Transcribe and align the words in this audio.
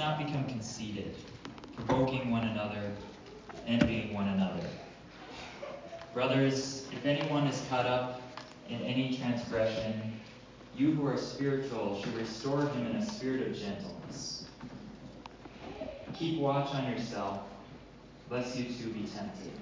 not 0.00 0.18
become 0.18 0.44
conceited, 0.46 1.14
provoking 1.76 2.30
one 2.30 2.48
another, 2.48 2.90
envying 3.66 4.14
one 4.14 4.28
another. 4.28 4.66
Brothers, 6.14 6.88
if 6.90 7.04
anyone 7.04 7.46
is 7.46 7.62
caught 7.68 7.84
up 7.84 8.22
in 8.70 8.80
any 8.80 9.18
transgression, 9.18 10.18
you 10.74 10.92
who 10.92 11.06
are 11.06 11.18
spiritual 11.18 12.00
should 12.00 12.16
restore 12.16 12.66
him 12.66 12.86
in 12.86 12.96
a 12.96 13.04
spirit 13.04 13.46
of 13.46 13.54
gentleness. 13.54 14.46
Keep 16.14 16.40
watch 16.40 16.74
on 16.74 16.90
yourself, 16.90 17.42
lest 18.30 18.56
you 18.56 18.64
too 18.64 18.90
be 18.94 19.06
tempted. 19.06 19.52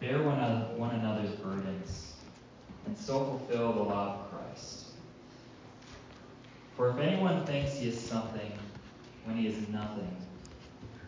Bear 0.00 0.22
one, 0.22 0.38
one 0.78 0.94
another's 0.94 1.34
burdens, 1.36 2.14
and 2.86 2.96
so 2.96 3.24
fulfill 3.24 3.74
the 3.74 3.82
law. 3.82 4.24
For 6.76 6.90
if 6.90 6.98
anyone 6.98 7.44
thinks 7.44 7.74
he 7.74 7.88
is 7.88 8.00
something 8.00 8.52
when 9.24 9.36
he 9.36 9.46
is 9.46 9.68
nothing, 9.68 10.16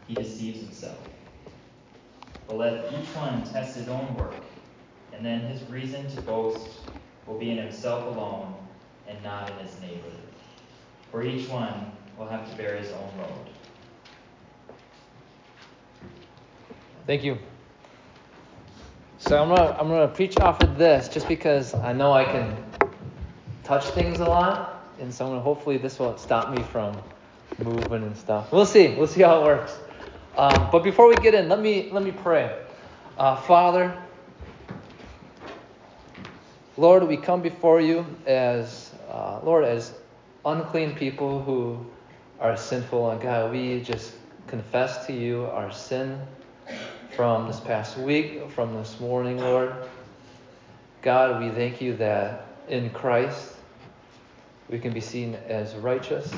he 0.07 0.15
deceives 0.15 0.61
himself. 0.61 0.99
But 2.47 2.57
let 2.57 2.93
each 2.93 3.09
one 3.15 3.43
test 3.45 3.77
his 3.77 3.89
own 3.89 4.15
work, 4.17 4.35
and 5.13 5.25
then 5.25 5.41
his 5.41 5.63
reason 5.71 6.07
to 6.11 6.21
boast 6.23 6.81
will 7.27 7.39
be 7.39 7.51
in 7.51 7.59
himself 7.59 8.05
alone 8.15 8.55
and 9.09 9.23
not 9.23 9.51
in 9.51 9.67
his 9.67 9.81
neighbor. 9.81 10.11
For 11.11 11.23
each 11.23 11.49
one 11.49 11.93
will 12.19 12.27
have 12.27 12.51
to 12.51 12.57
bear 12.57 12.77
his 12.77 12.91
own 12.91 13.11
load. 13.19 13.49
Thank 17.07 17.25
you. 17.25 17.39
So 19.19 19.43
I'm 19.43 19.49
gonna 19.49 19.77
I'm 19.79 19.89
gonna 19.89 20.09
preach 20.09 20.39
off 20.39 20.63
of 20.63 20.77
this 20.77 21.09
just 21.09 21.29
because 21.29 21.73
I 21.75 21.93
know 21.93 22.13
I 22.13 22.25
can 22.25 22.57
touch 23.63 23.85
things 23.87 24.21
a 24.21 24.25
lot, 24.25 24.74
and 25.01 25.13
so 25.13 25.39
hopefully 25.41 25.77
this 25.79 25.99
will 25.99 26.17
stop 26.17 26.51
me 26.51 26.63
from 26.63 26.97
moving 27.59 28.03
and 28.03 28.17
stuff. 28.17 28.53
We'll 28.53 28.67
see. 28.67 28.95
We'll 28.95 29.07
see 29.07 29.23
how 29.23 29.41
it 29.41 29.45
works. 29.45 29.77
Um, 30.37 30.69
but 30.73 30.83
before 30.83 31.09
we 31.09 31.17
get 31.17 31.35
in, 31.35 31.49
let 31.49 31.61
me 31.61 31.91
let 31.93 32.03
me 32.03 32.13
pray. 32.13 32.57
Uh, 33.17 33.37
Father, 33.37 33.97
Lord, 36.77 37.07
we 37.07 37.17
come 37.17 37.43
before 37.43 37.81
you 37.81 38.05
as 38.27 38.93
uh, 39.09 39.41
Lord 39.45 39.65
as 39.65 39.95
unclean 40.45 40.95
people 40.97 41.43
who 41.43 41.87
are 42.41 42.57
sinful, 42.57 43.11
and 43.11 43.21
God, 43.21 43.53
we 43.53 43.81
just 43.81 44.15
confess 44.49 45.07
to 45.07 45.13
you 45.13 45.45
our 45.45 45.73
sin 45.73 46.21
from 47.17 47.47
this 47.47 47.61
past 47.61 47.97
week, 47.97 48.51
from 48.51 48.75
this 48.75 48.99
morning, 48.99 49.39
Lord. 49.39 49.73
God, 51.03 51.43
we 51.43 51.51
thank 51.51 51.81
you 51.81 51.97
that 51.97 52.47
in 52.69 52.91
Christ 52.91 53.54
we 54.69 54.79
can 54.79 54.93
be 54.93 55.01
seen 55.01 55.35
as 55.47 55.75
righteous. 55.77 56.33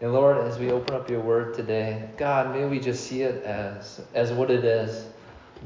And 0.00 0.12
Lord, 0.12 0.38
as 0.38 0.58
we 0.58 0.70
open 0.70 0.94
up 0.94 1.08
your 1.08 1.20
word 1.20 1.54
today, 1.54 2.08
God, 2.16 2.54
may 2.54 2.66
we 2.66 2.78
just 2.78 3.06
see 3.06 3.22
it 3.22 3.42
as, 3.44 4.00
as 4.14 4.32
what 4.32 4.50
it 4.50 4.64
is 4.64 5.06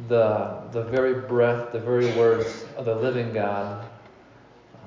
the, 0.09 0.63
the 0.71 0.85
very 0.85 1.15
breath, 1.15 1.73
the 1.73 1.81
very 1.81 2.13
words 2.13 2.65
of 2.77 2.85
the 2.85 2.95
living 2.95 3.33
God, 3.33 3.85
uh, 4.75 4.79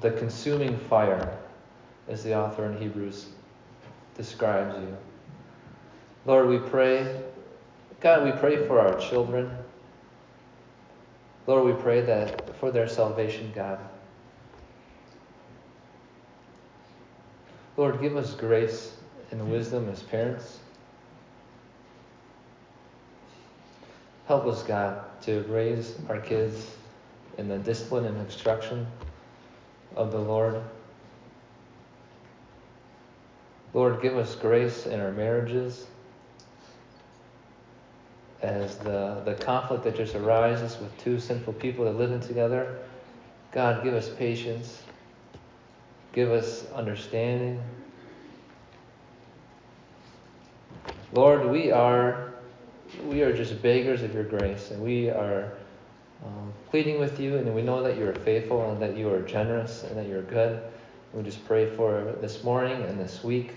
the 0.00 0.10
consuming 0.10 0.76
fire, 0.76 1.38
as 2.08 2.22
the 2.22 2.36
author 2.36 2.66
in 2.66 2.76
Hebrews 2.76 3.26
describes 4.16 4.76
you. 4.76 4.96
Lord, 6.26 6.48
we 6.48 6.58
pray 6.58 7.22
God, 8.04 8.22
we 8.22 8.32
pray 8.32 8.66
for 8.66 8.78
our 8.78 9.00
children. 9.00 9.50
Lord, 11.46 11.64
we 11.64 11.72
pray 11.72 12.02
that 12.02 12.54
for 12.58 12.70
their 12.70 12.86
salvation, 12.86 13.50
God. 13.54 13.78
Lord, 17.76 18.00
give 18.00 18.16
us 18.16 18.34
grace 18.34 18.96
and 19.30 19.50
wisdom 19.50 19.88
as 19.88 20.02
parents. 20.02 20.58
Help 24.26 24.46
us, 24.46 24.62
God, 24.62 25.02
to 25.22 25.42
raise 25.48 25.96
our 26.08 26.20
kids 26.20 26.70
in 27.36 27.48
the 27.48 27.58
discipline 27.58 28.04
and 28.04 28.16
instruction 28.18 28.86
of 29.96 30.12
the 30.12 30.18
Lord. 30.18 30.62
Lord, 33.74 34.00
give 34.00 34.16
us 34.16 34.36
grace 34.36 34.86
in 34.86 35.00
our 35.00 35.10
marriages 35.10 35.86
as 38.40 38.76
the, 38.78 39.20
the 39.24 39.34
conflict 39.34 39.82
that 39.82 39.96
just 39.96 40.14
arises 40.14 40.78
with 40.78 40.96
two 40.98 41.18
sinful 41.18 41.54
people 41.54 41.84
that 41.86 41.96
living 41.96 42.20
together. 42.20 42.78
God, 43.50 43.82
give 43.82 43.94
us 43.94 44.08
patience. 44.08 44.83
Give 46.14 46.30
us 46.30 46.64
understanding. 46.72 47.60
Lord, 51.12 51.44
we 51.50 51.72
are 51.72 52.32
we 53.04 53.22
are 53.22 53.36
just 53.36 53.60
beggars 53.60 54.02
of 54.02 54.14
your 54.14 54.22
grace, 54.22 54.70
and 54.70 54.80
we 54.80 55.10
are 55.10 55.52
um, 56.24 56.52
pleading 56.70 57.00
with 57.00 57.18
you, 57.18 57.36
and 57.36 57.52
we 57.52 57.62
know 57.62 57.82
that 57.82 57.98
you 57.98 58.06
are 58.06 58.14
faithful 58.14 58.70
and 58.70 58.80
that 58.80 58.96
you 58.96 59.12
are 59.12 59.22
generous 59.22 59.82
and 59.82 59.96
that 59.96 60.06
you're 60.06 60.22
good. 60.22 60.62
We 61.12 61.22
just 61.24 61.44
pray 61.46 61.74
for 61.74 62.14
this 62.20 62.44
morning 62.44 62.82
and 62.82 62.98
this 62.98 63.24
week. 63.24 63.52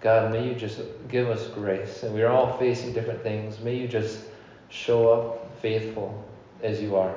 God, 0.00 0.32
may 0.32 0.46
you 0.48 0.54
just 0.54 0.80
give 1.08 1.28
us 1.28 1.46
grace. 1.48 2.02
And 2.02 2.14
we're 2.14 2.28
all 2.28 2.56
facing 2.58 2.92
different 2.92 3.22
things. 3.22 3.58
May 3.58 3.76
you 3.76 3.88
just 3.88 4.20
show 4.68 5.10
up 5.12 5.60
faithful 5.60 6.24
as 6.62 6.80
you 6.80 6.96
are. 6.96 7.14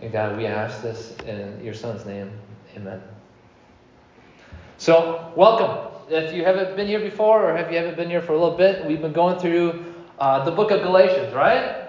And 0.00 0.12
God, 0.12 0.36
we 0.36 0.46
ask 0.46 0.82
this 0.82 1.14
in 1.26 1.62
your 1.62 1.74
Son's 1.74 2.06
name. 2.06 2.30
Amen. 2.76 3.00
So, 4.78 5.32
welcome. 5.36 5.92
If 6.10 6.34
you 6.34 6.44
haven't 6.44 6.74
been 6.76 6.88
here 6.88 6.98
before 6.98 7.50
or 7.50 7.56
if 7.56 7.70
you 7.70 7.76
haven't 7.76 7.96
been 7.96 8.10
here 8.10 8.20
for 8.20 8.32
a 8.32 8.38
little 8.38 8.56
bit, 8.56 8.84
we've 8.84 9.00
been 9.00 9.12
going 9.12 9.38
through 9.38 9.94
uh, 10.18 10.44
the 10.44 10.50
book 10.50 10.72
of 10.72 10.82
Galatians, 10.82 11.32
right? 11.32 11.88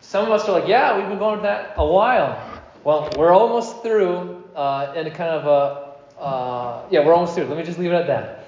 Some 0.00 0.24
of 0.24 0.32
us 0.32 0.48
are 0.48 0.58
like, 0.58 0.68
yeah, 0.68 0.96
we've 0.98 1.08
been 1.08 1.18
going 1.18 1.42
that 1.42 1.74
a 1.76 1.86
while. 1.86 2.62
Well, 2.82 3.10
we're 3.16 3.32
almost 3.32 3.82
through 3.82 4.42
uh, 4.56 4.94
in 4.96 5.06
a 5.06 5.10
kind 5.10 5.30
of 5.30 5.46
a, 5.46 6.20
uh, 6.20 6.86
yeah, 6.90 7.04
we're 7.04 7.14
almost 7.14 7.34
through. 7.34 7.44
Let 7.44 7.58
me 7.58 7.62
just 7.62 7.78
leave 7.78 7.92
it 7.92 7.94
at 7.94 8.06
that. 8.06 8.46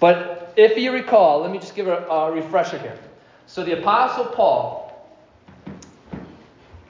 But 0.00 0.52
if 0.56 0.76
you 0.76 0.92
recall, 0.92 1.40
let 1.40 1.52
me 1.52 1.58
just 1.58 1.76
give 1.76 1.86
a, 1.86 2.04
a 2.06 2.32
refresher 2.32 2.78
here. 2.78 2.98
So 3.46 3.64
the 3.64 3.78
Apostle 3.80 4.26
Paul, 4.26 5.08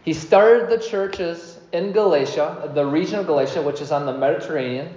he 0.02 0.14
started 0.14 0.70
the 0.70 0.78
churches 0.82 1.59
in 1.72 1.92
Galatia, 1.92 2.70
the 2.74 2.84
region 2.84 3.20
of 3.20 3.26
Galatia, 3.26 3.62
which 3.62 3.80
is 3.80 3.92
on 3.92 4.06
the 4.06 4.16
Mediterranean, 4.16 4.94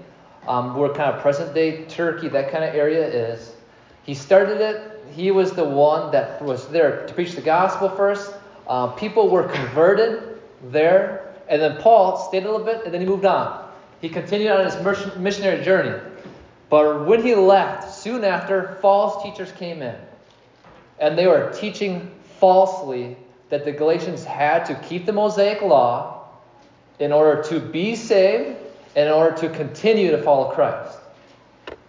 um, 0.47 0.75
where 0.75 0.89
kind 0.89 1.13
of 1.13 1.21
present 1.21 1.53
day 1.53 1.85
Turkey, 1.85 2.27
that 2.29 2.51
kind 2.51 2.63
of 2.63 2.75
area 2.75 3.05
is. 3.05 3.53
He 4.03 4.13
started 4.13 4.59
it. 4.59 5.03
He 5.13 5.31
was 5.31 5.51
the 5.51 5.63
one 5.63 6.11
that 6.11 6.41
was 6.41 6.67
there 6.69 7.05
to 7.05 7.13
preach 7.13 7.33
the 7.33 7.41
gospel 7.41 7.89
first. 7.89 8.33
Uh, 8.67 8.87
people 8.87 9.29
were 9.29 9.47
converted 9.47 10.41
there. 10.71 11.33
And 11.47 11.61
then 11.61 11.77
Paul 11.77 12.17
stayed 12.17 12.43
a 12.43 12.51
little 12.51 12.65
bit 12.65 12.83
and 12.85 12.93
then 12.93 13.01
he 13.01 13.07
moved 13.07 13.25
on. 13.25 13.69
He 14.01 14.09
continued 14.09 14.51
on 14.51 14.65
his 14.65 15.15
missionary 15.17 15.63
journey. 15.63 15.99
But 16.69 17.05
when 17.05 17.21
he 17.21 17.35
left, 17.35 17.93
soon 17.93 18.23
after, 18.23 18.77
false 18.81 19.23
teachers 19.23 19.51
came 19.53 19.81
in. 19.81 19.95
And 20.99 21.17
they 21.17 21.27
were 21.27 21.51
teaching 21.53 22.11
falsely 22.39 23.15
that 23.49 23.63
the 23.63 23.71
Galatians 23.71 24.23
had 24.23 24.65
to 24.65 24.75
keep 24.75 25.05
the 25.05 25.13
Mosaic 25.13 25.61
law 25.61 26.22
in 26.99 27.11
order 27.11 27.41
to 27.43 27.59
be 27.59 27.95
saved 27.95 28.57
and 28.95 29.07
in 29.07 29.11
order 29.11 29.35
to 29.37 29.49
continue 29.49 30.11
to 30.11 30.21
follow 30.21 30.51
Christ. 30.51 30.97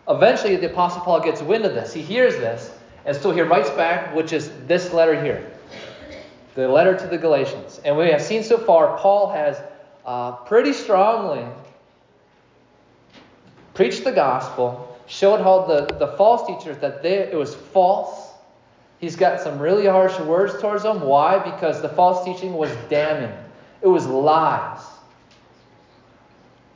Eventually, 0.08 0.56
the 0.56 0.70
Apostle 0.70 1.02
Paul 1.02 1.20
gets 1.20 1.40
wind 1.42 1.64
of 1.64 1.74
this. 1.74 1.92
He 1.92 2.02
hears 2.02 2.34
this, 2.36 2.76
and 3.04 3.16
so 3.16 3.30
he 3.30 3.40
writes 3.40 3.70
back, 3.70 4.14
which 4.14 4.32
is 4.32 4.50
this 4.66 4.92
letter 4.92 5.22
here 5.22 5.50
the 6.54 6.68
letter 6.68 6.96
to 6.96 7.06
the 7.06 7.18
Galatians. 7.18 7.80
And 7.84 7.96
we 7.96 8.10
have 8.10 8.22
seen 8.22 8.44
so 8.44 8.58
far, 8.58 8.96
Paul 8.98 9.32
has 9.32 9.60
uh, 10.06 10.32
pretty 10.32 10.72
strongly 10.72 11.44
preached 13.74 14.04
the 14.04 14.12
gospel, 14.12 14.96
showed 15.06 15.40
how 15.40 15.66
the, 15.66 15.86
the 15.98 16.16
false 16.16 16.46
teachers 16.46 16.78
that 16.78 17.02
they, 17.02 17.18
it 17.18 17.34
was 17.34 17.54
false. 17.54 18.30
He's 19.00 19.16
got 19.16 19.40
some 19.40 19.58
really 19.58 19.86
harsh 19.86 20.18
words 20.20 20.60
towards 20.60 20.84
them. 20.84 21.00
Why? 21.00 21.38
Because 21.38 21.82
the 21.82 21.88
false 21.88 22.24
teaching 22.24 22.54
was 22.54 22.70
damning. 22.88 23.36
It 23.82 23.88
was 23.88 24.06
lies. 24.06 24.80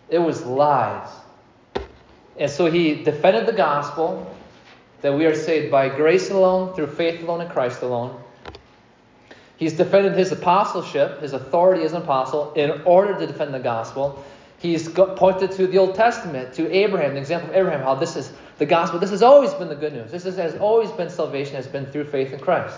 It 0.09 0.19
was 0.19 0.45
lies. 0.45 1.09
And 2.39 2.51
so 2.51 2.71
he 2.71 3.03
defended 3.03 3.47
the 3.47 3.53
gospel 3.53 4.35
that 5.03 5.17
we 5.17 5.27
are 5.27 5.35
saved 5.35 5.71
by 5.71 5.89
grace 5.89 6.31
alone, 6.31 6.75
through 6.75 6.89
faith 6.89 7.23
alone, 7.23 7.41
in 7.41 7.49
Christ 7.49 7.83
alone. 7.83 8.21
He's 9.57 9.73
defended 9.73 10.15
his 10.15 10.31
apostleship, 10.31 11.21
his 11.21 11.33
authority 11.33 11.83
as 11.83 11.93
an 11.93 12.03
apostle, 12.03 12.53
in 12.55 12.83
order 12.83 13.19
to 13.19 13.27
defend 13.27 13.53
the 13.53 13.59
gospel. 13.59 14.25
He's 14.59 14.89
pointed 14.89 15.53
to 15.53 15.67
the 15.67 15.79
Old 15.79 15.95
Testament, 15.95 16.55
to 16.55 16.71
Abraham, 16.73 17.15
the 17.15 17.21
example 17.21 17.51
of 17.51 17.57
Abraham, 17.57 17.81
how 17.81 17.95
this 17.95 18.17
is 18.17 18.33
the 18.59 18.67
gospel. 18.67 18.99
This 18.99 19.11
has 19.11 19.23
always 19.23 19.53
been 19.55 19.69
the 19.69 19.77
good 19.77 19.93
news. 19.93 20.11
This 20.11 20.27
is, 20.27 20.37
has 20.37 20.57
always 20.57 20.91
been 20.93 21.11
salvation, 21.11 21.55
has 21.55 21.67
been 21.67 21.87
through 21.87 22.05
faith 22.05 22.33
in 22.33 22.41
Christ. 22.41 22.77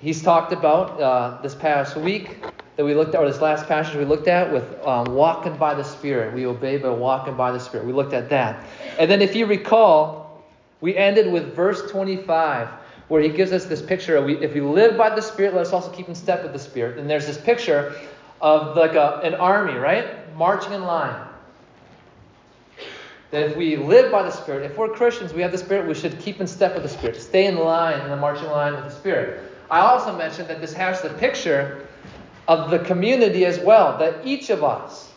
He's 0.00 0.22
talked 0.22 0.52
about 0.52 1.00
uh, 1.00 1.42
this 1.42 1.54
past 1.54 1.96
week 1.96 2.36
that 2.78 2.84
we 2.84 2.94
looked 2.94 3.12
at, 3.16 3.20
or 3.20 3.28
this 3.28 3.40
last 3.40 3.66
passage 3.66 3.96
we 3.96 4.04
looked 4.04 4.28
at 4.28 4.52
with 4.52 4.62
um, 4.86 5.12
walking 5.12 5.56
by 5.56 5.74
the 5.74 5.82
Spirit. 5.82 6.32
We 6.32 6.46
obey 6.46 6.78
by 6.78 6.90
walking 6.90 7.36
by 7.36 7.50
the 7.50 7.58
Spirit. 7.58 7.84
We 7.84 7.92
looked 7.92 8.12
at 8.12 8.30
that. 8.30 8.64
And 9.00 9.10
then 9.10 9.20
if 9.20 9.34
you 9.34 9.46
recall, 9.46 10.44
we 10.80 10.96
ended 10.96 11.32
with 11.32 11.56
verse 11.56 11.90
25, 11.90 12.68
where 13.08 13.20
he 13.20 13.30
gives 13.30 13.50
us 13.50 13.64
this 13.64 13.82
picture 13.82 14.14
of 14.14 14.26
we, 14.26 14.36
if 14.36 14.54
we 14.54 14.60
live 14.60 14.96
by 14.96 15.12
the 15.12 15.20
Spirit, 15.20 15.54
let 15.54 15.66
us 15.66 15.72
also 15.72 15.90
keep 15.90 16.08
in 16.08 16.14
step 16.14 16.44
with 16.44 16.52
the 16.52 16.58
Spirit. 16.60 16.98
And 16.98 17.10
there's 17.10 17.26
this 17.26 17.36
picture 17.36 17.96
of 18.40 18.76
like 18.76 18.94
a, 18.94 19.22
an 19.24 19.34
army, 19.34 19.76
right? 19.76 20.32
Marching 20.36 20.72
in 20.72 20.84
line. 20.84 21.26
That 23.32 23.42
if 23.42 23.56
we 23.56 23.74
live 23.74 24.12
by 24.12 24.22
the 24.22 24.30
Spirit, 24.30 24.70
if 24.70 24.78
we're 24.78 24.88
Christians, 24.90 25.34
we 25.34 25.42
have 25.42 25.50
the 25.50 25.58
Spirit, 25.58 25.88
we 25.88 25.94
should 25.94 26.16
keep 26.20 26.40
in 26.40 26.46
step 26.46 26.74
with 26.74 26.84
the 26.84 26.88
Spirit, 26.88 27.20
stay 27.20 27.46
in 27.46 27.56
line, 27.56 28.00
in 28.02 28.08
the 28.08 28.16
marching 28.16 28.46
line 28.46 28.74
with 28.74 28.84
the 28.84 28.90
Spirit. 28.90 29.42
I 29.68 29.80
also 29.80 30.16
mentioned 30.16 30.46
that 30.46 30.60
this 30.60 30.72
has 30.74 31.02
the 31.02 31.10
picture 31.10 31.87
of 32.48 32.70
the 32.70 32.78
community 32.80 33.44
as 33.44 33.60
well, 33.60 33.96
that 33.98 34.26
each 34.26 34.50
of 34.50 34.64
us 34.64 35.12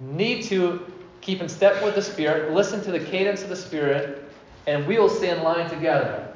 need 0.00 0.42
to 0.44 0.80
keep 1.20 1.40
in 1.40 1.48
step 1.48 1.82
with 1.82 1.96
the 1.96 2.02
Spirit, 2.02 2.52
listen 2.52 2.80
to 2.82 2.92
the 2.92 3.00
cadence 3.00 3.42
of 3.42 3.48
the 3.48 3.56
Spirit, 3.56 4.22
and 4.66 4.86
we 4.86 4.98
will 4.98 5.08
stay 5.08 5.30
in 5.30 5.42
line 5.42 5.68
together. 5.68 6.32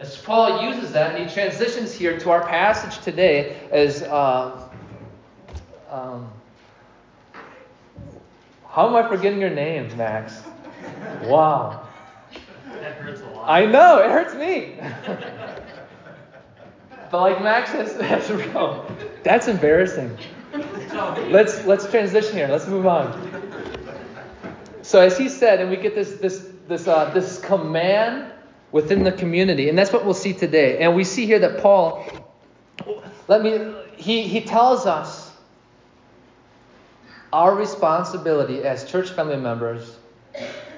As 0.00 0.16
Paul 0.16 0.62
uses 0.68 0.92
that, 0.92 1.14
and 1.14 1.28
he 1.28 1.32
transitions 1.32 1.92
here 1.92 2.18
to 2.18 2.30
our 2.30 2.46
passage 2.46 3.02
today 3.04 3.56
as. 3.70 4.02
Uh, 4.02 4.68
um, 5.88 6.30
how 8.72 8.88
am 8.88 8.96
I 8.96 9.06
forgetting 9.06 9.38
your 9.38 9.50
name, 9.50 9.94
Max? 9.98 10.40
Wow. 11.24 11.86
That 12.80 12.94
hurts 12.94 13.20
a 13.20 13.26
lot. 13.26 13.46
I 13.46 13.66
know, 13.66 13.98
it 13.98 14.10
hurts 14.10 14.34
me. 14.34 14.76
but 17.10 17.20
like 17.20 17.42
Max 17.42 17.70
has, 17.72 18.00
has 18.00 18.30
that's 19.22 19.48
embarrassing. 19.48 20.16
Let's 21.28 21.64
let's 21.64 21.88
transition 21.90 22.34
here. 22.36 22.48
Let's 22.48 22.66
move 22.66 22.86
on. 22.86 23.08
So 24.82 25.00
as 25.00 25.16
he 25.16 25.28
said, 25.28 25.60
and 25.60 25.70
we 25.70 25.76
get 25.76 25.94
this 25.94 26.14
this 26.16 26.50
this 26.68 26.86
uh, 26.86 27.10
this 27.14 27.40
command 27.40 28.32
within 28.72 29.04
the 29.04 29.12
community, 29.12 29.68
and 29.68 29.78
that's 29.78 29.92
what 29.92 30.04
we'll 30.04 30.14
see 30.14 30.32
today. 30.32 30.78
And 30.78 30.96
we 30.96 31.04
see 31.04 31.26
here 31.26 31.38
that 31.38 31.60
Paul, 31.60 32.04
let 33.28 33.42
me, 33.42 33.74
he 33.96 34.22
he 34.22 34.40
tells 34.40 34.86
us 34.86 35.32
our 37.32 37.54
responsibility 37.54 38.62
as 38.62 38.84
church 38.84 39.10
family 39.10 39.36
members 39.36 39.96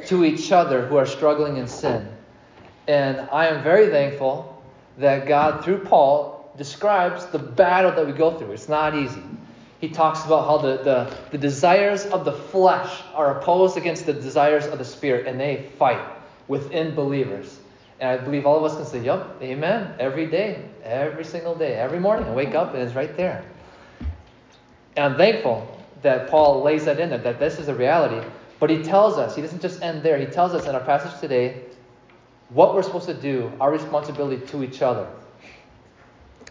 to 0.06 0.24
each 0.24 0.52
other 0.52 0.86
who 0.86 0.96
are 0.96 1.06
struggling 1.06 1.56
in 1.56 1.66
sin. 1.66 2.08
And 2.86 3.20
I 3.32 3.46
am 3.46 3.62
very 3.62 3.88
thankful 3.88 4.62
that 4.98 5.26
God, 5.26 5.64
through 5.64 5.84
Paul, 5.84 6.33
describes 6.56 7.26
the 7.26 7.38
battle 7.38 7.92
that 7.92 8.06
we 8.06 8.12
go 8.12 8.38
through. 8.38 8.52
It's 8.52 8.68
not 8.68 8.94
easy. 8.94 9.22
He 9.80 9.88
talks 9.88 10.24
about 10.24 10.46
how 10.46 10.58
the, 10.58 10.82
the, 10.82 11.16
the 11.30 11.38
desires 11.38 12.06
of 12.06 12.24
the 12.24 12.32
flesh 12.32 13.02
are 13.14 13.38
opposed 13.38 13.76
against 13.76 14.06
the 14.06 14.12
desires 14.12 14.66
of 14.66 14.78
the 14.78 14.84
spirit, 14.84 15.26
and 15.26 15.38
they 15.38 15.70
fight 15.78 16.00
within 16.48 16.94
believers. 16.94 17.58
And 18.00 18.08
I 18.08 18.22
believe 18.24 18.46
all 18.46 18.56
of 18.56 18.70
us 18.70 18.76
can 18.76 18.86
say, 18.86 19.04
Yep, 19.04 19.42
amen, 19.42 19.94
every 19.98 20.26
day, 20.26 20.64
every 20.82 21.24
single 21.24 21.54
day, 21.54 21.74
every 21.74 22.00
morning. 22.00 22.26
I 22.26 22.34
wake 22.34 22.54
up 22.54 22.74
and 22.74 22.82
it's 22.82 22.94
right 22.94 23.14
there. 23.16 23.44
And 24.96 25.12
I'm 25.12 25.16
thankful 25.16 25.68
that 26.02 26.28
Paul 26.28 26.62
lays 26.62 26.84
that 26.84 27.00
in 27.00 27.10
there, 27.10 27.18
that 27.18 27.38
this 27.38 27.58
is 27.58 27.68
a 27.68 27.74
reality. 27.74 28.26
But 28.60 28.70
he 28.70 28.82
tells 28.82 29.18
us, 29.18 29.34
he 29.34 29.42
doesn't 29.42 29.60
just 29.60 29.82
end 29.82 30.02
there, 30.02 30.18
he 30.18 30.26
tells 30.26 30.54
us 30.54 30.66
in 30.66 30.74
our 30.74 30.84
passage 30.84 31.18
today 31.20 31.62
what 32.50 32.74
we're 32.74 32.82
supposed 32.82 33.06
to 33.06 33.14
do, 33.14 33.52
our 33.60 33.70
responsibility 33.72 34.44
to 34.46 34.62
each 34.62 34.82
other. 34.82 35.08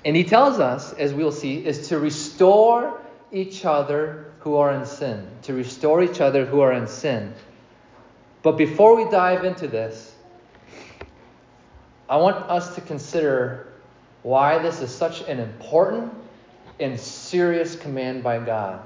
And 0.06 0.16
he 0.16 0.24
tells 0.24 0.60
us, 0.60 0.94
as 0.94 1.14
we'll 1.14 1.32
see, 1.32 1.66
is 1.66 1.90
to 1.90 2.00
restore 2.00 3.02
each 3.32 3.66
other 3.66 4.34
who 4.40 4.56
are 4.56 4.74
in 4.74 4.86
sin. 4.86 5.28
To 5.44 5.54
restore 5.54 6.04
each 6.04 6.20
other 6.20 6.46
who 6.46 6.60
are 6.60 6.74
in 6.74 6.88
sin. 6.88 7.34
But 8.42 8.58
before 8.58 8.96
we 8.96 9.10
dive 9.10 9.46
into 9.46 9.68
this, 9.68 10.14
I 12.10 12.18
want 12.18 12.36
us 12.50 12.76
to 12.76 12.82
consider 12.82 13.74
why 14.24 14.60
this 14.60 14.82
is 14.82 14.94
such 14.94 15.22
an 15.22 15.40
important 15.40 16.14
and 16.80 17.00
serious 17.00 17.76
command 17.76 18.24
by 18.24 18.40
God 18.40 18.82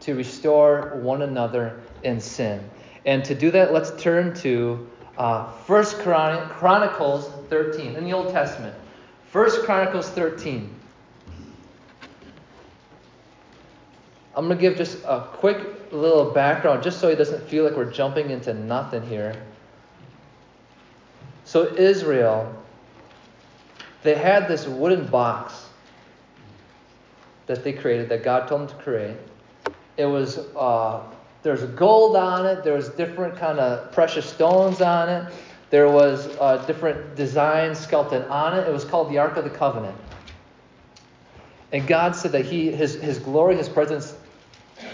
to 0.00 0.14
restore 0.14 1.00
one 1.02 1.22
another 1.22 1.80
in 2.04 2.20
sin. 2.20 2.70
And 3.04 3.24
to 3.24 3.34
do 3.34 3.50
that, 3.50 3.72
let's 3.72 3.90
turn 4.00 4.34
to 4.36 4.88
uh, 5.18 5.46
1 5.66 5.84
Chron- 6.02 6.48
Chronicles 6.50 7.28
13 7.48 7.96
in 7.96 8.04
the 8.04 8.12
Old 8.12 8.32
Testament. 8.32 8.74
1 9.32 9.64
Chronicles 9.64 10.08
13. 10.10 10.70
I'm 14.36 14.46
going 14.46 14.58
to 14.58 14.60
give 14.60 14.76
just 14.76 14.98
a 15.04 15.26
quick 15.32 15.92
little 15.92 16.30
background 16.30 16.82
just 16.82 17.00
so 17.00 17.08
it 17.08 17.16
doesn't 17.16 17.42
feel 17.48 17.64
like 17.64 17.74
we're 17.74 17.90
jumping 17.90 18.30
into 18.30 18.52
nothing 18.52 19.02
here. 19.06 19.34
So, 21.44 21.74
Israel, 21.74 22.54
they 24.02 24.14
had 24.14 24.46
this 24.46 24.66
wooden 24.66 25.06
box 25.06 25.66
that 27.46 27.64
they 27.64 27.72
created, 27.72 28.08
that 28.10 28.24
God 28.24 28.46
told 28.48 28.62
them 28.62 28.68
to 28.68 28.74
create. 28.82 29.16
It 29.96 30.04
was, 30.04 30.38
uh, 30.56 31.02
there's 31.42 31.62
gold 31.62 32.16
on 32.16 32.44
it, 32.44 32.62
there 32.62 32.74
was 32.74 32.88
different 32.90 33.36
kind 33.36 33.58
of 33.58 33.90
precious 33.92 34.28
stones 34.28 34.80
on 34.80 35.08
it, 35.08 35.32
there 35.70 35.88
was 35.88 36.26
a 36.40 36.62
different 36.66 37.16
design 37.16 37.74
sculpted 37.74 38.26
on 38.28 38.56
it. 38.56 38.68
It 38.68 38.72
was 38.72 38.84
called 38.84 39.10
the 39.10 39.18
Ark 39.18 39.36
of 39.36 39.44
the 39.44 39.50
Covenant. 39.50 39.96
And 41.72 41.86
God 41.86 42.14
said 42.14 42.32
that 42.32 42.44
he, 42.44 42.70
his, 42.70 42.94
his 42.94 43.18
glory, 43.18 43.56
His 43.56 43.68
presence 43.68 44.14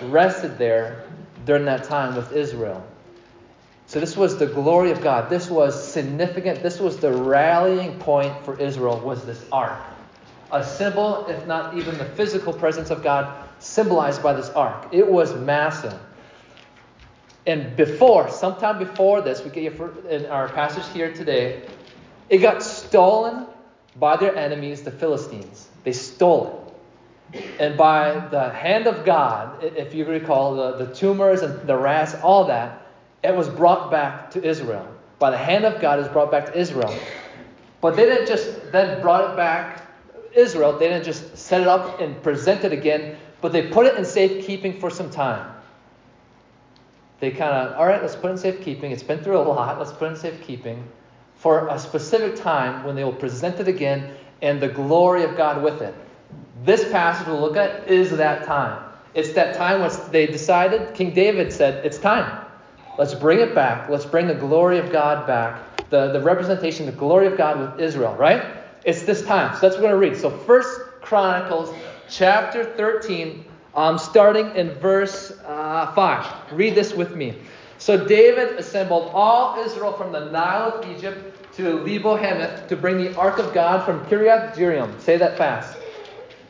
rested 0.05 0.59
there 0.59 1.05
during 1.45 1.67
that 1.67 1.85
time 1.85 2.17
with 2.17 2.33
Israel. 2.33 2.85
So 3.87 4.01
this 4.01 4.17
was 4.17 4.39
the 4.39 4.47
glory 4.47 4.91
of 4.91 5.03
God. 5.03 5.29
This 5.29 5.51
was 5.51 5.93
significant. 5.93 6.63
This 6.63 6.81
was 6.81 6.97
the 6.97 7.13
rallying 7.13 7.99
point 7.99 8.43
for 8.45 8.59
Israel 8.59 8.99
was 9.01 9.25
this 9.27 9.45
ark. 9.53 9.79
A 10.51 10.65
symbol, 10.65 11.27
if 11.27 11.47
not 11.47 11.77
even 11.77 11.99
the 11.99 12.05
physical 12.05 12.53
presence 12.53 12.91
of 12.91 13.03
God, 13.03 13.47
symbolized 13.59 14.23
by 14.23 14.33
this 14.33 14.49
ark. 14.51 14.89
It 14.93 15.07
was 15.07 15.35
massive. 15.35 15.99
And 17.47 17.77
before, 17.77 18.31
sometime 18.31 18.79
before 18.79 19.21
this, 19.21 19.43
we 19.43 19.51
get 19.51 19.75
in 20.09 20.27
our 20.27 20.49
passage 20.49 20.87
here 20.93 21.13
today, 21.13 21.63
it 22.29 22.39
got 22.39 22.63
stolen 22.63 23.47
by 23.97 24.17
their 24.17 24.35
enemies, 24.37 24.83
the 24.83 24.91
Philistines. 24.91 25.69
They 25.85 25.93
stole 25.93 26.75
it. 27.33 27.45
And 27.59 27.77
by 27.77 28.29
the 28.31 28.51
hand 28.51 28.87
of 28.87 29.05
God, 29.05 29.63
if 29.63 29.95
you 29.95 30.05
recall, 30.05 30.55
the, 30.55 30.85
the 30.85 30.95
tumors 30.95 31.43
and 31.43 31.67
the 31.67 31.77
rats, 31.77 32.15
all 32.23 32.45
that, 32.45 32.87
it 33.25 33.35
was 33.35 33.49
brought 33.49 33.91
back 33.91 34.31
to 34.33 34.45
Israel. 34.45 34.87
By 35.19 35.31
the 35.31 35.39
hand 35.39 35.65
of 35.65 35.81
God, 35.81 35.99
it 35.99 36.03
was 36.03 36.11
brought 36.11 36.31
back 36.31 36.47
to 36.47 36.59
Israel. 36.59 36.95
But 37.81 37.97
they 37.97 38.05
didn't 38.05 38.27
just 38.27 38.71
then 38.71 39.01
brought 39.01 39.31
it 39.31 39.37
back 39.37 39.83
Israel. 40.35 40.79
They 40.79 40.89
didn't 40.89 41.05
just 41.05 41.37
set 41.37 41.61
it 41.61 41.69
up 41.69 42.01
and 42.01 42.21
present 42.23 42.65
it 42.65 42.73
again, 42.73 43.17
but 43.41 43.53
they 43.53 43.69
put 43.69 43.87
it 43.87 43.97
in 43.97 44.05
safekeeping 44.05 44.79
for 44.79 44.91
some 44.91 45.11
time. 45.11 45.53
They 47.23 47.31
kind 47.31 47.53
of, 47.53 47.79
all 47.79 47.87
right, 47.87 48.03
let's 48.03 48.17
put 48.17 48.33
in 48.33 48.37
safekeeping. 48.37 48.91
It's 48.91 49.05
been 49.05 49.21
through 49.21 49.39
a 49.39 49.47
lot. 49.47 49.79
Let's 49.79 49.93
put 49.93 50.11
in 50.11 50.17
safekeeping 50.17 50.83
for 51.37 51.69
a 51.69 51.79
specific 51.79 52.35
time 52.35 52.83
when 52.83 52.97
they 52.97 53.05
will 53.05 53.13
present 53.13 53.61
it 53.61 53.69
again 53.69 54.13
and 54.43 54.61
the 54.61 54.67
glory 54.67 55.23
of 55.23 55.37
God 55.37 55.63
with 55.63 55.83
it. 55.83 55.95
This 56.65 56.91
passage 56.91 57.29
we'll 57.29 57.41
look 57.41 57.57
at 57.57 57.87
is 57.89 58.11
that 58.17 58.45
time. 58.45 58.93
It's 59.15 59.35
that 59.35 59.55
time 59.55 59.83
when 59.83 59.93
they 60.11 60.27
decided, 60.27 60.95
King 60.97 61.15
David 61.15 61.53
said, 61.53 61.87
it's 61.87 61.97
time. 61.97 62.45
Let's 62.99 63.15
bring 63.15 63.39
it 63.39 63.55
back. 63.55 63.89
Let's 63.89 64.05
bring 64.05 64.27
the 64.27 64.35
glory 64.35 64.79
of 64.79 64.91
God 64.91 65.25
back. 65.25 65.63
The, 65.91 66.11
the 66.11 66.21
representation, 66.21 66.87
the 66.87 66.91
glory 66.91 67.29
of 67.29 67.37
God 67.37 67.61
with 67.61 67.81
Israel, 67.81 68.17
right? 68.17 68.45
It's 68.85 69.03
this 69.03 69.25
time. 69.25 69.55
So 69.55 69.61
that's 69.61 69.77
what 69.77 69.85
we're 69.85 69.91
going 69.91 70.11
to 70.11 70.11
read. 70.11 70.21
So 70.21 70.29
First 70.29 70.81
Chronicles 71.03 71.73
chapter 72.09 72.65
13, 72.65 73.45
um, 73.75 73.99
starting 73.99 74.55
in 74.55 74.71
verse 74.75 75.33
uh, 75.45 75.93
5. 75.95 76.53
Read 76.53 76.75
this 76.75 76.93
with 76.93 77.17
me. 77.17 77.37
So 77.79 78.07
David 78.07 78.59
assembled 78.59 79.11
all 79.13 79.59
Israel 79.59 79.93
from 79.93 80.13
the 80.13 80.31
Nile 80.31 80.73
of 80.73 80.89
Egypt 80.97 81.55
to 81.55 81.81
Lebo 81.81 82.17
Hamath 82.17 82.69
to 82.69 82.77
bring 82.77 82.97
the 82.99 83.15
ark 83.17 83.39
of 83.39 83.53
God 83.53 83.85
from 83.85 84.05
Kiriath 84.07 84.55
Jearim. 84.55 85.01
Say 85.01 85.17
that 85.17 85.37
fast. 85.37 85.77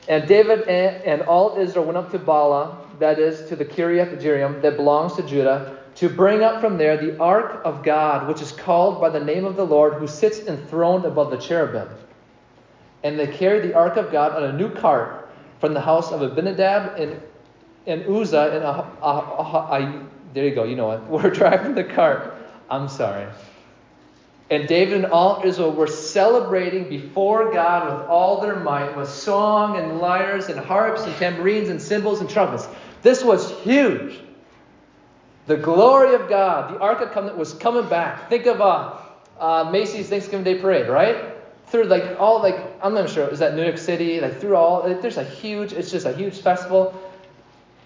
And 0.08 0.28
David 0.28 0.68
and, 0.68 1.22
all 1.22 1.56
Israel 1.56 1.84
went 1.84 1.96
up 1.96 2.10
to 2.10 2.18
Baalah, 2.18 2.76
that 2.98 3.18
is, 3.18 3.48
to 3.48 3.56
the 3.56 3.64
Kiriath 3.64 4.20
Jearim 4.20 4.60
that 4.62 4.76
belongs 4.76 5.14
to 5.14 5.22
Judah, 5.22 5.78
to 5.94 6.08
bring 6.08 6.42
up 6.42 6.60
from 6.60 6.76
there 6.76 6.96
the 6.96 7.18
ark 7.18 7.62
of 7.64 7.84
God, 7.84 8.26
which 8.28 8.42
is 8.42 8.52
called 8.52 9.00
by 9.00 9.08
the 9.08 9.20
name 9.20 9.44
of 9.44 9.56
the 9.56 9.64
Lord, 9.64 9.94
who 9.94 10.06
sits 10.06 10.40
enthroned 10.40 11.04
above 11.04 11.30
the 11.30 11.36
cherubim. 11.36 11.88
And 13.04 13.18
they 13.18 13.26
carried 13.26 13.62
the 13.62 13.74
ark 13.74 13.96
of 13.96 14.10
God 14.10 14.32
on 14.32 14.44
a 14.44 14.52
new 14.52 14.70
cart 14.70 15.21
from 15.62 15.74
the 15.74 15.80
house 15.80 16.10
of 16.10 16.22
Abinadab 16.22 16.98
and, 16.98 17.22
and 17.86 18.04
Uzzah. 18.04 18.50
And 18.50 18.64
ah, 19.00 20.00
there 20.34 20.44
you 20.44 20.56
go, 20.56 20.64
you 20.64 20.74
know 20.74 20.88
what? 20.88 21.06
We're 21.08 21.30
driving 21.30 21.76
the 21.76 21.84
cart. 21.84 22.34
I'm 22.68 22.88
sorry. 22.88 23.28
And 24.50 24.66
David 24.66 25.04
and 25.04 25.06
all 25.06 25.40
Israel 25.44 25.70
were 25.70 25.86
celebrating 25.86 26.88
before 26.88 27.52
God 27.52 27.84
with 27.96 28.08
all 28.08 28.40
their 28.40 28.56
might, 28.56 28.96
with 28.96 29.08
song 29.08 29.78
and 29.78 29.98
lyres 29.98 30.48
and 30.48 30.58
harps 30.58 31.02
and 31.02 31.14
tambourines 31.14 31.68
and 31.68 31.80
cymbals 31.80 32.20
and 32.20 32.28
trumpets. 32.28 32.66
This 33.02 33.22
was 33.22 33.52
huge. 33.60 34.18
The 35.46 35.56
glory 35.56 36.16
of 36.16 36.28
God, 36.28 36.74
the 36.74 36.80
Ark 36.80 37.02
of 37.02 37.12
Covenant 37.12 37.38
was 37.38 37.54
coming 37.54 37.88
back. 37.88 38.28
Think 38.28 38.46
of 38.46 38.60
uh, 38.60 38.96
uh, 39.38 39.70
Macy's 39.70 40.08
Thanksgiving 40.08 40.42
Day 40.42 40.58
Parade, 40.58 40.88
right? 40.88 41.36
Through 41.72 41.84
like 41.84 42.20
all 42.20 42.42
like 42.42 42.58
I'm 42.82 42.92
not 42.92 43.08
sure 43.08 43.26
is 43.28 43.38
that 43.38 43.54
New 43.54 43.62
York 43.62 43.78
City, 43.78 44.20
like 44.20 44.38
through 44.38 44.56
all 44.56 44.82
there's 44.82 45.16
a 45.16 45.24
huge 45.24 45.72
it's 45.72 45.90
just 45.90 46.04
a 46.04 46.12
huge 46.12 46.42
festival. 46.42 46.92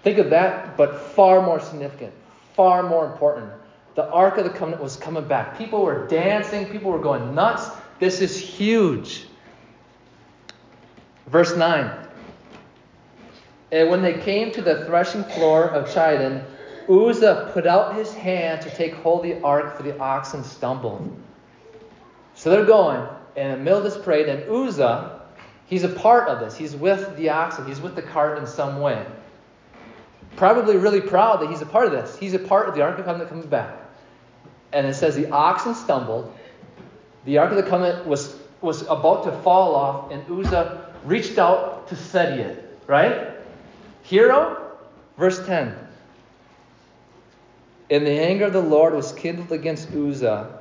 Think 0.02 0.18
of 0.18 0.28
that, 0.30 0.76
but 0.76 1.00
far 1.00 1.40
more 1.40 1.60
significant, 1.60 2.12
far 2.54 2.82
more 2.82 3.06
important. 3.06 3.48
The 3.94 4.10
Ark 4.10 4.38
of 4.38 4.44
the 4.44 4.50
Covenant 4.50 4.82
was 4.82 4.96
coming 4.96 5.28
back. 5.28 5.56
People 5.56 5.84
were 5.84 6.04
dancing, 6.08 6.66
people 6.66 6.90
were 6.90 6.98
going 6.98 7.32
nuts. 7.32 7.68
This 8.00 8.20
is 8.20 8.36
huge. 8.36 9.28
Verse 11.28 11.56
9. 11.56 12.08
And 13.70 13.88
when 13.88 14.02
they 14.02 14.14
came 14.14 14.50
to 14.50 14.62
the 14.62 14.84
threshing 14.86 15.22
floor 15.22 15.70
of 15.70 15.88
Chidon, 15.88 16.42
Uzzah 16.88 17.52
put 17.54 17.68
out 17.68 17.94
his 17.94 18.12
hand 18.12 18.62
to 18.62 18.70
take 18.70 18.94
hold 18.94 19.24
of 19.24 19.30
the 19.30 19.40
ark, 19.44 19.76
for 19.76 19.84
the 19.84 19.96
oxen 20.00 20.42
stumbled. 20.42 21.16
So 22.34 22.50
they're 22.50 22.64
going, 22.64 23.08
and 23.36 23.66
this 23.66 23.96
parade, 23.98 24.28
and 24.28 24.50
Uzzah, 24.50 25.20
he's 25.66 25.84
a 25.84 25.88
part 25.88 26.28
of 26.28 26.40
this. 26.40 26.56
He's 26.56 26.74
with 26.74 27.16
the 27.16 27.28
oxen, 27.28 27.66
he's 27.66 27.80
with 27.80 27.94
the 27.94 28.02
cart 28.02 28.38
in 28.38 28.46
some 28.46 28.80
way. 28.80 29.04
Probably 30.36 30.76
really 30.76 31.00
proud 31.00 31.40
that 31.40 31.50
he's 31.50 31.62
a 31.62 31.66
part 31.66 31.86
of 31.86 31.92
this. 31.92 32.16
He's 32.16 32.34
a 32.34 32.38
part 32.38 32.68
of 32.68 32.74
the 32.74 32.82
Ark 32.82 32.92
of 32.92 32.98
the 32.98 33.04
Covenant 33.04 33.30
coming 33.30 33.48
back. 33.48 33.76
And 34.72 34.86
it 34.86 34.94
says 34.94 35.16
the 35.16 35.30
oxen 35.30 35.74
stumbled. 35.74 36.34
The 37.24 37.38
Ark 37.38 37.50
of 37.50 37.56
the 37.56 37.62
Covenant 37.62 38.06
was, 38.06 38.36
was 38.60 38.82
about 38.82 39.24
to 39.24 39.32
fall 39.42 39.74
off, 39.74 40.10
and 40.10 40.22
Uzzah 40.30 40.94
reached 41.04 41.38
out 41.38 41.88
to 41.88 41.96
steady 41.96 42.42
it. 42.42 42.78
Right? 42.86 43.30
Hero? 44.02 44.72
Verse 45.18 45.44
10. 45.46 45.74
And 47.90 48.06
the 48.06 48.10
anger 48.10 48.46
of 48.46 48.52
the 48.52 48.60
Lord 48.60 48.94
was 48.94 49.12
kindled 49.12 49.52
against 49.52 49.90
Uzzah, 49.92 50.60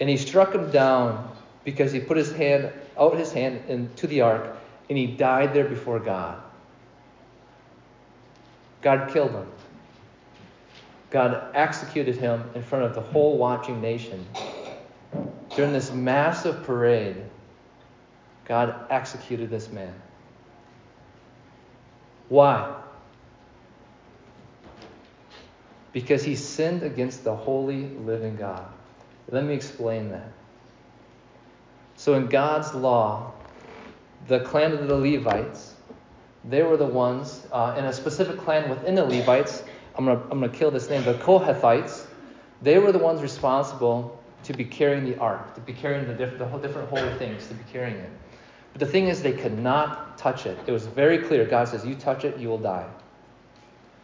and 0.00 0.08
he 0.08 0.16
struck 0.16 0.54
him 0.54 0.70
down 0.70 1.33
because 1.64 1.92
he 1.92 2.00
put 2.00 2.16
his 2.16 2.32
hand 2.32 2.72
out 2.98 3.16
his 3.16 3.32
hand 3.32 3.62
into 3.68 4.06
the 4.06 4.20
ark, 4.20 4.56
and 4.88 4.98
he 4.98 5.06
died 5.06 5.54
there 5.54 5.64
before 5.64 5.98
God. 5.98 6.42
God 8.82 9.10
killed 9.12 9.30
him. 9.30 9.46
God 11.10 11.50
executed 11.54 12.16
him 12.16 12.42
in 12.54 12.62
front 12.62 12.84
of 12.84 12.94
the 12.94 13.00
whole 13.00 13.38
watching 13.38 13.80
nation. 13.80 14.24
During 15.56 15.72
this 15.72 15.90
massive 15.92 16.64
parade, 16.64 17.16
God 18.44 18.86
executed 18.90 19.48
this 19.48 19.70
man. 19.70 19.94
Why? 22.28 22.82
because 25.94 26.24
he 26.24 26.34
sinned 26.34 26.82
against 26.82 27.24
the 27.24 27.34
holy 27.34 27.84
living 27.84 28.36
God. 28.36 28.66
Let 29.30 29.44
me 29.44 29.54
explain 29.54 30.10
that. 30.10 30.28
So, 32.04 32.12
in 32.16 32.26
God's 32.26 32.74
law, 32.74 33.32
the 34.28 34.40
clan 34.40 34.72
of 34.72 34.88
the 34.88 34.94
Levites, 34.94 35.72
they 36.44 36.62
were 36.62 36.76
the 36.76 36.84
ones, 36.84 37.46
uh, 37.50 37.76
in 37.78 37.86
a 37.86 37.94
specific 37.94 38.36
clan 38.36 38.68
within 38.68 38.94
the 38.94 39.06
Levites, 39.06 39.62
I'm 39.96 40.04
going 40.04 40.18
to 40.18 40.24
I'm 40.24 40.38
gonna 40.38 40.50
kill 40.52 40.70
this 40.70 40.90
name, 40.90 41.02
the 41.04 41.14
Kohathites, 41.14 42.04
they 42.60 42.78
were 42.78 42.92
the 42.92 42.98
ones 42.98 43.22
responsible 43.22 44.22
to 44.42 44.52
be 44.52 44.66
carrying 44.66 45.06
the 45.06 45.16
ark, 45.16 45.54
to 45.54 45.62
be 45.62 45.72
carrying 45.72 46.06
the, 46.06 46.12
diff- 46.12 46.36
the 46.36 46.44
whole 46.44 46.60
different 46.60 46.90
holy 46.90 47.10
things, 47.14 47.46
to 47.46 47.54
be 47.54 47.64
carrying 47.72 47.96
it. 47.96 48.10
But 48.74 48.80
the 48.80 48.86
thing 48.86 49.08
is, 49.08 49.22
they 49.22 49.32
could 49.32 49.58
not 49.58 50.18
touch 50.18 50.44
it. 50.44 50.58
It 50.66 50.72
was 50.72 50.84
very 50.84 51.20
clear. 51.20 51.46
God 51.46 51.68
says, 51.68 51.86
You 51.86 51.94
touch 51.94 52.26
it, 52.26 52.36
you 52.36 52.48
will 52.48 52.58
die. 52.58 52.86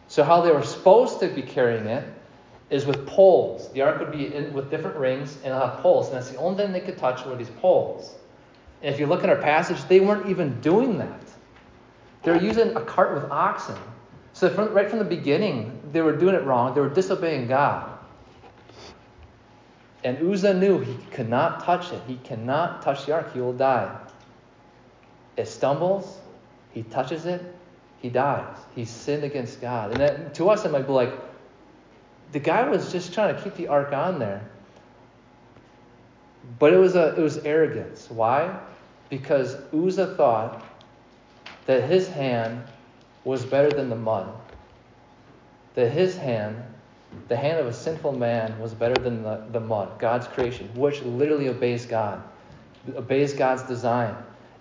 So, 0.07 0.23
how 0.23 0.41
they 0.41 0.51
were 0.51 0.63
supposed 0.63 1.19
to 1.19 1.27
be 1.27 1.43
carrying 1.43 1.85
it 1.85 2.03
is 2.71 2.85
with 2.85 3.05
poles. 3.05 3.71
The 3.73 3.81
ark 3.81 3.99
would 3.99 4.11
be 4.11 4.33
in, 4.33 4.51
with 4.53 4.71
different 4.71 4.97
rings 4.97 5.37
and 5.43 5.53
have 5.53 5.77
poles, 5.77 6.07
and 6.07 6.17
that's 6.17 6.29
the 6.29 6.37
only 6.37 6.63
thing 6.63 6.73
they 6.73 6.79
could 6.79 6.97
touch 6.97 7.23
were 7.25 7.35
these 7.35 7.49
poles. 7.49 8.15
And 8.81 8.91
if 8.91 8.99
you 8.99 9.05
look 9.05 9.23
at 9.23 9.29
our 9.29 9.35
passage, 9.35 9.83
they 9.87 9.99
weren't 9.99 10.27
even 10.27 10.59
doing 10.61 10.97
that. 10.97 11.21
They 12.23 12.31
were 12.31 12.41
using 12.41 12.75
a 12.75 12.81
cart 12.81 13.13
with 13.13 13.29
oxen. 13.29 13.77
So, 14.33 14.49
from, 14.49 14.73
right 14.73 14.89
from 14.89 14.99
the 14.99 15.05
beginning, 15.05 15.79
they 15.91 16.01
were 16.01 16.15
doing 16.15 16.33
it 16.33 16.43
wrong. 16.43 16.73
They 16.73 16.81
were 16.81 16.89
disobeying 16.89 17.47
God. 17.47 17.89
And 20.03 20.17
Uzzah 20.17 20.53
knew 20.55 20.79
he 20.79 20.97
could 21.11 21.29
not 21.29 21.63
touch 21.63 21.91
it. 21.91 22.01
He 22.07 22.15
cannot 22.23 22.81
touch 22.81 23.05
the 23.05 23.13
ark. 23.13 23.33
He 23.33 23.41
will 23.41 23.53
die. 23.53 23.95
It 25.37 25.47
stumbles. 25.47 26.19
He 26.73 26.81
touches 26.83 27.25
it 27.25 27.43
he 28.01 28.09
dies. 28.09 28.57
He 28.75 28.85
sinned 28.85 29.23
against 29.23 29.61
God. 29.61 29.91
And 29.91 29.99
that, 29.99 30.33
to 30.35 30.49
us, 30.49 30.65
it 30.65 30.71
might 30.71 30.87
be 30.87 30.93
like, 30.93 31.13
the 32.31 32.39
guy 32.39 32.67
was 32.67 32.91
just 32.91 33.13
trying 33.13 33.35
to 33.35 33.41
keep 33.41 33.55
the 33.55 33.67
ark 33.67 33.93
on 33.93 34.19
there. 34.19 34.49
But 36.59 36.73
it 36.73 36.77
was, 36.77 36.95
a, 36.95 37.15
it 37.15 37.21
was 37.21 37.37
arrogance. 37.39 38.09
Why? 38.09 38.59
Because 39.09 39.55
Uzzah 39.73 40.15
thought 40.15 40.65
that 41.65 41.83
his 41.83 42.07
hand 42.07 42.63
was 43.23 43.45
better 43.45 43.71
than 43.71 43.89
the 43.89 43.95
mud. 43.95 44.33
That 45.75 45.91
his 45.91 46.17
hand, 46.17 46.61
the 47.27 47.35
hand 47.35 47.59
of 47.59 47.67
a 47.67 47.73
sinful 47.73 48.13
man, 48.13 48.59
was 48.59 48.73
better 48.73 48.99
than 48.99 49.23
the, 49.23 49.43
the 49.51 49.59
mud, 49.59 49.99
God's 49.99 50.27
creation, 50.27 50.69
which 50.75 51.01
literally 51.03 51.49
obeys 51.49 51.85
God, 51.85 52.21
obeys 52.95 53.33
God's 53.33 53.63
design. 53.63 54.15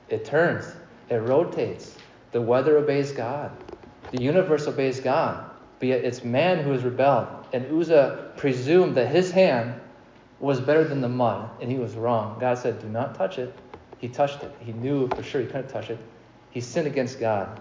It 0.09 0.25
turns, 0.25 0.67
it 1.09 1.17
rotates, 1.17 1.97
the 2.33 2.41
weather 2.41 2.77
obeys 2.79 3.13
God. 3.13 3.57
The 4.11 4.19
universe 4.19 4.67
obeys 4.67 5.01
God. 5.01 5.50
But 5.81 5.89
yet 5.89 6.05
it's 6.05 6.23
man 6.23 6.63
who 6.63 6.71
has 6.71 6.85
rebelled. 6.85 7.27
And 7.53 7.67
Uzzah 7.73 8.33
presumed 8.37 8.97
that 8.97 9.09
his 9.09 9.31
hand 9.33 9.81
was 10.39 10.61
better 10.61 10.85
than 10.85 11.01
the 11.01 11.09
mud, 11.09 11.51
and 11.61 11.71
he 11.71 11.79
was 11.79 11.95
wrong. 11.95 12.39
God 12.39 12.59
said, 12.59 12.81
Do 12.81 12.89
not 12.89 13.15
touch 13.15 13.39
it. 13.39 13.53
He 13.99 14.09
touched 14.09 14.43
it. 14.43 14.55
He 14.61 14.73
knew 14.73 15.09
for 15.09 15.23
sure 15.23 15.41
he 15.41 15.47
couldn't 15.47 15.69
touch 15.69 15.91
it. 15.91 15.99
He 16.51 16.61
sinned 16.61 16.87
against 16.87 17.19
God. 17.19 17.61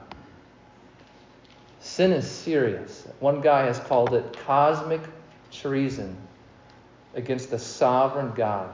Sin 1.80 2.12
is 2.12 2.30
serious. 2.30 3.08
One 3.20 3.42
guy 3.42 3.66
has 3.66 3.80
called 3.80 4.14
it 4.14 4.38
cosmic 4.46 5.02
treason 5.52 6.16
against 7.14 7.52
the 7.52 7.60
sovereign 7.60 8.34
God. 8.36 8.74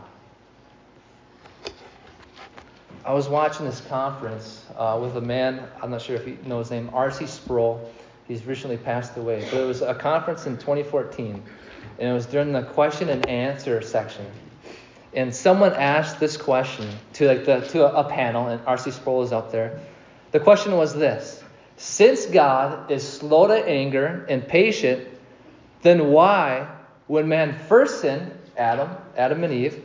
I 3.04 3.14
was 3.14 3.30
watching 3.30 3.68
this 3.68 3.82
conference 3.82 4.66
uh, 4.76 4.98
with 5.00 5.16
a 5.16 5.22
man, 5.22 5.68
I'm 5.82 5.92
not 5.92 6.02
sure 6.02 6.16
if 6.16 6.28
you 6.28 6.38
know 6.46 6.60
his 6.60 6.72
name, 6.72 6.90
R.C. 6.92 7.28
Sproul. 7.28 7.92
He's 8.28 8.46
recently 8.46 8.78
passed 8.78 9.16
away. 9.18 9.48
But 9.52 9.62
it 9.62 9.66
was 9.66 9.82
a 9.82 9.94
conference 9.94 10.48
in 10.48 10.58
2014, 10.58 11.44
and 12.00 12.10
it 12.10 12.14
was 12.14 12.26
during 12.26 12.52
the 12.52 12.64
question 12.64 13.10
and 13.10 13.28
answer 13.28 13.82
section. 13.82 14.26
And 15.14 15.34
someone 15.34 15.74
asked 15.74 16.20
this 16.20 16.36
question 16.36 16.90
to 17.14 17.28
like 17.28 17.46
the, 17.46 17.62
to 17.62 17.86
a, 17.96 18.04
panel, 18.04 18.48
and 18.48 18.62
R.C. 18.66 18.92
Sproul 18.92 19.24
is 19.24 19.32
up 19.32 19.52
there. 19.52 19.80
The 20.32 20.40
question 20.40 20.76
was 20.76 20.94
this: 20.94 21.44
Since 21.78 22.26
God 22.26 22.92
is 22.92 23.08
slow 23.08 23.48
to 23.48 23.54
anger 23.54 24.26
and 24.28 24.46
patient, 24.46 25.08
then 25.84 26.10
why, 26.12 26.68
when 27.08 27.28
man 27.28 27.58
first 27.70 28.02
sinned, 28.02 28.32
Adam, 28.58 28.90
Adam 29.16 29.44
and 29.44 29.54
Eve, 29.54 29.82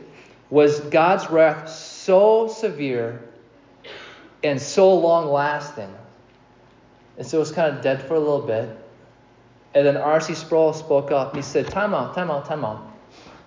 was 0.49 0.79
God's 0.81 1.29
wrath 1.29 1.69
so 1.69 2.47
severe 2.47 3.21
and 4.43 4.61
so 4.61 4.95
long 4.95 5.27
lasting. 5.27 5.95
And 7.17 7.25
so 7.25 7.37
it 7.37 7.39
was 7.41 7.51
kind 7.51 7.75
of 7.75 7.83
dead 7.83 8.01
for 8.03 8.15
a 8.15 8.19
little 8.19 8.45
bit. 8.45 8.69
And 9.73 9.85
then 9.85 9.97
R.C. 9.97 10.33
Sproul 10.35 10.73
spoke 10.73 11.11
up. 11.11 11.35
He 11.35 11.41
said, 11.41 11.67
Time 11.67 11.93
out, 11.93 12.13
time 12.13 12.29
out, 12.29 12.45
time 12.45 12.65
out. 12.65 12.91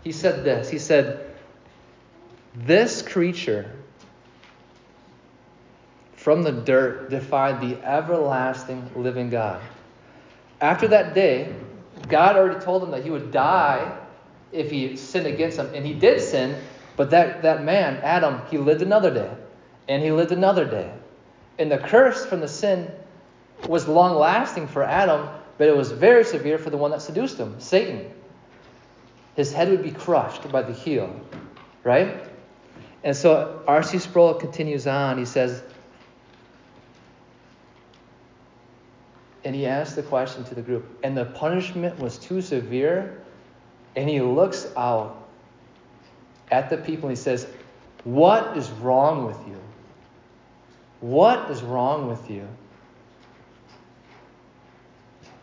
He 0.02 0.12
said 0.12 0.44
this. 0.44 0.70
He 0.70 0.78
said, 0.78 1.34
This 2.54 3.02
creature 3.02 3.70
from 6.16 6.42
the 6.42 6.52
dirt 6.52 7.10
defied 7.10 7.60
the 7.60 7.76
everlasting 7.84 8.90
living 8.96 9.28
God. 9.28 9.60
After 10.60 10.88
that 10.88 11.14
day, 11.14 11.54
God 12.08 12.36
already 12.36 12.60
told 12.64 12.82
him 12.82 12.90
that 12.92 13.04
he 13.04 13.10
would 13.10 13.30
die 13.30 13.98
if 14.52 14.70
he 14.70 14.96
sinned 14.96 15.26
against 15.26 15.58
him. 15.58 15.70
And 15.74 15.84
he 15.84 15.92
did 15.92 16.20
sin, 16.20 16.58
but 16.96 17.10
that, 17.10 17.42
that 17.42 17.64
man, 17.64 17.98
Adam, 17.98 18.40
he 18.50 18.56
lived 18.56 18.80
another 18.80 19.12
day. 19.12 19.30
And 19.88 20.02
he 20.02 20.12
lived 20.12 20.32
another 20.32 20.64
day. 20.64 20.90
And 21.58 21.70
the 21.70 21.78
curse 21.78 22.24
from 22.24 22.40
the 22.40 22.48
sin 22.48 22.90
was 23.68 23.88
long 23.88 24.16
lasting 24.16 24.66
for 24.66 24.82
Adam, 24.82 25.28
but 25.58 25.68
it 25.68 25.76
was 25.76 25.92
very 25.92 26.24
severe 26.24 26.58
for 26.58 26.70
the 26.70 26.76
one 26.76 26.90
that 26.90 27.02
seduced 27.02 27.38
him, 27.38 27.60
Satan. 27.60 28.10
His 29.36 29.52
head 29.52 29.68
would 29.68 29.82
be 29.82 29.90
crushed 29.90 30.50
by 30.50 30.62
the 30.62 30.72
heel, 30.72 31.14
right? 31.82 32.24
And 33.02 33.16
so 33.16 33.62
R.C. 33.66 33.98
Sproul 33.98 34.34
continues 34.34 34.86
on. 34.86 35.18
He 35.18 35.24
says, 35.24 35.62
and 39.44 39.54
he 39.54 39.66
asks 39.66 39.94
the 39.94 40.02
question 40.02 40.44
to 40.44 40.54
the 40.54 40.62
group, 40.62 40.98
and 41.02 41.16
the 41.16 41.26
punishment 41.26 41.98
was 41.98 42.18
too 42.18 42.40
severe, 42.40 43.22
and 43.94 44.08
he 44.08 44.20
looks 44.20 44.66
out 44.76 45.28
at 46.50 46.70
the 46.70 46.76
people 46.76 47.08
and 47.08 47.16
he 47.16 47.22
says, 47.22 47.46
What 48.04 48.56
is 48.56 48.70
wrong 48.70 49.26
with 49.26 49.38
you? 49.46 49.60
What 51.00 51.50
is 51.50 51.62
wrong 51.62 52.08
with 52.08 52.30
you? 52.30 52.48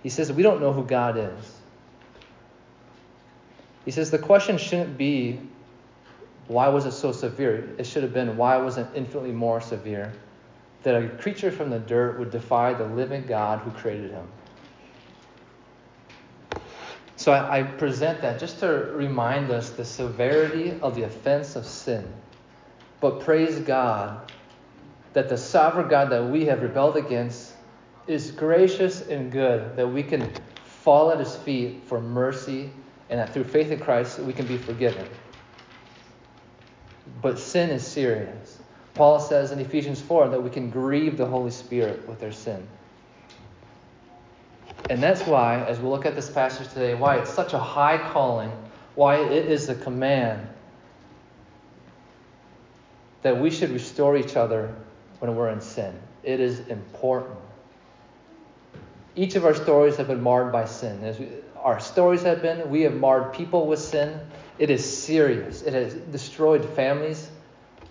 He 0.03 0.09
says, 0.09 0.31
We 0.31 0.43
don't 0.43 0.61
know 0.61 0.73
who 0.73 0.83
God 0.83 1.17
is. 1.17 1.57
He 3.85 3.91
says, 3.91 4.11
The 4.11 4.19
question 4.19 4.57
shouldn't 4.57 4.97
be, 4.97 5.39
Why 6.47 6.67
was 6.69 6.85
it 6.85 6.91
so 6.91 7.11
severe? 7.11 7.69
It 7.77 7.85
should 7.85 8.03
have 8.03 8.13
been, 8.13 8.37
Why 8.37 8.57
was 8.57 8.77
it 8.77 8.87
infinitely 8.95 9.31
more 9.31 9.61
severe? 9.61 10.13
That 10.83 10.95
a 10.95 11.09
creature 11.09 11.51
from 11.51 11.69
the 11.69 11.79
dirt 11.79 12.17
would 12.17 12.31
defy 12.31 12.73
the 12.73 12.85
living 12.85 13.25
God 13.27 13.59
who 13.59 13.71
created 13.71 14.11
him. 14.11 14.27
So 17.15 17.31
I, 17.31 17.59
I, 17.59 17.63
present 17.63 18.19
that 18.23 18.39
just 18.39 18.59
to 18.61 18.67
remind 18.95 19.51
us 19.51 19.69
the 19.69 19.85
severity 19.85 20.79
of 20.81 20.95
the 20.95 21.03
offense 21.03 21.55
of 21.55 21.67
sin. 21.67 22.11
But 22.99 23.19
praise 23.19 23.59
God 23.59 24.31
that 25.13 25.29
the 25.29 25.37
sovereign 25.37 25.87
God 25.87 26.09
that 26.09 26.25
we 26.25 26.45
have 26.45 26.63
rebelled 26.63 26.97
against 26.97 27.50
is 28.07 28.31
gracious 28.31 29.01
and 29.07 29.31
good, 29.31 29.75
that 29.75 29.87
we 29.87 30.03
can 30.03 30.31
fall 30.63 31.11
at 31.11 31.19
his 31.19 31.35
feet 31.35 31.83
for 31.85 32.01
mercy, 32.01 32.69
and 33.09 33.19
that 33.19 33.33
through 33.33 33.43
faith 33.43 33.71
in 33.71 33.79
Christ 33.79 34.19
we 34.19 34.33
can 34.33 34.47
be 34.47 34.57
forgiven. 34.57 35.07
But 37.21 37.37
sin 37.37 37.69
is 37.69 37.85
serious. 37.85 38.59
Paul 38.93 39.19
says 39.19 39.51
in 39.51 39.59
Ephesians 39.59 40.01
4 40.01 40.29
that 40.29 40.41
we 40.41 40.49
can 40.49 40.69
grieve 40.69 41.17
the 41.17 41.25
Holy 41.25 41.51
Spirit 41.51 42.07
with 42.07 42.23
our 42.23 42.31
sin. 42.31 42.65
And 44.89 45.01
that's 45.01 45.21
why, 45.25 45.63
as 45.63 45.79
we 45.79 45.87
look 45.87 46.05
at 46.05 46.15
this 46.15 46.29
passage 46.29 46.67
today, 46.69 46.95
why 46.95 47.17
it's 47.17 47.29
such 47.29 47.53
a 47.53 47.59
high 47.59 47.97
calling, 48.11 48.51
why 48.95 49.17
it 49.17 49.45
is 49.45 49.69
a 49.69 49.75
command 49.75 50.47
that 53.21 53.39
we 53.39 53.51
should 53.51 53.69
restore 53.69 54.17
each 54.17 54.35
other 54.35 54.73
when 55.19 55.35
we're 55.35 55.49
in 55.49 55.61
sin. 55.61 55.93
It 56.23 56.39
is 56.39 56.59
important. 56.67 57.37
Each 59.15 59.35
of 59.35 59.45
our 59.45 59.53
stories 59.53 59.97
have 59.97 60.07
been 60.07 60.21
marred 60.21 60.51
by 60.51 60.65
sin. 60.65 61.03
As 61.03 61.19
we, 61.19 61.27
our 61.57 61.79
stories 61.79 62.23
have 62.23 62.41
been, 62.41 62.69
we 62.69 62.81
have 62.81 62.93
marred 62.93 63.33
people 63.33 63.67
with 63.67 63.79
sin. 63.79 64.19
It 64.57 64.69
is 64.69 64.85
serious. 64.85 65.61
It 65.63 65.73
has 65.73 65.93
destroyed 65.93 66.63
families. 66.75 67.29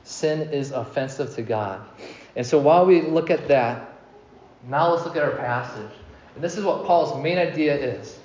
Sin 0.05 0.51
is 0.51 0.71
offensive 0.71 1.35
to 1.35 1.43
God. 1.43 1.83
And 2.37 2.47
so 2.47 2.59
while 2.59 2.87
we 2.87 3.03
look 3.03 3.31
at 3.31 3.49
that, 3.49 3.93
now 4.69 4.93
let's 4.93 5.05
look 5.05 5.17
at 5.17 5.23
our 5.23 5.37
passage. 5.37 5.91
And 6.35 6.43
this 6.43 6.57
is 6.57 6.65
what 6.65 6.87
Paul's 6.87 7.23
main 7.23 7.39
idea 7.39 7.75
is 7.75 8.19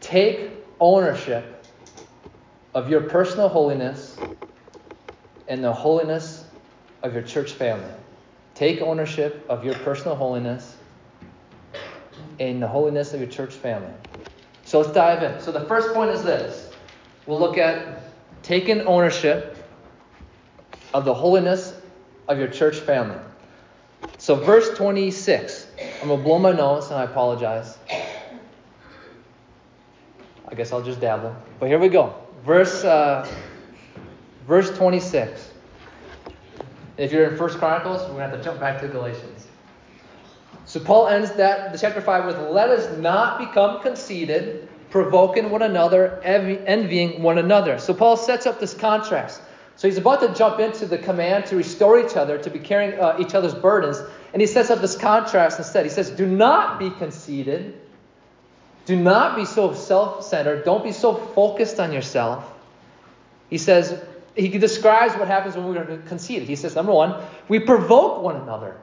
take 0.00 0.50
ownership 0.78 1.64
of 2.74 2.88
your 2.88 3.02
personal 3.02 3.48
holiness 3.48 4.16
and 5.48 5.62
the 5.62 5.72
holiness 5.72 6.44
of 7.02 7.14
your 7.14 7.22
church 7.22 7.52
family. 7.52 7.92
Take 8.54 8.80
ownership 8.80 9.44
of 9.48 9.64
your 9.64 9.74
personal 9.74 10.14
holiness 10.14 10.76
and 12.40 12.60
the 12.60 12.66
holiness 12.66 13.14
of 13.14 13.20
your 13.20 13.28
church 13.28 13.54
family. 13.54 13.92
So 14.64 14.80
let's 14.80 14.92
dive 14.92 15.22
in. 15.22 15.40
So 15.40 15.52
the 15.52 15.64
first 15.66 15.94
point 15.94 16.10
is 16.10 16.24
this 16.24 16.72
we'll 17.26 17.38
look 17.38 17.58
at 17.58 18.02
taking 18.42 18.80
ownership 18.82 19.56
of 20.92 21.04
the 21.04 21.14
holiness 21.14 21.74
of 22.26 22.38
your 22.38 22.48
church 22.48 22.78
family. 22.80 23.18
So, 24.18 24.34
verse 24.34 24.76
26. 24.76 25.66
I'm 26.00 26.08
going 26.08 26.20
to 26.20 26.24
blow 26.24 26.38
my 26.38 26.52
nose 26.52 26.90
and 26.90 26.94
I 26.94 27.04
apologize. 27.04 27.78
I 30.48 30.54
guess 30.54 30.72
I'll 30.72 30.82
just 30.82 31.00
dabble. 31.00 31.34
But 31.58 31.66
here 31.66 31.78
we 31.78 31.88
go. 31.88 32.14
Verse, 32.44 32.82
uh, 32.84 33.30
verse 34.46 34.70
26. 34.76 35.52
If 36.96 37.12
you're 37.12 37.30
in 37.30 37.36
First 37.36 37.58
Chronicles, 37.58 38.00
we're 38.02 38.16
going 38.16 38.30
to 38.30 38.36
have 38.36 38.38
to 38.38 38.44
jump 38.44 38.60
back 38.60 38.80
to 38.80 38.88
Galatians. 38.88 39.29
So 40.70 40.78
Paul 40.78 41.08
ends 41.08 41.32
that 41.32 41.72
the 41.72 41.78
chapter 41.78 42.00
5 42.00 42.26
with 42.26 42.38
let 42.38 42.70
us 42.70 42.96
not 42.98 43.40
become 43.40 43.82
conceited, 43.82 44.68
provoking 44.88 45.50
one 45.50 45.62
another, 45.62 46.20
envying 46.22 47.24
one 47.24 47.38
another. 47.38 47.76
So 47.80 47.92
Paul 47.92 48.16
sets 48.16 48.46
up 48.46 48.60
this 48.60 48.72
contrast. 48.72 49.42
So 49.74 49.88
he's 49.88 49.98
about 49.98 50.20
to 50.20 50.32
jump 50.32 50.60
into 50.60 50.86
the 50.86 50.96
command 50.96 51.46
to 51.46 51.56
restore 51.56 51.98
each 51.98 52.16
other, 52.16 52.38
to 52.38 52.50
be 52.50 52.60
carrying 52.60 53.00
uh, 53.00 53.16
each 53.18 53.34
other's 53.34 53.52
burdens, 53.52 54.00
and 54.32 54.40
he 54.40 54.46
sets 54.46 54.70
up 54.70 54.80
this 54.80 54.96
contrast 54.96 55.58
instead. 55.58 55.84
He 55.84 55.90
says, 55.90 56.08
"Do 56.08 56.24
not 56.24 56.78
be 56.78 56.90
conceited. 56.90 57.74
Do 58.84 58.94
not 58.94 59.34
be 59.34 59.46
so 59.46 59.74
self-centered. 59.74 60.64
Don't 60.64 60.84
be 60.84 60.92
so 60.92 61.14
focused 61.14 61.80
on 61.80 61.92
yourself." 61.92 62.48
He 63.48 63.58
says, 63.58 64.00
he 64.36 64.56
describes 64.56 65.14
what 65.14 65.26
happens 65.26 65.56
when 65.56 65.66
we're 65.66 65.98
conceited. 66.06 66.46
He 66.46 66.54
says, 66.54 66.76
number 66.76 66.92
one, 66.92 67.20
we 67.48 67.58
provoke 67.58 68.22
one 68.22 68.36
another. 68.36 68.76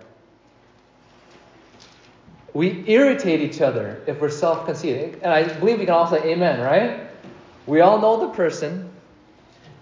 We 2.53 2.83
irritate 2.87 3.41
each 3.41 3.61
other 3.61 4.01
if 4.07 4.19
we're 4.19 4.29
self 4.29 4.65
conceited. 4.65 5.15
And 5.21 5.31
I 5.31 5.43
believe 5.59 5.79
we 5.79 5.85
can 5.85 5.93
all 5.93 6.07
say 6.07 6.23
amen, 6.23 6.61
right? 6.61 7.09
We 7.65 7.81
all 7.81 7.99
know 7.99 8.27
the 8.27 8.33
person 8.33 8.89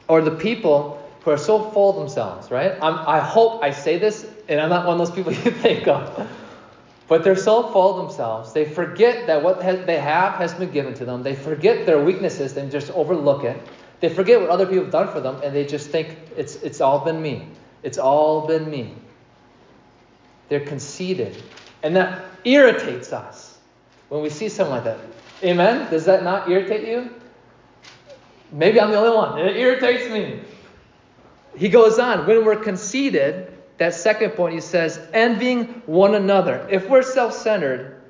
or 0.07 0.21
the 0.21 0.31
people 0.31 1.01
who 1.21 1.31
are 1.31 1.37
so 1.37 1.71
full 1.71 1.91
of 1.91 1.95
themselves, 1.97 2.51
right? 2.51 2.73
I'm, 2.81 2.95
i 3.07 3.19
hope 3.19 3.63
I 3.63 3.71
say 3.71 3.97
this, 3.97 4.27
and 4.47 4.59
I'm 4.59 4.69
not 4.69 4.85
one 4.85 4.99
of 4.99 5.07
those 5.07 5.15
people 5.15 5.31
you 5.43 5.51
think 5.51 5.87
of. 5.87 6.29
But 7.07 7.23
they're 7.23 7.35
so 7.35 7.71
full 7.71 7.99
of 7.99 8.07
themselves, 8.07 8.53
they 8.53 8.65
forget 8.65 9.27
that 9.27 9.43
what 9.43 9.59
they 9.59 9.99
have 9.99 10.33
has 10.35 10.53
been 10.53 10.71
given 10.71 10.95
to 10.95 11.05
them. 11.05 11.21
They 11.21 11.35
forget 11.35 11.85
their 11.85 12.03
weaknesses 12.03 12.57
and 12.57 12.71
just 12.71 12.89
overlook 12.91 13.43
it. 13.43 13.61
They 13.99 14.09
forget 14.09 14.41
what 14.41 14.49
other 14.49 14.65
people 14.65 14.83
have 14.83 14.91
done 14.91 15.11
for 15.11 15.21
them 15.21 15.39
and 15.43 15.55
they 15.55 15.65
just 15.65 15.89
think 15.89 16.17
it's, 16.35 16.55
it's 16.57 16.81
all 16.81 17.05
been 17.05 17.21
me. 17.21 17.47
It's 17.83 17.97
all 17.97 18.47
been 18.47 18.69
me. 18.69 18.95
They're 20.49 20.65
conceited. 20.65 21.41
And 21.83 21.95
that 21.95 22.25
irritates 22.45 23.11
us 23.11 23.57
when 24.09 24.21
we 24.21 24.29
see 24.29 24.47
someone 24.47 24.77
like 24.77 24.85
that. 24.85 24.99
Amen? 25.43 25.89
Does 25.89 26.05
that 26.05 26.23
not 26.23 26.49
irritate 26.49 26.87
you? 26.87 27.09
Maybe 28.51 28.79
I'm 28.79 28.91
the 28.91 28.97
only 28.97 29.15
one. 29.15 29.39
It 29.39 29.57
irritates 29.57 30.09
me. 30.11 30.39
He 31.57 31.69
goes 31.69 31.99
on, 31.99 32.25
when 32.27 32.45
we're 32.45 32.55
conceited, 32.57 33.51
that 33.77 33.93
second 33.93 34.31
point, 34.31 34.53
he 34.53 34.61
says, 34.61 34.99
envying 35.13 35.81
one 35.85 36.15
another. 36.15 36.65
If 36.69 36.87
we're 36.89 37.01
self 37.01 37.33
centered, 37.33 38.01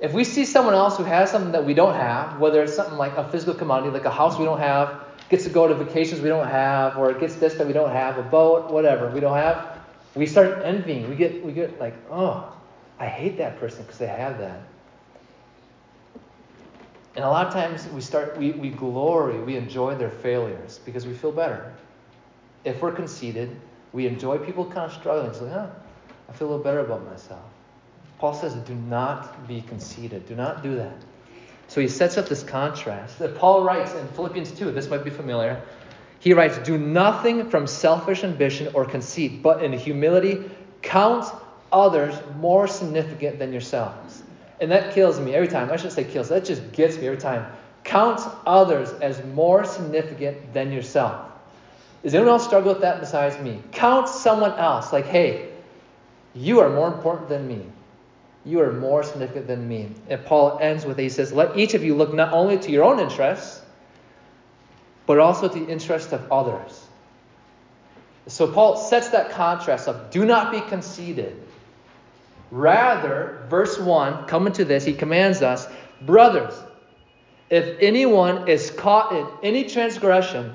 if 0.00 0.12
we 0.12 0.24
see 0.24 0.44
someone 0.44 0.74
else 0.74 0.98
who 0.98 1.04
has 1.04 1.30
something 1.30 1.52
that 1.52 1.64
we 1.64 1.72
don't 1.72 1.94
have, 1.94 2.38
whether 2.38 2.62
it's 2.62 2.74
something 2.74 2.98
like 2.98 3.16
a 3.16 3.28
physical 3.30 3.54
commodity, 3.54 3.90
like 3.90 4.04
a 4.04 4.10
house 4.10 4.38
we 4.38 4.44
don't 4.44 4.58
have, 4.58 5.04
gets 5.30 5.44
to 5.44 5.50
go 5.50 5.66
to 5.66 5.74
vacations 5.74 6.20
we 6.20 6.28
don't 6.28 6.48
have, 6.48 6.98
or 6.98 7.10
it 7.10 7.18
gets 7.18 7.36
this 7.36 7.54
that 7.54 7.66
we 7.66 7.72
don't 7.72 7.90
have, 7.90 8.18
a 8.18 8.22
boat, 8.22 8.70
whatever 8.70 9.10
we 9.10 9.20
don't 9.20 9.36
have, 9.36 9.78
we 10.14 10.26
start 10.26 10.64
envying. 10.64 11.08
We 11.08 11.16
get 11.16 11.44
we 11.44 11.52
get 11.52 11.78
like, 11.78 11.94
oh, 12.10 12.55
I 12.98 13.06
hate 13.06 13.38
that 13.38 13.58
person 13.60 13.82
because 13.82 13.98
they 13.98 14.06
have 14.06 14.38
that. 14.38 14.62
And 17.14 17.24
a 17.24 17.28
lot 17.28 17.46
of 17.46 17.52
times 17.52 17.88
we 17.88 18.00
start 18.00 18.36
we, 18.36 18.52
we 18.52 18.70
glory, 18.70 19.40
we 19.40 19.56
enjoy 19.56 19.94
their 19.94 20.10
failures 20.10 20.80
because 20.84 21.06
we 21.06 21.14
feel 21.14 21.32
better. 21.32 21.74
If 22.64 22.82
we're 22.82 22.92
conceited, 22.92 23.56
we 23.92 24.06
enjoy 24.06 24.38
people 24.38 24.64
kind 24.66 24.90
of 24.90 24.92
struggling. 24.92 25.30
It's 25.30 25.40
like, 25.40 25.52
huh, 25.52 25.68
I 26.28 26.32
feel 26.32 26.48
a 26.48 26.50
little 26.50 26.64
better 26.64 26.80
about 26.80 27.06
myself. 27.06 27.44
Paul 28.18 28.34
says, 28.34 28.54
do 28.54 28.74
not 28.74 29.46
be 29.46 29.62
conceited. 29.62 30.26
Do 30.26 30.34
not 30.34 30.62
do 30.62 30.74
that. 30.76 30.96
So 31.68 31.80
he 31.80 31.88
sets 31.88 32.16
up 32.16 32.28
this 32.28 32.42
contrast 32.42 33.18
that 33.18 33.36
Paul 33.36 33.62
writes 33.62 33.92
in 33.94 34.06
Philippians 34.08 34.52
2. 34.52 34.72
This 34.72 34.88
might 34.88 35.04
be 35.04 35.10
familiar. 35.10 35.60
He 36.18 36.32
writes, 36.32 36.58
Do 36.58 36.78
nothing 36.78 37.50
from 37.50 37.66
selfish 37.66 38.24
ambition 38.24 38.68
or 38.74 38.84
conceit, 38.84 39.42
but 39.42 39.62
in 39.62 39.72
humility 39.72 40.44
count 40.82 41.26
others 41.72 42.14
more 42.38 42.66
significant 42.66 43.38
than 43.38 43.52
yourselves. 43.52 44.22
And 44.60 44.70
that 44.70 44.94
kills 44.94 45.20
me 45.20 45.34
every 45.34 45.48
time. 45.48 45.70
I 45.70 45.76
shouldn't 45.76 45.94
say 45.94 46.04
kills, 46.04 46.28
that 46.30 46.44
just 46.44 46.72
gets 46.72 46.96
me 46.96 47.06
every 47.06 47.18
time. 47.18 47.46
Count 47.84 48.20
others 48.46 48.90
as 49.00 49.24
more 49.26 49.64
significant 49.64 50.52
than 50.52 50.72
yourself. 50.72 51.30
Does 52.02 52.14
anyone 52.14 52.32
else 52.32 52.44
struggle 52.44 52.72
with 52.72 52.82
that 52.82 53.00
besides 53.00 53.38
me? 53.42 53.62
Count 53.72 54.08
someone 54.08 54.52
else. 54.52 54.92
Like, 54.92 55.06
hey, 55.06 55.48
you 56.34 56.60
are 56.60 56.68
more 56.68 56.88
important 56.88 57.28
than 57.28 57.46
me. 57.46 57.62
You 58.44 58.60
are 58.60 58.72
more 58.72 59.02
significant 59.02 59.46
than 59.46 59.68
me. 59.68 59.88
And 60.08 60.24
Paul 60.24 60.58
ends 60.60 60.84
with, 60.84 60.98
he 60.98 61.08
says, 61.08 61.32
Let 61.32 61.56
each 61.56 61.74
of 61.74 61.82
you 61.82 61.94
look 61.94 62.14
not 62.14 62.32
only 62.32 62.58
to 62.58 62.70
your 62.70 62.84
own 62.84 63.00
interests, 63.00 63.60
but 65.06 65.18
also 65.18 65.48
to 65.48 65.58
the 65.58 65.66
interest 65.66 66.12
of 66.12 66.30
others. 66.30 66.86
So 68.28 68.52
Paul 68.52 68.76
sets 68.76 69.10
that 69.10 69.30
contrast 69.30 69.88
of 69.88 70.10
do 70.10 70.24
not 70.24 70.52
be 70.52 70.60
conceited. 70.60 71.40
Rather, 72.50 73.44
verse 73.48 73.78
1, 73.78 74.26
coming 74.26 74.52
to 74.52 74.64
this, 74.64 74.84
he 74.84 74.92
commands 74.92 75.42
us, 75.42 75.66
brothers, 76.02 76.54
if 77.50 77.78
anyone 77.80 78.48
is 78.48 78.70
caught 78.70 79.12
in 79.12 79.26
any 79.42 79.64
transgression, 79.64 80.54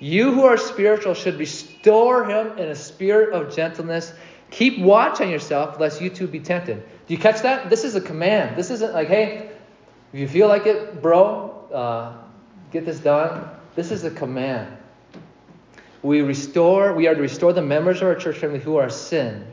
you 0.00 0.32
who 0.32 0.44
are 0.44 0.56
spiritual 0.56 1.14
should 1.14 1.38
restore 1.38 2.24
him 2.24 2.58
in 2.58 2.68
a 2.68 2.74
spirit 2.74 3.34
of 3.34 3.54
gentleness. 3.54 4.12
Keep 4.50 4.78
watch 4.78 5.20
on 5.20 5.28
yourself, 5.28 5.78
lest 5.80 6.00
you 6.00 6.08
too 6.08 6.26
be 6.26 6.40
tempted. 6.40 6.82
Do 7.06 7.14
you 7.14 7.18
catch 7.18 7.42
that? 7.42 7.68
This 7.68 7.84
is 7.84 7.94
a 7.94 8.00
command. 8.00 8.56
This 8.56 8.70
isn't 8.70 8.94
like, 8.94 9.08
hey, 9.08 9.50
if 10.12 10.20
you 10.20 10.28
feel 10.28 10.48
like 10.48 10.66
it, 10.66 11.02
bro, 11.02 11.50
uh, 11.72 12.16
get 12.70 12.86
this 12.86 13.00
done. 13.00 13.48
This 13.74 13.90
is 13.90 14.04
a 14.04 14.10
command. 14.10 14.76
We 16.02 16.22
restore, 16.22 16.94
we 16.94 17.08
are 17.08 17.14
to 17.14 17.20
restore 17.20 17.52
the 17.52 17.62
members 17.62 18.00
of 18.00 18.08
our 18.08 18.14
church 18.14 18.38
family 18.38 18.60
who 18.60 18.76
are 18.76 18.88
sin. 18.88 19.46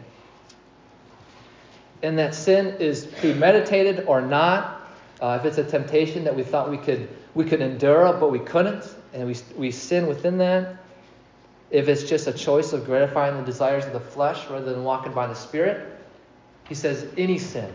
And 2.06 2.20
that 2.20 2.36
sin 2.36 2.76
is 2.80 3.08
premeditated 3.08 4.06
or 4.06 4.22
not. 4.22 4.88
Uh, 5.20 5.40
if 5.42 5.46
it's 5.46 5.58
a 5.58 5.64
temptation 5.64 6.24
that 6.26 6.36
we 6.36 6.44
thought 6.44 6.70
we 6.70 6.78
could 6.78 7.10
we 7.34 7.44
could 7.44 7.62
endure, 7.62 8.14
but 8.14 8.32
we 8.32 8.38
couldn't, 8.38 8.86
and 9.12 9.28
we, 9.28 9.36
we 9.58 9.72
sin 9.72 10.06
within 10.06 10.38
that. 10.38 10.78
If 11.72 11.90
it's 11.90 12.04
just 12.04 12.28
a 12.28 12.32
choice 12.32 12.74
of 12.74 12.86
gratifying 12.86 13.36
the 13.38 13.44
desires 13.44 13.86
of 13.86 13.94
the 13.94 14.00
flesh 14.00 14.48
rather 14.50 14.72
than 14.72 14.84
walking 14.84 15.14
by 15.14 15.26
the 15.26 15.34
Spirit, 15.34 15.98
he 16.70 16.76
says 16.76 17.08
any 17.18 17.40
sin, 17.40 17.74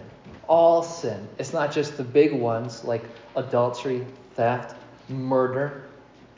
all 0.48 0.82
sin. 0.82 1.28
It's 1.38 1.52
not 1.52 1.72
just 1.72 1.96
the 1.96 2.04
big 2.04 2.32
ones 2.32 2.84
like 2.84 3.02
adultery, 3.34 4.06
theft, 4.36 4.76
murder, 5.08 5.88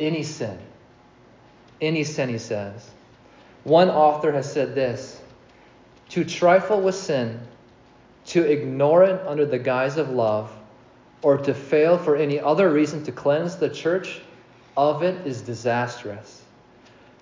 any 0.00 0.22
sin. 0.22 0.58
Any 1.82 2.04
sin, 2.04 2.30
he 2.30 2.38
says. 2.38 2.90
One 3.64 3.90
author 3.90 4.32
has 4.32 4.50
said 4.50 4.74
this 4.74 5.20
to 6.08 6.24
trifle 6.24 6.80
with 6.80 6.94
sin, 6.94 7.38
to 8.32 8.50
ignore 8.50 9.02
it 9.02 9.20
under 9.26 9.44
the 9.44 9.58
guise 9.58 9.98
of 9.98 10.08
love, 10.08 10.50
or 11.20 11.36
to 11.36 11.52
fail 11.52 11.98
for 11.98 12.16
any 12.16 12.40
other 12.40 12.70
reason 12.70 13.04
to 13.04 13.12
cleanse 13.12 13.56
the 13.56 13.68
church 13.68 14.22
of 14.74 15.02
it 15.02 15.26
is 15.26 15.42
disastrous. 15.42 16.40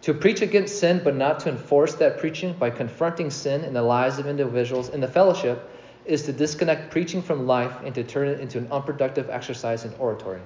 To 0.02 0.14
preach 0.14 0.40
against 0.40 0.78
sin 0.78 1.00
but 1.02 1.16
not 1.16 1.40
to 1.40 1.48
enforce 1.48 1.96
that 1.96 2.18
preaching 2.18 2.52
by 2.52 2.70
confronting 2.70 3.28
sin 3.28 3.64
in 3.64 3.74
the 3.74 3.82
lives 3.82 4.20
of 4.20 4.28
individuals 4.28 4.90
in 4.90 5.00
the 5.00 5.08
fellowship 5.08 5.68
is 6.04 6.22
to 6.22 6.32
disconnect 6.32 6.92
preaching 6.92 7.22
from 7.22 7.44
life 7.44 7.74
and 7.84 7.92
to 7.96 8.04
turn 8.04 8.28
it 8.28 8.38
into 8.38 8.58
an 8.58 8.68
unproductive 8.70 9.28
exercise 9.30 9.84
in 9.84 9.92
oratory. 9.94 10.40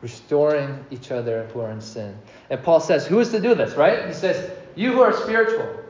Restoring 0.00 0.82
each 0.90 1.10
other 1.10 1.44
who 1.52 1.60
are 1.60 1.72
in 1.72 1.82
sin. 1.82 2.16
And 2.48 2.62
Paul 2.62 2.80
says, 2.80 3.06
Who 3.06 3.20
is 3.20 3.28
to 3.32 3.38
do 3.38 3.54
this, 3.54 3.74
right? 3.74 4.06
He 4.06 4.14
says, 4.14 4.50
You 4.76 4.92
who 4.92 5.02
are 5.02 5.12
spiritual. 5.12 5.89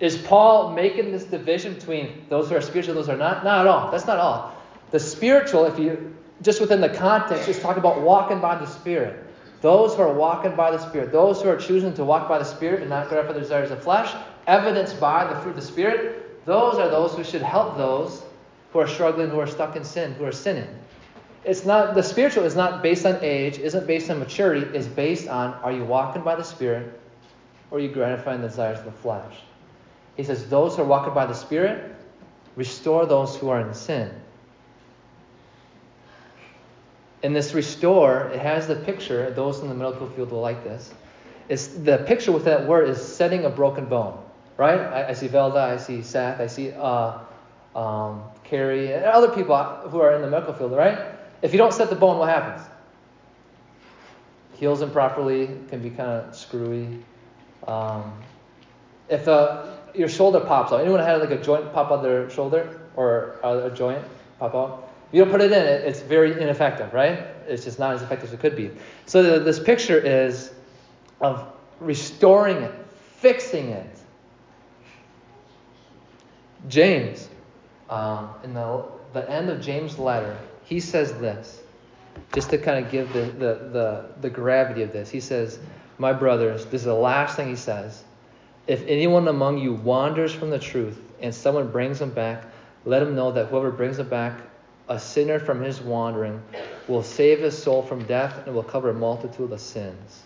Is 0.00 0.16
Paul 0.18 0.72
making 0.72 1.12
this 1.12 1.24
division 1.24 1.74
between 1.74 2.26
those 2.28 2.48
who 2.48 2.56
are 2.56 2.60
spiritual, 2.60 2.94
those 2.94 3.06
who 3.06 3.12
are 3.12 3.16
not? 3.16 3.44
Not 3.44 3.60
at 3.60 3.66
all. 3.66 3.90
That's 3.90 4.06
not 4.06 4.18
all. 4.18 4.54
The 4.90 5.00
spiritual, 5.00 5.64
if 5.66 5.78
you 5.78 6.14
just 6.42 6.60
within 6.60 6.80
the 6.80 6.88
context, 6.88 7.48
is 7.48 7.60
talking 7.60 7.78
about 7.78 8.00
walking 8.00 8.40
by 8.40 8.56
the 8.56 8.66
Spirit. 8.66 9.24
Those 9.60 9.94
who 9.94 10.02
are 10.02 10.12
walking 10.12 10.56
by 10.56 10.70
the 10.72 10.78
Spirit, 10.78 11.10
those 11.10 11.40
who 11.40 11.48
are 11.48 11.56
choosing 11.56 11.94
to 11.94 12.04
walk 12.04 12.28
by 12.28 12.38
the 12.38 12.44
Spirit 12.44 12.80
and 12.80 12.90
not 12.90 13.08
gratify 13.08 13.32
the 13.32 13.40
desires 13.40 13.70
of 13.70 13.82
flesh, 13.82 14.14
evidenced 14.46 15.00
by 15.00 15.24
the 15.32 15.40
fruit 15.40 15.50
of 15.50 15.56
the 15.56 15.62
Spirit, 15.62 16.44
those 16.44 16.74
are 16.74 16.88
those 16.88 17.14
who 17.14 17.24
should 17.24 17.40
help 17.40 17.76
those 17.78 18.22
who 18.72 18.80
are 18.80 18.88
struggling, 18.88 19.30
who 19.30 19.38
are 19.38 19.46
stuck 19.46 19.76
in 19.76 19.84
sin, 19.84 20.12
who 20.14 20.24
are 20.24 20.32
sinning. 20.32 20.68
It's 21.44 21.64
not 21.64 21.94
the 21.94 22.02
spiritual 22.02 22.44
is 22.44 22.56
not 22.56 22.82
based 22.82 23.06
on 23.06 23.18
age, 23.22 23.58
isn't 23.58 23.86
based 23.86 24.10
on 24.10 24.18
maturity, 24.18 24.66
it's 24.76 24.86
based 24.86 25.28
on 25.28 25.54
are 25.62 25.72
you 25.72 25.84
walking 25.84 26.22
by 26.22 26.34
the 26.34 26.42
Spirit 26.42 27.00
or 27.70 27.78
are 27.78 27.80
you 27.80 27.88
gratifying 27.88 28.42
the 28.42 28.48
desires 28.48 28.78
of 28.80 28.84
the 28.86 28.92
flesh? 28.92 29.34
He 30.16 30.24
says, 30.24 30.48
Those 30.48 30.76
who 30.76 30.82
are 30.82 30.86
walking 30.86 31.14
by 31.14 31.26
the 31.26 31.34
Spirit, 31.34 31.94
restore 32.56 33.06
those 33.06 33.36
who 33.36 33.48
are 33.48 33.60
in 33.60 33.74
sin. 33.74 34.10
In 37.22 37.32
this 37.32 37.54
restore, 37.54 38.30
it 38.34 38.40
has 38.40 38.66
the 38.66 38.76
picture, 38.76 39.30
those 39.30 39.60
in 39.60 39.68
the 39.68 39.74
medical 39.74 40.08
field 40.10 40.30
will 40.30 40.42
like 40.42 40.62
this. 40.62 40.92
It's 41.48 41.68
the 41.68 41.98
picture 41.98 42.32
with 42.32 42.44
that 42.44 42.66
word 42.66 42.88
is 42.88 43.02
setting 43.02 43.44
a 43.44 43.50
broken 43.50 43.86
bone, 43.86 44.22
right? 44.56 44.78
I, 44.78 45.08
I 45.08 45.12
see 45.14 45.28
Velda, 45.28 45.56
I 45.56 45.76
see 45.76 46.02
Seth, 46.02 46.40
I 46.40 46.46
see 46.46 46.72
uh, 46.72 47.18
um, 47.74 48.22
Carrie, 48.44 48.92
and 48.92 49.04
other 49.04 49.28
people 49.28 49.56
who 49.88 50.00
are 50.00 50.14
in 50.14 50.22
the 50.22 50.28
medical 50.28 50.54
field, 50.54 50.72
right? 50.72 50.98
If 51.42 51.52
you 51.52 51.58
don't 51.58 51.72
set 51.72 51.90
the 51.90 51.96
bone, 51.96 52.18
what 52.18 52.28
happens? 52.28 52.66
Heals 54.54 54.82
improperly, 54.82 55.48
can 55.68 55.82
be 55.82 55.90
kind 55.90 56.10
of 56.10 56.34
screwy. 56.36 57.02
Um, 57.66 58.12
if 59.08 59.28
uh, 59.28 59.73
your 59.94 60.08
shoulder 60.08 60.40
pops 60.40 60.72
out, 60.72 60.80
anyone 60.80 61.00
had 61.00 61.20
like 61.20 61.30
a 61.30 61.40
joint 61.40 61.72
pop 61.72 61.90
out 61.90 62.02
their 62.02 62.28
shoulder 62.30 62.80
or 62.96 63.36
a 63.42 63.70
joint 63.74 64.02
pop 64.38 64.54
out? 64.54 64.90
If 65.08 65.14
you 65.14 65.24
don't 65.24 65.30
put 65.30 65.40
it 65.40 65.52
in, 65.52 65.62
it's 65.62 66.00
very 66.00 66.32
ineffective, 66.40 66.92
right? 66.92 67.26
It's 67.46 67.64
just 67.64 67.78
not 67.78 67.94
as 67.94 68.02
effective 68.02 68.28
as 68.28 68.34
it 68.34 68.40
could 68.40 68.56
be. 68.56 68.70
So 69.06 69.22
the, 69.22 69.38
this 69.38 69.60
picture 69.60 69.98
is 69.98 70.52
of 71.20 71.52
restoring 71.80 72.58
it, 72.58 72.74
fixing 73.16 73.70
it. 73.70 73.98
James, 76.68 77.28
um, 77.90 78.30
in 78.42 78.54
the, 78.54 78.84
the 79.12 79.30
end 79.30 79.50
of 79.50 79.60
James' 79.60 79.98
letter, 79.98 80.36
he 80.64 80.80
says 80.80 81.12
this, 81.14 81.60
just 82.34 82.50
to 82.50 82.58
kind 82.58 82.84
of 82.84 82.90
give 82.90 83.12
the, 83.12 83.20
the, 83.20 83.54
the, 83.72 84.04
the 84.22 84.30
gravity 84.30 84.82
of 84.82 84.92
this. 84.92 85.10
He 85.10 85.20
says, 85.20 85.58
My 85.98 86.12
brothers, 86.12 86.64
this 86.66 86.80
is 86.80 86.86
the 86.86 86.94
last 86.94 87.36
thing 87.36 87.48
he 87.48 87.56
says. 87.56 88.02
If 88.66 88.86
anyone 88.86 89.28
among 89.28 89.58
you 89.58 89.74
wanders 89.74 90.32
from 90.32 90.50
the 90.50 90.58
truth 90.58 90.98
and 91.20 91.34
someone 91.34 91.70
brings 91.70 92.00
him 92.00 92.10
back, 92.10 92.44
let 92.84 93.02
him 93.02 93.14
know 93.14 93.32
that 93.32 93.46
whoever 93.46 93.70
brings 93.70 93.98
him 93.98 94.08
back, 94.08 94.40
a 94.88 94.98
sinner 94.98 95.38
from 95.38 95.62
his 95.62 95.80
wandering, 95.80 96.42
will 96.88 97.02
save 97.02 97.40
his 97.40 97.60
soul 97.60 97.82
from 97.82 98.04
death 98.04 98.46
and 98.46 98.54
will 98.54 98.62
cover 98.62 98.90
a 98.90 98.94
multitude 98.94 99.52
of 99.52 99.60
sins. 99.60 100.22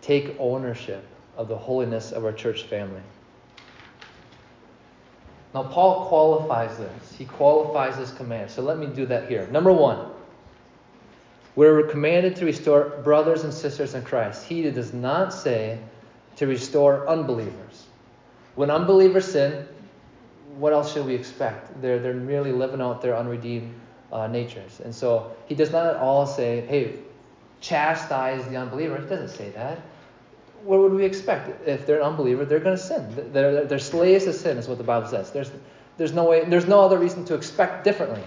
Take 0.00 0.36
ownership 0.38 1.04
of 1.36 1.48
the 1.48 1.56
holiness 1.56 2.12
of 2.12 2.24
our 2.24 2.32
church 2.32 2.64
family. 2.64 3.02
Now, 5.54 5.62
Paul 5.64 6.06
qualifies 6.06 6.76
this. 6.78 7.14
He 7.16 7.24
qualifies 7.24 7.96
this 7.96 8.12
command. 8.12 8.50
So 8.50 8.62
let 8.62 8.78
me 8.78 8.86
do 8.86 9.06
that 9.06 9.28
here. 9.28 9.46
Number 9.52 9.72
one, 9.72 10.08
we're 11.54 11.84
commanded 11.84 12.34
to 12.36 12.44
restore 12.44 13.00
brothers 13.04 13.44
and 13.44 13.54
sisters 13.54 13.94
in 13.94 14.02
Christ. 14.02 14.46
He 14.46 14.68
does 14.68 14.92
not 14.92 15.32
say 15.32 15.78
to 16.36 16.46
restore 16.46 17.08
unbelievers. 17.08 17.86
When 18.54 18.70
unbelievers 18.70 19.26
sin, 19.26 19.66
what 20.56 20.72
else 20.72 20.92
should 20.92 21.06
we 21.06 21.14
expect? 21.14 21.80
They're, 21.82 21.98
they're 21.98 22.14
merely 22.14 22.52
living 22.52 22.80
out 22.80 23.02
their 23.02 23.16
unredeemed 23.16 23.74
uh, 24.12 24.26
natures. 24.28 24.80
And 24.80 24.94
so 24.94 25.34
he 25.46 25.54
does 25.54 25.72
not 25.72 25.86
at 25.86 25.96
all 25.96 26.26
say, 26.26 26.60
hey, 26.62 26.94
chastise 27.60 28.46
the 28.48 28.56
unbeliever. 28.56 29.00
He 29.00 29.08
doesn't 29.08 29.36
say 29.36 29.50
that. 29.50 29.80
What 30.62 30.80
would 30.80 30.92
we 30.92 31.04
expect? 31.04 31.66
If 31.66 31.86
they're 31.86 32.00
an 32.00 32.06
unbeliever, 32.06 32.44
they're 32.44 32.60
going 32.60 32.76
to 32.76 32.82
sin. 32.82 33.32
They're, 33.32 33.64
they're 33.64 33.78
slaves 33.78 34.24
to 34.24 34.32
sin, 34.32 34.56
is 34.56 34.68
what 34.68 34.78
the 34.78 34.84
Bible 34.84 35.08
says. 35.08 35.30
There's, 35.30 35.50
there's, 35.98 36.12
no 36.12 36.24
way, 36.24 36.44
there's 36.44 36.66
no 36.66 36.80
other 36.80 36.98
reason 36.98 37.24
to 37.26 37.34
expect 37.34 37.84
differently. 37.84 38.22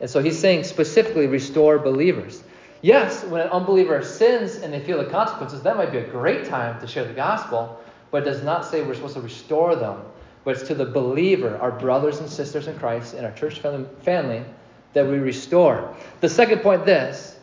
And 0.00 0.10
so 0.10 0.20
he's 0.20 0.38
saying 0.38 0.64
specifically 0.64 1.26
restore 1.26 1.78
believers. 1.78 2.42
Yes, 2.82 3.24
when 3.24 3.40
an 3.40 3.48
unbeliever 3.48 4.02
sins 4.02 4.56
and 4.56 4.72
they 4.72 4.80
feel 4.80 4.98
the 4.98 5.08
consequences, 5.08 5.62
that 5.62 5.76
might 5.76 5.92
be 5.92 5.98
a 5.98 6.06
great 6.06 6.44
time 6.44 6.80
to 6.80 6.86
share 6.88 7.04
the 7.04 7.14
gospel, 7.14 7.80
but 8.10 8.22
it 8.22 8.24
does 8.26 8.42
not 8.42 8.64
say 8.64 8.82
we're 8.82 8.94
supposed 8.94 9.14
to 9.14 9.20
restore 9.20 9.76
them. 9.76 10.02
But 10.44 10.56
it's 10.56 10.66
to 10.66 10.74
the 10.74 10.86
believer, 10.86 11.56
our 11.58 11.70
brothers 11.70 12.18
and 12.18 12.28
sisters 12.28 12.66
in 12.66 12.76
Christ, 12.80 13.14
in 13.14 13.24
our 13.24 13.30
church 13.30 13.60
family, 13.60 14.44
that 14.94 15.06
we 15.06 15.18
restore. 15.18 15.96
The 16.20 16.28
second 16.28 16.58
point, 16.62 16.84
this, 16.84 17.38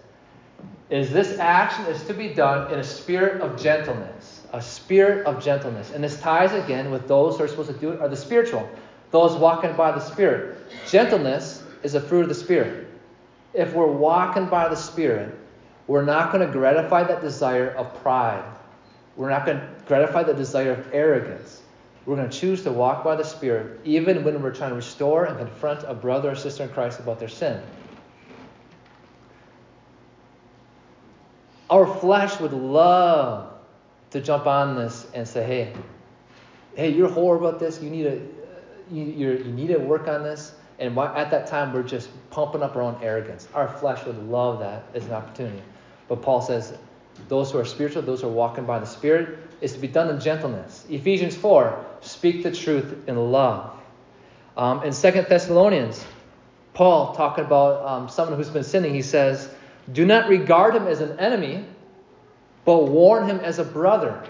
is 0.89 1.09
this 1.09 1.39
action 1.39 1.85
is 1.85 2.03
to 2.03 2.13
be 2.13 2.33
done 2.33 2.73
in 2.73 2.79
a 2.79 2.83
spirit 2.83 3.41
of 3.41 3.57
gentleness. 3.57 4.41
A 4.51 4.61
spirit 4.61 5.25
of 5.25 5.41
gentleness. 5.41 5.91
And 5.91 6.03
this 6.03 6.19
ties 6.19 6.51
again 6.51 6.91
with 6.91 7.07
those 7.07 7.37
who 7.37 7.45
are 7.45 7.47
supposed 7.47 7.71
to 7.71 7.77
do 7.77 7.91
it 7.91 8.01
are 8.01 8.09
the 8.09 8.17
spiritual, 8.17 8.67
those 9.11 9.37
walking 9.37 9.73
by 9.73 9.91
the 9.91 9.99
Spirit. 9.99 10.57
Gentleness 10.87 11.63
is 11.83 11.95
a 11.95 12.01
fruit 12.01 12.23
of 12.23 12.29
the 12.29 12.35
Spirit 12.35 12.88
if 13.53 13.73
we're 13.73 13.91
walking 13.91 14.47
by 14.47 14.69
the 14.69 14.75
Spirit, 14.75 15.35
we're 15.87 16.05
not 16.05 16.31
going 16.31 16.45
to 16.45 16.51
gratify 16.53 17.03
that 17.03 17.21
desire 17.21 17.71
of 17.71 17.93
pride. 18.01 18.43
We're 19.15 19.29
not 19.29 19.45
going 19.45 19.59
to 19.59 19.67
gratify 19.87 20.23
the 20.23 20.33
desire 20.33 20.71
of 20.71 20.93
arrogance. 20.93 21.61
We're 22.05 22.15
going 22.15 22.29
to 22.29 22.37
choose 22.37 22.63
to 22.63 22.71
walk 22.71 23.03
by 23.03 23.15
the 23.15 23.23
Spirit, 23.23 23.79
even 23.83 24.23
when 24.23 24.41
we're 24.41 24.53
trying 24.53 24.69
to 24.69 24.75
restore 24.75 25.25
and 25.25 25.37
confront 25.37 25.83
a 25.83 25.93
brother 25.93 26.31
or 26.31 26.35
sister 26.35 26.63
in 26.63 26.69
Christ 26.69 26.99
about 26.99 27.19
their 27.19 27.27
sin. 27.27 27.61
Our 31.69 31.85
flesh 31.99 32.39
would 32.39 32.53
love 32.53 33.53
to 34.11 34.21
jump 34.21 34.47
on 34.47 34.75
this 34.75 35.05
and 35.13 35.27
say, 35.27 35.43
hey, 35.43 35.73
hey, 36.75 36.89
you're 36.89 37.09
horrible 37.09 37.47
about 37.47 37.59
this. 37.59 37.81
You 37.81 37.89
need 37.89 38.03
to, 38.03 38.17
uh, 38.17 38.21
you, 38.91 39.03
you 39.03 39.51
need 39.51 39.67
to 39.67 39.77
work 39.77 40.07
on 40.07 40.23
this. 40.23 40.53
And 40.79 40.97
at 40.97 41.29
that 41.31 41.47
time, 41.47 41.73
we're 41.73 41.83
just 41.83 42.09
pumping 42.29 42.63
up 42.63 42.75
our 42.75 42.81
own 42.81 42.97
arrogance. 43.01 43.47
Our 43.53 43.67
flesh 43.67 44.05
would 44.05 44.17
love 44.29 44.59
that 44.59 44.83
as 44.93 45.05
an 45.05 45.13
opportunity. 45.13 45.61
But 46.07 46.21
Paul 46.21 46.41
says, 46.41 46.73
those 47.27 47.51
who 47.51 47.59
are 47.59 47.65
spiritual, 47.65 48.01
those 48.01 48.21
who 48.21 48.27
are 48.27 48.31
walking 48.31 48.65
by 48.65 48.79
the 48.79 48.85
Spirit, 48.85 49.37
is 49.61 49.73
to 49.73 49.79
be 49.79 49.87
done 49.87 50.09
in 50.09 50.19
gentleness. 50.21 50.85
Ephesians 50.89 51.35
4, 51.35 51.85
speak 52.01 52.43
the 52.43 52.51
truth 52.51 53.07
in 53.07 53.17
love. 53.31 53.77
Um, 54.55 54.83
in 54.83 54.93
2 54.93 55.11
Thessalonians, 55.27 56.03
Paul, 56.73 57.13
talking 57.13 57.43
about 57.43 57.85
um, 57.85 58.09
someone 58.09 58.37
who's 58.37 58.49
been 58.49 58.63
sinning, 58.63 58.93
he 58.93 59.01
says, 59.01 59.49
Do 59.91 60.05
not 60.05 60.29
regard 60.29 60.75
him 60.75 60.87
as 60.87 61.01
an 61.01 61.19
enemy, 61.19 61.65
but 62.63 62.85
warn 62.85 63.27
him 63.27 63.39
as 63.39 63.59
a 63.59 63.65
brother. 63.65 64.23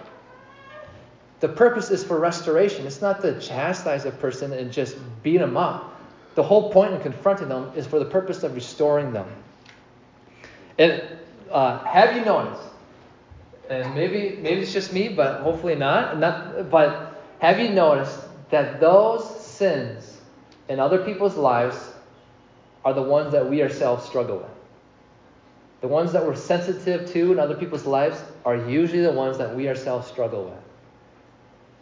The 1.42 1.50
purpose 1.50 1.90
is 1.90 2.04
for 2.04 2.20
restoration. 2.20 2.86
It's 2.86 3.02
not 3.02 3.22
to 3.22 3.40
chastise 3.40 4.06
a 4.06 4.12
person 4.12 4.52
and 4.52 4.72
just 4.72 4.98
beat 5.24 5.40
him 5.40 5.56
up. 5.56 5.89
The 6.40 6.44
whole 6.44 6.72
point 6.72 6.94
in 6.94 7.02
confronting 7.02 7.50
them 7.50 7.74
is 7.76 7.86
for 7.86 8.00
the 8.00 8.06
purpose 8.06 8.44
of 8.44 8.56
restoring 8.56 9.12
them. 9.12 9.28
And 10.78 11.04
uh, 11.52 11.84
have 11.84 12.16
you 12.16 12.24
noticed? 12.24 12.64
And 13.70 13.94
maybe 13.94 14.38
maybe 14.42 14.62
it's 14.62 14.72
just 14.72 14.94
me, 14.94 15.10
but 15.10 15.42
hopefully 15.42 15.76
not. 15.76 16.18
Not, 16.18 16.72
but 16.72 17.22
have 17.40 17.60
you 17.60 17.68
noticed 17.68 18.18
that 18.52 18.80
those 18.80 19.30
sins 19.46 20.22
in 20.70 20.80
other 20.80 21.04
people's 21.04 21.36
lives 21.36 21.76
are 22.86 22.94
the 22.94 23.04
ones 23.04 23.34
that 23.34 23.50
we 23.50 23.62
ourselves 23.62 24.06
struggle 24.06 24.38
with? 24.38 24.56
The 25.82 25.90
ones 25.90 26.14
that 26.14 26.26
we're 26.26 26.38
sensitive 26.38 27.12
to 27.12 27.34
in 27.34 27.40
other 27.40 27.56
people's 27.56 27.86
lives 27.86 28.24
are 28.46 28.56
usually 28.56 29.02
the 29.02 29.12
ones 29.12 29.38
that 29.40 29.54
we 29.54 29.68
ourselves 29.68 30.08
struggle 30.08 30.46
with. 30.46 30.64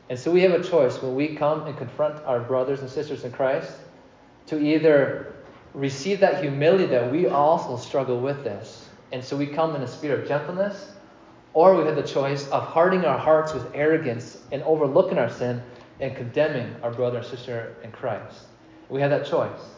And 0.09 0.17
so 0.17 0.31
we 0.31 0.41
have 0.41 0.53
a 0.53 0.63
choice 0.63 0.99
when 0.99 1.13
we 1.13 1.35
come 1.35 1.67
and 1.67 1.77
confront 1.77 2.25
our 2.25 2.39
brothers 2.39 2.79
and 2.79 2.89
sisters 2.89 3.23
in 3.23 3.31
Christ 3.31 3.71
to 4.47 4.59
either 4.59 5.35
receive 5.73 6.19
that 6.19 6.41
humility 6.41 6.85
that 6.87 7.11
we 7.11 7.27
also 7.27 7.77
struggle 7.77 8.19
with 8.19 8.43
this. 8.43 8.89
And 9.11 9.23
so 9.23 9.37
we 9.37 9.45
come 9.45 9.75
in 9.75 9.81
a 9.83 9.87
spirit 9.87 10.21
of 10.21 10.27
gentleness, 10.27 10.91
or 11.53 11.75
we 11.75 11.85
have 11.85 11.95
the 11.95 12.03
choice 12.03 12.47
of 12.49 12.63
hardening 12.63 13.05
our 13.05 13.17
hearts 13.17 13.53
with 13.53 13.69
arrogance 13.73 14.41
and 14.51 14.61
overlooking 14.63 15.17
our 15.17 15.29
sin 15.29 15.61
and 15.99 16.15
condemning 16.15 16.75
our 16.83 16.91
brother 16.91 17.19
and 17.19 17.25
sister 17.25 17.75
in 17.83 17.91
Christ. 17.91 18.45
We 18.89 19.01
have 19.01 19.11
that 19.11 19.25
choice 19.25 19.77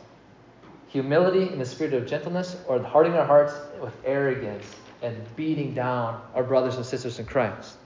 humility 0.89 1.53
in 1.53 1.59
the 1.59 1.65
spirit 1.65 1.93
of 1.93 2.07
gentleness, 2.07 2.57
or 2.67 2.81
hardening 2.81 3.17
our 3.17 3.25
hearts 3.25 3.53
with 3.81 3.93
arrogance 4.03 4.65
and 5.01 5.15
beating 5.35 5.73
down 5.73 6.21
our 6.33 6.43
brothers 6.43 6.75
and 6.75 6.85
sisters 6.85 7.19
in 7.19 7.25
Christ. 7.25 7.77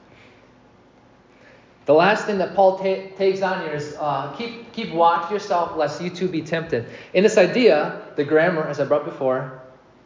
The 1.85 1.93
last 1.93 2.25
thing 2.25 2.37
that 2.37 2.55
Paul 2.55 2.77
ta- 2.77 3.15
takes 3.17 3.41
on 3.41 3.63
here 3.63 3.73
is 3.73 3.95
uh, 3.99 4.33
keep, 4.37 4.71
keep 4.71 4.93
watch 4.93 5.29
yourself 5.31 5.75
lest 5.75 6.01
you 6.01 6.09
too 6.09 6.29
be 6.29 6.41
tempted. 6.41 6.85
In 7.13 7.23
this 7.23 7.37
idea, 7.37 8.01
the 8.15 8.23
grammar, 8.23 8.63
as 8.63 8.79
I 8.79 8.85
brought 8.85 9.05
before, 9.05 9.61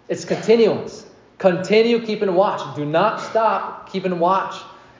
it's 0.09 0.25
continuous. 0.25 1.05
Continue 1.37 2.03
keeping 2.03 2.33
watch. 2.33 2.75
Do 2.75 2.83
not 2.83 3.21
stop 3.21 3.91
keeping 3.91 4.17
watch. 4.17 4.59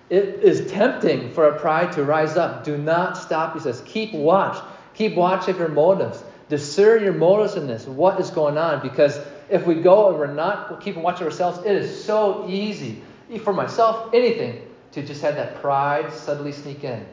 It 0.09 0.43
is 0.43 0.71
tempting 0.71 1.31
for 1.33 1.47
a 1.47 1.59
pride 1.59 1.91
to 1.93 2.03
rise 2.03 2.37
up. 2.37 2.63
Do 2.63 2.77
not 2.77 3.17
stop, 3.17 3.55
he 3.55 3.59
says. 3.59 3.81
Keep 3.85 4.13
watch. 4.13 4.63
Keep 4.93 5.15
watch 5.15 5.47
of 5.47 5.57
your 5.57 5.69
motives. 5.69 6.23
Discern 6.47 7.03
your 7.03 7.13
motives 7.13 7.55
in 7.55 7.67
this. 7.67 7.87
What 7.87 8.19
is 8.19 8.29
going 8.29 8.57
on? 8.57 8.81
Because 8.81 9.19
if 9.49 9.65
we 9.65 9.75
go 9.75 10.09
and 10.09 10.19
we're 10.19 10.33
not 10.33 10.79
keeping 10.81 11.01
watch 11.01 11.19
of 11.21 11.27
ourselves, 11.27 11.65
it 11.65 11.75
is 11.75 12.03
so 12.03 12.47
easy, 12.47 13.01
for 13.43 13.51
myself, 13.51 14.13
anything, 14.13 14.61
to 14.97 15.05
just 15.05 15.21
have 15.21 15.35
that 15.35 15.61
pride 15.61 16.11
subtly 16.11 16.51
sneak 16.51 16.83
in. 16.83 17.05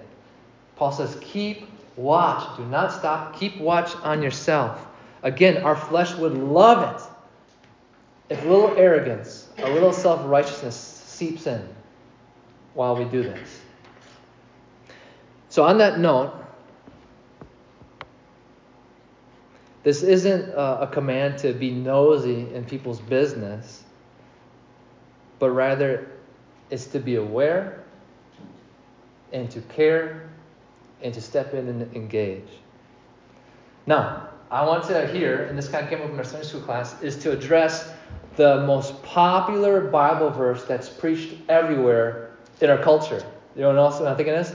Paul 0.76 0.90
says, 0.90 1.18
keep 1.20 1.68
watch. 1.96 2.56
Do 2.56 2.64
not 2.64 2.92
stop. 2.92 3.38
Keep 3.38 3.58
watch 3.58 3.94
on 3.96 4.22
yourself. 4.22 4.86
Again, 5.22 5.62
our 5.62 5.76
flesh 5.76 6.14
would 6.14 6.32
love 6.32 6.96
it 6.96 7.02
if 8.30 8.42
a 8.42 8.48
little 8.48 8.74
arrogance, 8.78 9.48
a 9.58 9.70
little 9.70 9.92
self 9.92 10.22
righteousness 10.24 10.74
seeps 10.74 11.46
in 11.46 11.62
while 12.72 12.96
we 12.96 13.04
do 13.04 13.22
this. 13.22 13.60
So, 15.50 15.62
on 15.62 15.76
that 15.78 15.98
note, 15.98 16.32
this 19.82 20.02
isn't 20.02 20.48
a 20.56 20.88
command 20.90 21.38
to 21.40 21.52
be 21.52 21.70
nosy 21.70 22.52
in 22.54 22.64
people's 22.64 23.00
business, 23.00 23.84
but 25.38 25.50
rather 25.50 26.13
it's 26.70 26.87
to 26.87 26.98
be 26.98 27.16
aware 27.16 27.85
and 29.33 29.50
to 29.50 29.61
care 29.62 30.29
and 31.03 31.12
to 31.12 31.20
step 31.20 31.55
in 31.55 31.68
and 31.68 31.94
engage. 31.94 32.48
Now, 33.87 34.29
I 34.50 34.64
want 34.64 34.85
to 34.85 35.07
here, 35.09 35.44
and 35.44 35.59
this 35.59 35.68
kind 35.68 35.85
of 35.85 35.90
came 35.90 36.00
up 36.00 36.11
in 36.11 36.16
our 36.16 36.24
Sunday 36.24 36.46
school 36.46 36.61
class, 36.61 37.00
is 37.03 37.16
to 37.18 37.33
address 37.33 37.90
the 38.37 38.64
most 38.66 39.03
popular 39.03 39.81
Bible 39.81 40.31
verse 40.31 40.64
that's 40.64 40.88
preached 40.88 41.35
everywhere 41.48 42.31
in 42.61 42.70
our 42.70 42.79
culture. 42.79 43.24
You 43.55 43.62
know 43.62 43.68
what 43.68 43.79
else 43.79 44.00
I'm 44.00 44.16
thinking 44.16 44.35
is? 44.35 44.55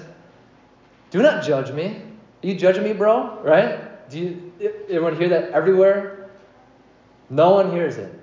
Do 1.11 1.21
not 1.21 1.43
judge 1.43 1.71
me. 1.71 2.01
Are 2.43 2.47
you 2.47 2.55
judging 2.55 2.83
me, 2.83 2.93
bro? 2.93 3.39
Right? 3.41 4.09
Do 4.09 4.19
you 4.19 4.53
everyone 4.89 5.15
hear 5.17 5.29
that 5.29 5.51
everywhere? 5.51 6.29
No 7.29 7.51
one 7.51 7.71
hears 7.71 7.97
it. 7.97 8.13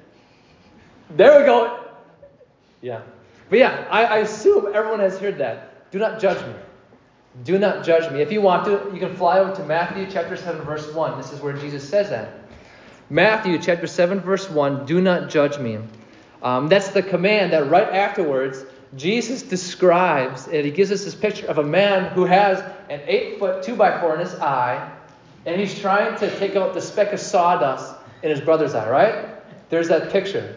There 1.11 1.39
we 1.39 1.47
go. 1.47 1.85
Yeah. 2.83 3.03
But 3.49 3.59
yeah, 3.59 3.87
I, 3.91 4.05
I 4.05 4.19
assume 4.19 4.67
everyone 4.75 5.01
has 5.01 5.19
heard 5.19 5.39
that. 5.39 5.91
Do 5.91 5.99
not 5.99 6.21
judge 6.21 6.45
me. 6.47 6.55
Do 7.45 7.59
not 7.59 7.85
judge 7.85 8.11
me. 8.13 8.23
If 8.23 8.33
you 8.33 8.41
want 8.41 8.65
to, 8.65 8.91
you 8.93 8.99
can 8.99 9.15
fly 9.15 9.39
over 9.39 9.55
to 9.57 9.65
Matthew 9.65 10.07
chapter 10.11 10.37
7, 10.37 10.63
verse 10.63 10.93
1. 10.93 11.19
This 11.19 11.33
is 11.33 11.41
where 11.41 11.53
Jesus 11.53 11.87
says 11.89 12.11
that. 12.11 12.31
Matthew 13.11 13.59
chapter 13.59 13.87
7, 13.87 14.21
verse 14.21 14.51
1 14.51 14.87
Do 14.87 15.01
not 15.01 15.29
judge 15.31 15.59
me. 15.59 15.79
Um, 16.43 16.69
that's 16.69 16.89
the 16.89 17.03
command 17.03 17.53
that 17.53 17.69
right 17.69 17.89
afterwards, 17.89 18.65
Jesus 18.97 19.43
describes, 19.43 20.47
and 20.47 20.65
he 20.65 20.71
gives 20.71 20.91
us 20.91 21.05
this 21.05 21.15
picture 21.15 21.47
of 21.47 21.59
a 21.59 21.63
man 21.63 22.11
who 22.13 22.25
has 22.25 22.61
an 22.89 23.01
8 23.07 23.39
foot 23.39 23.63
2 23.63 23.77
by 23.77 24.01
4 24.01 24.15
in 24.15 24.21
his 24.21 24.35
eye, 24.37 24.91
and 25.45 25.61
he's 25.61 25.79
trying 25.79 26.19
to 26.19 26.39
take 26.39 26.57
out 26.57 26.75
the 26.75 26.81
speck 26.81 27.13
of 27.13 27.21
sawdust 27.21 27.95
in 28.23 28.31
his 28.31 28.41
brother's 28.41 28.75
eye, 28.75 28.89
right? 28.89 29.29
There's 29.69 29.89
that 29.89 30.11
picture. 30.11 30.57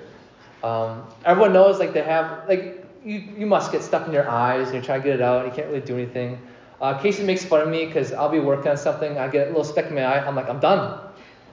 Um, 0.64 1.04
everyone 1.26 1.54
knows, 1.54 1.80
like, 1.80 1.94
they 1.94 2.04
have, 2.04 2.48
like, 2.48 2.79
you, 3.04 3.24
you 3.38 3.46
must 3.46 3.72
get 3.72 3.84
stuck 3.84 4.08
in 4.08 4.14
your 4.14 4.30
eyes 4.30 4.68
and 4.68 4.76
you're 4.76 4.84
trying 4.84 5.02
to 5.02 5.08
get 5.08 5.16
it 5.16 5.22
out 5.22 5.46
and 5.46 5.52
you 5.52 5.56
can't 5.56 5.68
really 5.72 5.86
do 5.86 5.96
anything. 5.96 6.40
Uh, 6.82 6.98
Casey 6.98 7.24
makes 7.24 7.44
fun 7.44 7.62
of 7.62 7.68
me 7.70 7.86
because 7.86 8.14
I'll 8.14 8.30
be 8.30 8.40
working 8.40 8.72
on 8.72 8.78
something, 8.78 9.18
I 9.18 9.28
get 9.28 9.48
a 9.48 9.50
little 9.50 9.64
speck 9.64 9.88
in 9.88 9.96
my 9.96 10.04
eye, 10.04 10.26
I'm 10.26 10.36
like, 10.36 10.50
I'm 10.50 10.60
done. 10.60 11.02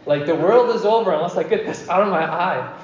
Like 0.06 0.26
the 0.26 0.34
world 0.34 0.74
is 0.74 0.84
over 0.84 1.12
unless 1.12 1.36
I 1.36 1.42
get 1.42 1.66
this 1.66 1.88
out 1.88 2.02
of 2.02 2.08
my 2.08 2.24
eye. 2.24 2.80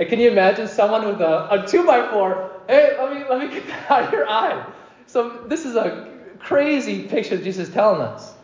And 0.00 0.08
can 0.08 0.18
you 0.18 0.28
imagine 0.28 0.66
someone 0.66 1.06
with 1.06 1.20
a, 1.20 1.62
a 1.62 1.66
two 1.66 1.86
by 1.86 2.10
four? 2.10 2.50
Hey, 2.68 2.96
let 2.98 3.12
me 3.12 3.24
let 3.28 3.38
me 3.38 3.54
get 3.54 3.66
that 3.68 3.90
out 3.90 4.04
of 4.04 4.12
your 4.12 4.28
eye. 4.28 4.66
So 5.06 5.44
this 5.46 5.64
is 5.64 5.76
a 5.76 6.10
crazy 6.40 7.04
picture 7.06 7.36
Jesus 7.36 7.68
is 7.68 7.74
telling 7.74 8.00
us. 8.00 8.34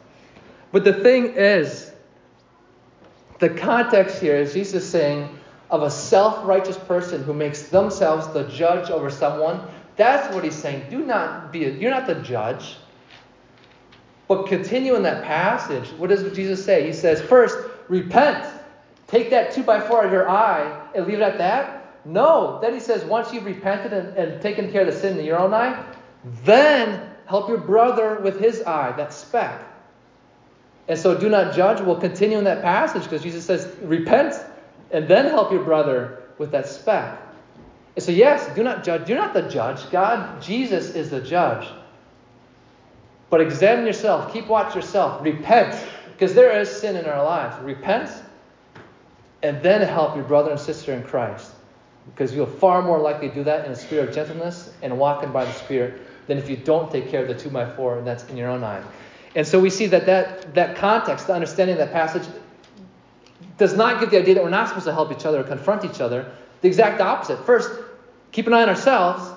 But 0.71 0.85
the 0.85 0.93
thing 0.93 1.35
is, 1.35 1.93
the 3.41 3.49
context 3.49 4.21
here 4.21 4.37
is 4.37 4.53
Jesus 4.53 4.89
saying 4.89 5.29
of 5.71 5.83
a 5.83 5.91
self-righteous 5.91 6.79
person 6.79 7.23
who 7.23 7.33
makes 7.33 7.69
themselves 7.69 8.27
the 8.29 8.45
judge 8.45 8.91
over 8.91 9.11
someone. 9.11 9.61
That's 9.97 10.35
what 10.35 10.45
he's 10.45 10.57
saying. 10.57 10.91
Do 10.91 11.05
not 11.05 11.53
be 11.53 11.65
a, 11.65 11.71
you're 11.71 11.91
not 11.91 12.07
the 12.07 12.17
judge. 12.17 12.77
But 14.27 14.47
continue 14.47 14.95
in 14.95 15.03
that 15.05 15.25
passage. 15.25 15.89
What 15.99 16.11
does 16.11 16.23
Jesus 16.35 16.65
say? 16.65 16.87
He 16.87 16.93
says, 16.93 17.21
first, 17.21 17.57
repent. 17.89 18.47
Take 19.07 19.31
that 19.31 19.53
two 19.53 19.63
by 19.63 19.81
four 19.81 20.01
out 20.01 20.07
of 20.07 20.13
your 20.13 20.29
eye 20.29 20.89
and 20.95 21.07
leave 21.07 21.19
it 21.19 21.23
at 21.23 21.39
that? 21.39 22.05
No. 22.05 22.59
Then 22.63 22.73
he 22.73 22.81
says, 22.81 23.05
once 23.05 23.33
you've 23.33 23.45
repented 23.45 23.93
and, 23.93 24.17
and 24.17 24.41
taken 24.41 24.71
care 24.71 24.83
of 24.83 24.87
the 24.87 24.99
sin 24.99 25.19
in 25.19 25.25
your 25.25 25.39
own 25.39 25.53
eye, 25.53 25.85
then 26.45 27.11
help 27.27 27.49
your 27.49 27.59
brother 27.59 28.21
with 28.21 28.41
his 28.41 28.63
eye, 28.63 28.93
that 28.97 29.13
speck. 29.13 29.65
And 30.89 30.99
so 30.99 31.17
do 31.17 31.29
not 31.29 31.55
judge. 31.55 31.81
We'll 31.81 32.01
continue 32.01 32.39
in 32.39 32.45
that 32.45 32.63
passage 32.63 33.05
because 33.05 33.23
Jesus 33.23 33.45
says, 33.45 33.73
repent 33.83 34.35
and 34.91 35.07
then 35.09 35.27
help 35.27 35.53
your 35.53 35.63
brother 35.63 36.23
with 36.39 36.51
that 36.53 36.67
speck. 36.67 37.21
And 37.97 38.05
so, 38.05 38.13
yes, 38.13 38.55
do 38.55 38.63
not 38.63 38.85
judge. 38.85 39.09
You're 39.09 39.19
not 39.19 39.35
the 39.35 39.43
judge. 39.43 39.91
God, 39.91 40.41
Jesus 40.43 40.91
is 40.95 41.11
the 41.11 41.21
judge. 41.21 41.69
But 43.29 43.41
examine 43.41 43.87
yourself, 43.87 44.33
keep 44.33 44.47
watch 44.49 44.75
yourself, 44.75 45.23
repent, 45.25 45.77
because 46.13 46.35
there 46.35 46.59
is 46.59 46.69
sin 46.69 46.97
in 46.97 47.07
our 47.07 47.25
lives. 47.25 47.63
Repent, 47.63 48.11
and 49.43 49.63
then 49.63 49.87
help 49.87 50.17
your 50.17 50.25
brother 50.25 50.51
and 50.51 50.61
sister 50.61 50.93
in 50.93 51.03
Christ. 51.03 51.53
Because 52.07 52.35
you'll 52.35 52.47
far 52.47 52.83
more 52.83 52.99
likely 52.99 53.29
do 53.29 53.45
that 53.45 53.67
in 53.67 53.73
a 53.73 53.77
spirit 53.77 54.09
of 54.09 54.15
gentleness 54.15 54.73
and 54.83 54.99
walking 54.99 55.31
by 55.33 55.45
the 55.45 55.53
Spirit 55.53 56.01
than 56.27 56.39
if 56.39 56.49
you 56.49 56.57
don't 56.57 56.91
take 56.91 57.09
care 57.09 57.23
of 57.23 57.29
the 57.29 57.35
two 57.35 57.51
by 57.51 57.71
four 57.71 57.99
and 57.99 58.07
that's 58.07 58.25
in 58.29 58.37
your 58.37 58.49
own 58.49 58.65
eye. 58.65 58.83
And 59.37 59.47
so 59.47 59.61
we 59.61 59.71
see 59.71 59.87
that 59.87 60.07
that, 60.07 60.55
that 60.55 60.77
context, 60.77 61.29
the 61.29 61.35
understanding 61.35 61.75
of 61.75 61.79
that 61.79 61.93
passage, 61.93 62.27
does 63.59 63.75
not 63.75 64.01
give 64.01 64.11
the 64.11 64.19
idea 64.19 64.35
that 64.35 64.43
we're 64.43 64.51
not 64.51 64.69
supposed 64.69 64.87
to 64.87 64.93
help 64.93 65.13
each 65.13 65.27
other 65.27 65.41
or 65.41 65.45
confront 65.45 65.85
each 65.85 66.01
other. 66.01 66.31
The 66.63 66.69
exact 66.69 67.01
opposite. 67.01 67.45
First, 67.45 67.71
keep 68.33 68.47
an 68.47 68.55
eye 68.55 68.63
on 68.63 68.69
ourselves, 68.69 69.31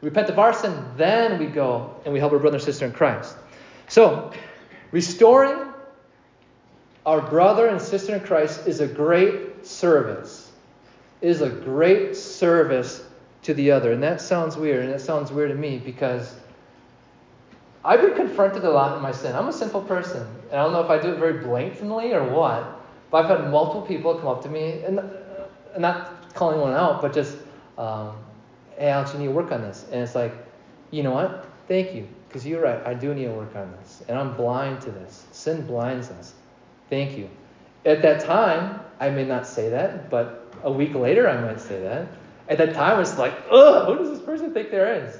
repent 0.00 0.30
of 0.30 0.38
our 0.38 0.52
sin, 0.52 0.84
then 0.96 1.38
we 1.38 1.46
go 1.46 1.94
and 2.04 2.12
we 2.12 2.20
help 2.20 2.32
our 2.32 2.38
brother 2.38 2.56
and 2.56 2.64
sister 2.64 2.86
in 2.86 2.92
Christ. 2.92 3.36
So, 3.88 4.32
restoring 4.90 5.72
our 7.06 7.20
brother 7.20 7.68
and 7.68 7.80
sister 7.80 8.14
in 8.14 8.20
Christ 8.20 8.66
is 8.66 8.80
a 8.80 8.86
great 8.86 9.66
service. 9.66 10.52
It 11.20 11.30
is 11.30 11.40
a 11.40 11.48
great 11.48 12.14
service 12.16 13.02
to 13.42 13.54
the 13.54 13.70
other. 13.70 13.92
And 13.92 14.02
that 14.02 14.20
sounds 14.20 14.56
weird, 14.56 14.84
and 14.84 14.92
that 14.92 15.00
sounds 15.00 15.32
weird 15.32 15.50
to 15.50 15.56
me 15.56 15.78
because 15.78 16.34
I've 17.84 18.00
been 18.00 18.14
confronted 18.14 18.64
a 18.64 18.70
lot 18.70 18.96
in 18.96 19.02
my 19.02 19.12
sin. 19.12 19.34
I'm 19.34 19.48
a 19.48 19.52
sinful 19.52 19.82
person. 19.82 20.26
And 20.50 20.60
I 20.60 20.64
don't 20.64 20.72
know 20.72 20.82
if 20.82 20.90
I 20.90 21.00
do 21.00 21.12
it 21.12 21.18
very 21.18 21.42
blatantly 21.42 22.12
or 22.12 22.24
what, 22.24 22.77
but 23.10 23.24
I've 23.24 23.38
had 23.38 23.50
multiple 23.50 23.82
people 23.82 24.14
come 24.14 24.28
up 24.28 24.42
to 24.42 24.48
me, 24.48 24.82
and, 24.84 24.98
and 24.98 25.82
not 25.82 26.34
calling 26.34 26.56
anyone 26.56 26.74
out, 26.74 27.00
but 27.02 27.12
just, 27.12 27.36
um, 27.76 28.16
hey, 28.76 28.88
Alex, 28.88 29.12
you 29.12 29.20
need 29.20 29.26
to 29.26 29.32
work 29.32 29.52
on 29.52 29.62
this. 29.62 29.86
And 29.90 30.02
it's 30.02 30.14
like, 30.14 30.32
you 30.90 31.02
know 31.02 31.12
what? 31.12 31.46
Thank 31.66 31.94
you, 31.94 32.06
because 32.28 32.46
you're 32.46 32.62
right. 32.62 32.84
I 32.86 32.94
do 32.94 33.14
need 33.14 33.24
to 33.24 33.32
work 33.32 33.54
on 33.56 33.72
this. 33.80 34.02
And 34.08 34.18
I'm 34.18 34.36
blind 34.36 34.80
to 34.82 34.90
this. 34.90 35.26
Sin 35.32 35.66
blinds 35.66 36.10
us. 36.10 36.34
Thank 36.90 37.16
you. 37.18 37.28
At 37.84 38.02
that 38.02 38.20
time, 38.24 38.80
I 39.00 39.10
may 39.10 39.24
not 39.24 39.46
say 39.46 39.68
that, 39.70 40.10
but 40.10 40.54
a 40.62 40.72
week 40.72 40.94
later, 40.94 41.28
I 41.28 41.40
might 41.40 41.60
say 41.60 41.80
that. 41.82 42.08
At 42.48 42.58
that 42.58 42.74
time, 42.74 43.00
it's 43.00 43.18
like, 43.18 43.34
ugh, 43.50 43.86
who 43.86 43.98
does 43.98 44.10
this 44.10 44.24
person 44.26 44.52
think 44.52 44.70
there 44.70 45.04
is? 45.04 45.18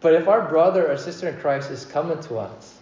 But 0.00 0.14
if 0.14 0.26
our 0.26 0.48
brother 0.48 0.90
or 0.90 0.96
sister 0.96 1.28
in 1.28 1.38
Christ 1.38 1.70
is 1.70 1.84
coming 1.84 2.20
to 2.22 2.38
us 2.38 2.78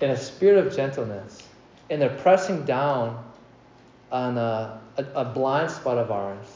in 0.00 0.10
a 0.10 0.16
spirit 0.16 0.66
of 0.66 0.74
gentleness, 0.74 1.42
and 1.90 2.00
they're 2.00 2.08
pressing 2.08 2.64
down 2.64 3.22
on 4.10 4.38
a, 4.38 4.80
a, 4.96 5.04
a 5.14 5.24
blind 5.24 5.70
spot 5.70 5.98
of 5.98 6.10
ours, 6.10 6.46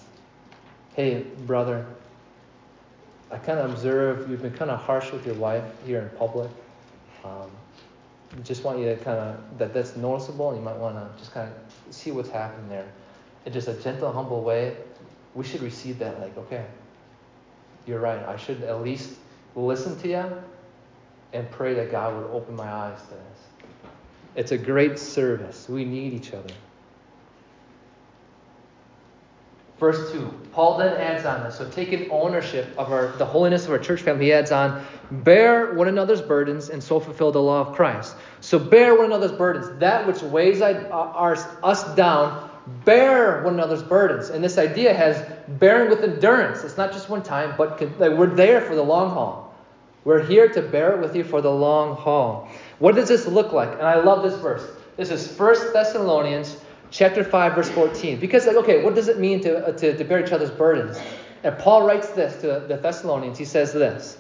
hey, 0.95 1.25
brother, 1.47 1.87
I 3.31 3.39
kind 3.39 3.59
of 3.59 3.71
observe 3.71 4.29
you've 4.29 4.43
been 4.43 4.53
kind 4.53 4.71
of 4.71 4.81
harsh 4.81 5.13
with 5.13 5.25
your 5.25 5.37
wife 5.37 5.65
here 5.87 6.01
in 6.01 6.19
public. 6.19 6.51
Um, 7.25 7.51
just 8.45 8.65
want 8.65 8.79
you 8.79 8.85
to 8.87 8.97
kind 8.97 9.19
of 9.19 9.59
that 9.59 9.75
that's 9.75 9.97
noticeable, 9.97 10.51
and 10.51 10.59
you 10.59 10.65
might 10.65 10.77
want 10.77 10.97
to 10.97 11.19
just 11.19 11.33
kind 11.33 11.51
of 11.51 11.95
see 11.95 12.13
what's 12.13 12.31
happening 12.31 12.69
there. 12.69 12.87
In 13.47 13.53
just 13.53 13.69
a 13.69 13.75
gentle, 13.75 14.13
humble 14.13 14.43
way, 14.43 14.77
we 15.35 15.45
should 15.45 15.63
receive 15.63 15.99
that 15.99 16.21
like, 16.21 16.37
okay, 16.37 16.65
you're 17.87 18.01
right. 18.01 18.21
I 18.27 18.37
should 18.37 18.63
at 18.63 18.83
least 18.83 19.15
listen 19.57 19.99
to 20.01 20.09
you 20.09 20.25
and 21.33 21.51
pray 21.51 21.75
that 21.75 21.91
God 21.91 22.17
would 22.17 22.31
open 22.31 22.55
my 22.55 22.71
eyes 22.71 23.01
to 23.03 23.11
this. 23.11 23.21
It's 24.37 24.53
a 24.53 24.59
great 24.59 24.99
service. 24.99 25.69
We 25.69 25.85
need 25.85 26.13
each 26.13 26.33
other. 26.33 26.53
Verse 29.81 30.13
2, 30.13 30.31
Paul 30.53 30.77
then 30.77 30.95
adds 31.01 31.25
on 31.25 31.43
this. 31.43 31.57
So 31.57 31.67
taking 31.71 32.11
ownership 32.11 32.69
of 32.77 32.93
our 32.93 33.17
the 33.17 33.25
holiness 33.25 33.65
of 33.65 33.71
our 33.71 33.79
church 33.79 34.03
family, 34.03 34.27
he 34.27 34.33
adds 34.35 34.53
on, 34.53 34.85
bear 35.11 35.73
one 35.73 35.89
another's 35.89 36.21
burdens 36.21 36.69
and 36.69 36.83
so 36.83 37.01
fulfill 37.01 37.33
the 37.33 37.41
law 37.41 37.63
of 37.63 37.75
Christ. 37.75 38.15
So 38.43 38.59
bear 38.59 38.95
one 38.95 39.07
another's 39.07 39.33
burdens. 39.33 39.81
That 39.81 40.07
which 40.07 40.21
weighs 40.21 40.61
uh, 40.61 40.87
our, 40.93 41.35
us 41.63 41.95
down, 41.95 42.51
bear 42.85 43.43
one 43.43 43.55
another's 43.55 43.83
burdens. 43.83 44.29
And 44.29 44.45
this 44.45 44.59
idea 44.59 44.93
has 44.93 45.25
bearing 45.49 45.89
with 45.89 46.05
endurance. 46.05 46.63
It's 46.63 46.77
not 46.77 46.93
just 46.93 47.09
one 47.09 47.23
time, 47.23 47.55
but 47.57 47.81
we're 47.99 48.27
there 48.27 48.61
for 48.61 48.75
the 48.75 48.85
long 48.85 49.09
haul. 49.09 49.55
We're 50.05 50.23
here 50.23 50.51
to 50.51 50.61
bear 50.61 50.93
it 50.93 51.01
with 51.01 51.17
you 51.17 51.25
for 51.25 51.41
the 51.41 51.51
long 51.51 51.97
haul. 51.97 52.51
What 52.81 52.97
does 52.97 53.09
this 53.09 53.27
look 53.27 53.55
like? 53.55 53.73
And 53.73 53.83
I 53.83 54.03
love 54.03 54.23
this 54.23 54.39
verse. 54.41 54.67
This 54.99 55.11
is 55.11 55.39
1 55.39 55.73
Thessalonians 55.73 56.59
chapter 56.91 57.25
5, 57.25 57.55
verse 57.55 57.71
14. 57.71 58.19
Because, 58.21 58.47
like, 58.47 58.57
okay, 58.57 58.83
what 58.83 58.95
does 58.95 59.09
it 59.09 59.19
mean 59.19 59.41
to, 59.41 59.67
uh, 59.67 59.73
to, 59.73 59.97
to 59.97 60.05
bear 60.05 60.25
each 60.25 60.33
other's 60.33 60.51
burdens? 60.51 60.99
And 61.43 61.57
Paul 61.59 61.87
writes 61.87 62.11
this 62.11 62.41
to 62.43 62.65
the 62.67 62.77
Thessalonians. 62.77 63.39
He 63.39 63.45
says 63.45 63.73
this. 63.73 64.19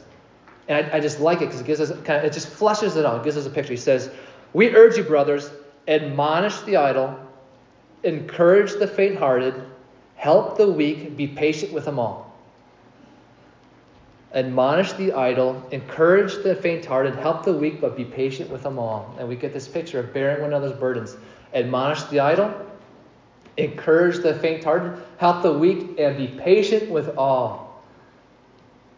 And 0.68 0.86
I, 0.86 0.96
I 0.96 1.00
just 1.00 1.20
like 1.20 1.42
it 1.42 1.46
because 1.46 1.60
it 1.60 1.66
gives 1.66 1.80
us 1.80 1.90
kind 2.04 2.20
of, 2.20 2.24
it 2.24 2.32
just 2.32 2.48
flushes 2.48 2.96
it 2.96 3.04
out, 3.04 3.20
it 3.20 3.24
gives 3.24 3.36
us 3.36 3.46
a 3.46 3.50
picture. 3.50 3.72
He 3.72 3.78
says, 3.78 4.10
We 4.52 4.74
urge 4.74 4.96
you, 4.96 5.02
brothers, 5.02 5.50
admonish 5.88 6.60
the 6.60 6.76
idle, 6.76 7.18
encourage 8.04 8.74
the 8.74 8.86
faint 8.86 9.18
hearted, 9.18 9.62
help 10.14 10.56
the 10.56 10.70
weak, 10.70 11.16
be 11.16 11.26
patient 11.26 11.72
with 11.72 11.84
them 11.84 11.98
all. 11.98 12.30
Admonish 14.32 14.92
the 14.92 15.12
idle, 15.12 15.60
encourage 15.72 16.44
the 16.44 16.54
faint 16.54 16.84
hearted, 16.84 17.16
help 17.16 17.44
the 17.44 17.52
weak, 17.52 17.80
but 17.80 17.96
be 17.96 18.04
patient 18.04 18.48
with 18.48 18.62
them 18.62 18.78
all. 18.78 19.12
And 19.18 19.28
we 19.28 19.34
get 19.34 19.52
this 19.52 19.66
picture 19.66 19.98
of 19.98 20.14
bearing 20.14 20.40
one 20.40 20.50
another's 20.50 20.78
burdens 20.78 21.16
admonish 21.54 22.02
the 22.04 22.20
idle, 22.20 22.54
encourage 23.56 24.18
the 24.18 24.34
faint 24.34 24.64
hearted, 24.64 25.00
help 25.18 25.42
the 25.42 25.52
weak, 25.52 25.98
and 25.98 26.16
be 26.16 26.26
patient 26.26 26.90
with 26.90 27.16
all, 27.16 27.82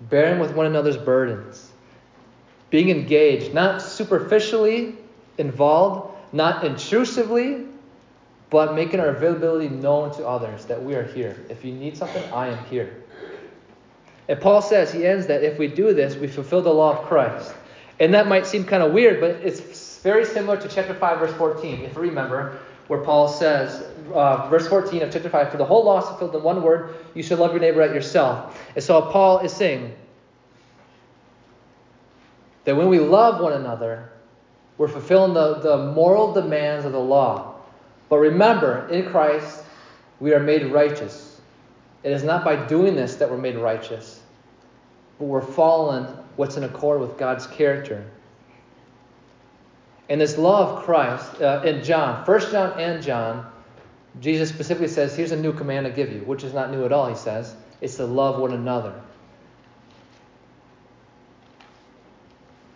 bearing 0.02 0.38
with 0.38 0.54
one 0.54 0.66
another's 0.66 0.96
burdens, 0.96 1.70
being 2.70 2.90
engaged, 2.90 3.54
not 3.54 3.82
superficially 3.82 4.96
involved, 5.38 6.14
not 6.32 6.64
intrusively, 6.64 7.66
but 8.50 8.74
making 8.74 9.00
our 9.00 9.08
availability 9.08 9.68
known 9.68 10.14
to 10.14 10.26
others 10.26 10.66
that 10.66 10.82
we 10.82 10.94
are 10.94 11.04
here. 11.04 11.36
If 11.48 11.64
you 11.64 11.72
need 11.72 11.96
something, 11.96 12.22
I 12.32 12.48
am 12.48 12.64
here. 12.66 13.02
And 14.28 14.40
Paul 14.40 14.62
says, 14.62 14.92
he 14.92 15.06
ends 15.06 15.26
that 15.26 15.42
if 15.42 15.58
we 15.58 15.68
do 15.68 15.92
this, 15.94 16.16
we 16.16 16.28
fulfill 16.28 16.62
the 16.62 16.72
law 16.72 16.98
of 16.98 17.04
Christ. 17.06 17.54
And 17.98 18.14
that 18.14 18.26
might 18.28 18.46
seem 18.46 18.64
kind 18.64 18.82
of 18.82 18.92
weird, 18.92 19.20
but 19.20 19.30
it's 19.42 19.60
very 20.02 20.24
similar 20.24 20.56
to 20.60 20.68
chapter 20.68 20.94
5, 20.94 21.18
verse 21.18 21.32
14, 21.34 21.80
if 21.80 21.94
you 21.94 22.00
remember, 22.02 22.58
where 22.88 23.00
Paul 23.00 23.28
says, 23.28 23.84
uh, 24.12 24.48
verse 24.48 24.66
14 24.66 25.02
of 25.02 25.12
chapter 25.12 25.30
5, 25.30 25.50
For 25.50 25.56
the 25.56 25.64
whole 25.64 25.84
law 25.84 26.00
is 26.00 26.08
fulfilled 26.08 26.34
in 26.34 26.42
one 26.42 26.62
word, 26.62 26.94
you 27.14 27.22
should 27.22 27.38
love 27.38 27.52
your 27.52 27.60
neighbor 27.60 27.82
as 27.82 27.94
yourself. 27.94 28.60
And 28.74 28.82
so 28.82 29.00
Paul 29.02 29.38
is 29.40 29.52
saying 29.52 29.94
that 32.64 32.76
when 32.76 32.88
we 32.88 32.98
love 32.98 33.40
one 33.40 33.52
another, 33.52 34.10
we're 34.78 34.88
fulfilling 34.88 35.34
the, 35.34 35.54
the 35.60 35.92
moral 35.92 36.32
demands 36.32 36.84
of 36.84 36.92
the 36.92 37.00
law. 37.00 37.54
But 38.08 38.18
remember, 38.18 38.88
in 38.88 39.08
Christ, 39.08 39.64
we 40.18 40.34
are 40.34 40.40
made 40.40 40.66
righteous. 40.66 41.40
It 42.02 42.12
is 42.12 42.24
not 42.24 42.44
by 42.44 42.56
doing 42.66 42.96
this 42.96 43.14
that 43.16 43.30
we're 43.30 43.38
made 43.38 43.56
righteous, 43.56 44.20
but 45.18 45.26
we're 45.26 45.40
following 45.40 46.04
what's 46.36 46.56
in 46.56 46.64
accord 46.64 47.00
with 47.00 47.16
God's 47.16 47.46
character. 47.46 48.04
And 50.12 50.20
this 50.20 50.36
law 50.36 50.76
of 50.76 50.84
Christ 50.84 51.40
uh, 51.40 51.62
in 51.64 51.82
John, 51.82 52.26
1 52.26 52.40
John 52.50 52.78
and 52.78 53.02
John, 53.02 53.50
Jesus 54.20 54.50
specifically 54.50 54.88
says, 54.88 55.16
Here's 55.16 55.32
a 55.32 55.36
new 55.38 55.54
command 55.54 55.86
I 55.86 55.90
give 55.90 56.12
you, 56.12 56.18
which 56.18 56.44
is 56.44 56.52
not 56.52 56.70
new 56.70 56.84
at 56.84 56.92
all, 56.92 57.08
he 57.08 57.14
says. 57.14 57.56
It's 57.80 57.96
to 57.96 58.04
love 58.04 58.38
one 58.38 58.52
another. 58.52 58.92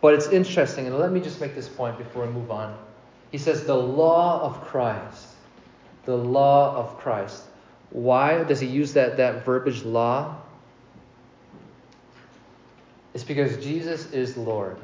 But 0.00 0.14
it's 0.14 0.28
interesting, 0.28 0.86
and 0.86 0.98
let 0.98 1.12
me 1.12 1.20
just 1.20 1.38
make 1.38 1.54
this 1.54 1.68
point 1.68 1.98
before 1.98 2.26
we 2.26 2.32
move 2.32 2.50
on. 2.50 2.74
He 3.32 3.36
says, 3.36 3.66
The 3.66 3.76
law 3.76 4.40
of 4.40 4.62
Christ. 4.62 5.26
The 6.06 6.16
law 6.16 6.74
of 6.74 6.96
Christ. 6.96 7.42
Why 7.90 8.44
does 8.44 8.60
he 8.60 8.66
use 8.66 8.94
that, 8.94 9.18
that 9.18 9.44
verbiage 9.44 9.84
law? 9.84 10.36
It's 13.12 13.24
because 13.24 13.62
Jesus 13.62 14.10
is 14.12 14.38
Lord. 14.38 14.78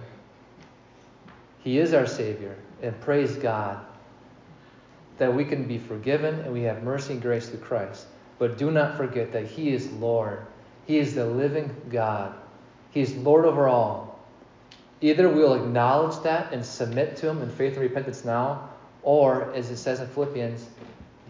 He 1.63 1.79
is 1.79 1.95
our 1.95 2.07
Savior, 2.07 2.57
and 2.83 2.99
praise 3.01 3.37
God 3.37 3.85
that 5.19 5.35
we 5.35 5.45
can 5.45 5.69
be 5.69 5.79
forgiven 5.79 6.41
and 6.41 6.53
we 6.53 6.63
have 6.63 6.83
mercy 6.83 7.13
and 7.13 7.23
grace 7.23 7.49
through 7.49 7.61
Christ. 7.61 8.07
But 8.39 8.59
do 8.59 8.71
not 8.71 8.97
forget 8.97 9.33
that 9.33 9.47
He 9.47 9.73
is 9.73 9.91
Lord. 9.93 10.41
He 10.87 10.99
is 10.99 11.15
the 11.15 11.27
living 11.27 11.75
God. 11.91 12.35
He 12.91 13.01
is 13.03 13.15
Lord 13.15 13.45
over 13.45 13.69
all. 13.69 14.19
Either 15.01 15.29
we'll 15.29 15.55
acknowledge 15.55 16.21
that 16.23 16.53
and 16.53 16.65
submit 16.65 17.17
to 17.19 17.29
Him 17.29 17.41
in 17.43 17.51
faith 17.51 17.75
and 17.75 17.83
repentance 17.83 18.25
now, 18.25 18.71
or, 19.03 19.53
as 19.53 19.71
it 19.71 19.77
says 19.77 20.01
in 20.01 20.09
Philippians, 20.09 20.67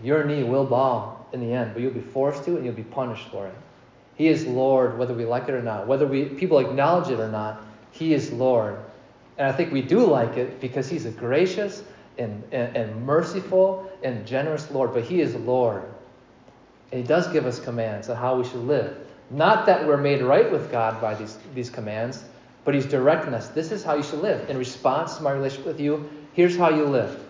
your 0.03 0.25
knee 0.25 0.42
will 0.42 0.64
bow 0.64 1.25
in 1.33 1.40
the 1.40 1.53
end, 1.53 1.73
but 1.75 1.83
you'll 1.83 1.92
be 1.92 2.01
forced 2.01 2.45
to 2.45 2.57
and 2.57 2.64
you'll 2.64 2.75
be 2.75 2.83
punished 2.83 3.29
for 3.29 3.47
it. 3.47 3.55
He 4.14 4.29
is 4.29 4.47
Lord, 4.47 4.99
whether 4.99 5.14
we 5.14 5.25
like 5.25 5.49
it 5.49 5.55
or 5.55 5.62
not. 5.62 5.87
Whether 5.87 6.07
we 6.07 6.27
people 6.27 6.59
acknowledge 6.59 7.11
it 7.11 7.18
or 7.18 7.29
not, 7.29 7.62
He 7.90 8.14
is 8.14 8.33
Lord. 8.33 8.79
And 9.38 9.49
I 9.49 9.53
think 9.53 9.73
we 9.73 9.83
do 9.83 10.05
like 10.05 10.37
it 10.37 10.61
because 10.61 10.88
He's 10.88 11.07
a 11.07 11.11
gracious 11.11 11.83
and, 12.18 12.42
and, 12.53 12.77
and 12.77 13.07
merciful 13.07 13.90
and 14.03 14.27
generous 14.27 14.71
Lord. 14.71 14.92
But 14.92 15.05
He 15.05 15.21
is 15.21 15.35
Lord. 15.35 15.83
And 16.90 17.01
He 17.01 17.07
does 17.07 17.27
give 17.29 17.47
us 17.47 17.59
commands 17.59 18.09
on 18.09 18.16
how 18.16 18.37
we 18.37 18.45
should 18.45 18.64
live. 18.64 18.97
Not 19.31 19.64
that 19.66 19.87
we're 19.87 19.97
made 19.97 20.21
right 20.23 20.51
with 20.51 20.71
God 20.71 21.01
by 21.01 21.14
these, 21.14 21.38
these 21.55 21.71
commands, 21.71 22.25
but 22.64 22.75
He's 22.75 22.87
directing 22.87 23.33
us. 23.33 23.49
This 23.49 23.73
is 23.73 23.83
how 23.83 23.95
you 23.95 24.03
should 24.03 24.21
live. 24.21 24.51
In 24.51 24.59
response 24.59 25.16
to 25.16 25.23
my 25.23 25.33
relationship 25.33 25.66
with 25.66 25.81
you, 25.81 26.09
here's 26.35 26.57
how 26.57 26.68
you 26.68 26.85
live. 26.85 27.25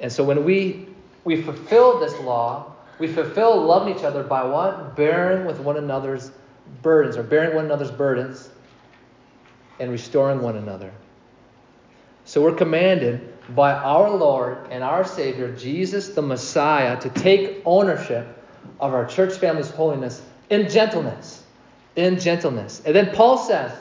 And 0.00 0.12
so 0.12 0.22
when 0.22 0.44
we, 0.44 0.88
we 1.24 1.40
fulfill 1.40 1.98
this 1.98 2.18
law, 2.20 2.74
we 2.98 3.06
fulfill 3.08 3.62
loving 3.62 3.96
each 3.96 4.04
other 4.04 4.22
by 4.22 4.44
what? 4.44 4.94
Bearing 4.94 5.46
with 5.46 5.58
one 5.60 5.76
another's 5.78 6.30
burdens, 6.82 7.16
or 7.16 7.22
bearing 7.22 7.54
one 7.54 7.64
another's 7.64 7.90
burdens 7.90 8.50
and 9.78 9.90
restoring 9.90 10.40
one 10.40 10.56
another. 10.56 10.92
So 12.24 12.42
we're 12.42 12.54
commanded 12.54 13.32
by 13.54 13.72
our 13.72 14.10
Lord 14.10 14.68
and 14.70 14.82
our 14.82 15.04
Savior, 15.04 15.54
Jesus 15.54 16.08
the 16.08 16.22
Messiah, 16.22 16.98
to 17.00 17.10
take 17.10 17.60
ownership 17.64 18.26
of 18.80 18.94
our 18.94 19.04
church 19.04 19.34
family's 19.34 19.70
holiness 19.70 20.22
in 20.48 20.68
gentleness. 20.68 21.42
In 21.96 22.18
gentleness. 22.18 22.82
And 22.86 22.94
then 22.94 23.14
Paul 23.14 23.38
says, 23.38 23.72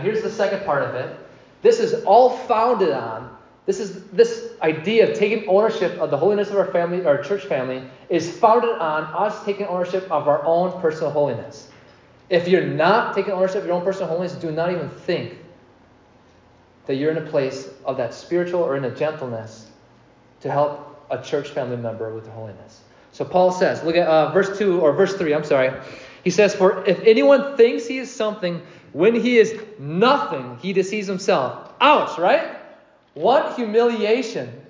here's 0.00 0.22
the 0.22 0.30
second 0.30 0.64
part 0.64 0.82
of 0.82 0.94
it. 0.96 1.16
This 1.62 1.78
is 1.78 2.04
all 2.04 2.30
founded 2.30 2.90
on, 2.90 3.34
this 3.64 3.80
is 3.80 4.04
this 4.08 4.52
idea 4.60 5.10
of 5.10 5.16
taking 5.16 5.48
ownership 5.48 5.92
of 5.98 6.10
the 6.10 6.16
holiness 6.18 6.50
of 6.50 6.56
our 6.56 6.70
family, 6.72 7.06
our 7.06 7.22
church 7.22 7.44
family, 7.44 7.82
is 8.10 8.36
founded 8.36 8.76
on 8.78 9.04
us 9.04 9.44
taking 9.44 9.66
ownership 9.66 10.02
of 10.10 10.28
our 10.28 10.44
own 10.44 10.78
personal 10.82 11.10
holiness. 11.10 11.70
If 12.30 12.48
you're 12.48 12.66
not 12.66 13.14
taking 13.14 13.32
ownership 13.32 13.56
of 13.56 13.66
your 13.66 13.74
own 13.74 13.84
personal 13.84 14.08
holiness, 14.08 14.34
do 14.34 14.50
not 14.50 14.70
even 14.72 14.88
think 14.88 15.38
that 16.86 16.96
you're 16.96 17.10
in 17.10 17.18
a 17.18 17.30
place 17.30 17.68
of 17.84 17.96
that 17.96 18.14
spiritual 18.14 18.62
or 18.62 18.76
in 18.76 18.84
a 18.84 18.94
gentleness 18.94 19.70
to 20.40 20.50
help 20.50 21.06
a 21.10 21.22
church 21.22 21.50
family 21.50 21.76
member 21.76 22.14
with 22.14 22.24
the 22.24 22.30
holiness. 22.30 22.82
So 23.12 23.24
Paul 23.24 23.52
says, 23.52 23.82
look 23.84 23.96
at 23.96 24.06
uh, 24.06 24.32
verse 24.32 24.58
2 24.58 24.80
or 24.80 24.92
verse 24.92 25.14
3, 25.14 25.34
I'm 25.34 25.44
sorry. 25.44 25.72
He 26.24 26.30
says, 26.30 26.54
For 26.54 26.84
if 26.86 27.00
anyone 27.00 27.56
thinks 27.56 27.86
he 27.86 27.98
is 27.98 28.10
something 28.10 28.62
when 28.92 29.14
he 29.14 29.38
is 29.38 29.60
nothing, 29.78 30.58
he 30.60 30.72
deceives 30.72 31.06
himself. 31.06 31.72
Ouch, 31.80 32.18
right? 32.18 32.56
What 33.14 33.56
humiliation. 33.56 34.62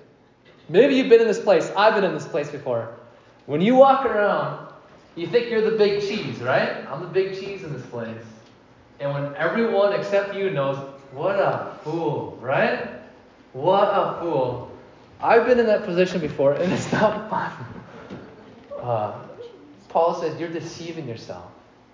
Maybe 0.67 0.95
you've 0.95 1.09
been 1.09 1.21
in 1.21 1.27
this 1.27 1.39
place. 1.39 1.71
I've 1.77 1.95
been 1.95 2.03
in 2.03 2.13
this 2.13 2.27
place 2.27 2.49
before. 2.49 2.95
When 3.45 3.61
you 3.61 3.75
walk 3.75 4.05
around 4.05 4.64
You 5.15 5.27
think 5.27 5.49
you're 5.49 5.69
the 5.69 5.77
big 5.77 6.01
cheese, 6.01 6.39
right? 6.39 6.85
I'm 6.89 7.01
the 7.01 7.07
big 7.07 7.39
cheese 7.39 7.63
in 7.63 7.71
this 7.71 7.85
place. 7.85 8.21
And 8.99 9.13
when 9.13 9.35
everyone 9.35 9.93
except 9.93 10.35
you 10.35 10.49
knows, 10.49 10.77
what 11.11 11.39
a 11.39 11.77
fool, 11.83 12.37
right? 12.41 12.89
What 13.53 13.87
a 13.87 14.19
fool. 14.19 14.71
I've 15.21 15.45
been 15.45 15.59
in 15.59 15.65
that 15.67 15.85
position 15.85 16.19
before, 16.19 16.53
and 16.53 16.71
it's 16.71 16.91
not 16.91 17.29
fun. 17.29 17.51
Uh, 18.81 19.19
Paul 19.89 20.19
says 20.19 20.37
you're 20.39 20.49
deceiving 20.49 21.07
yourself. 21.07 21.49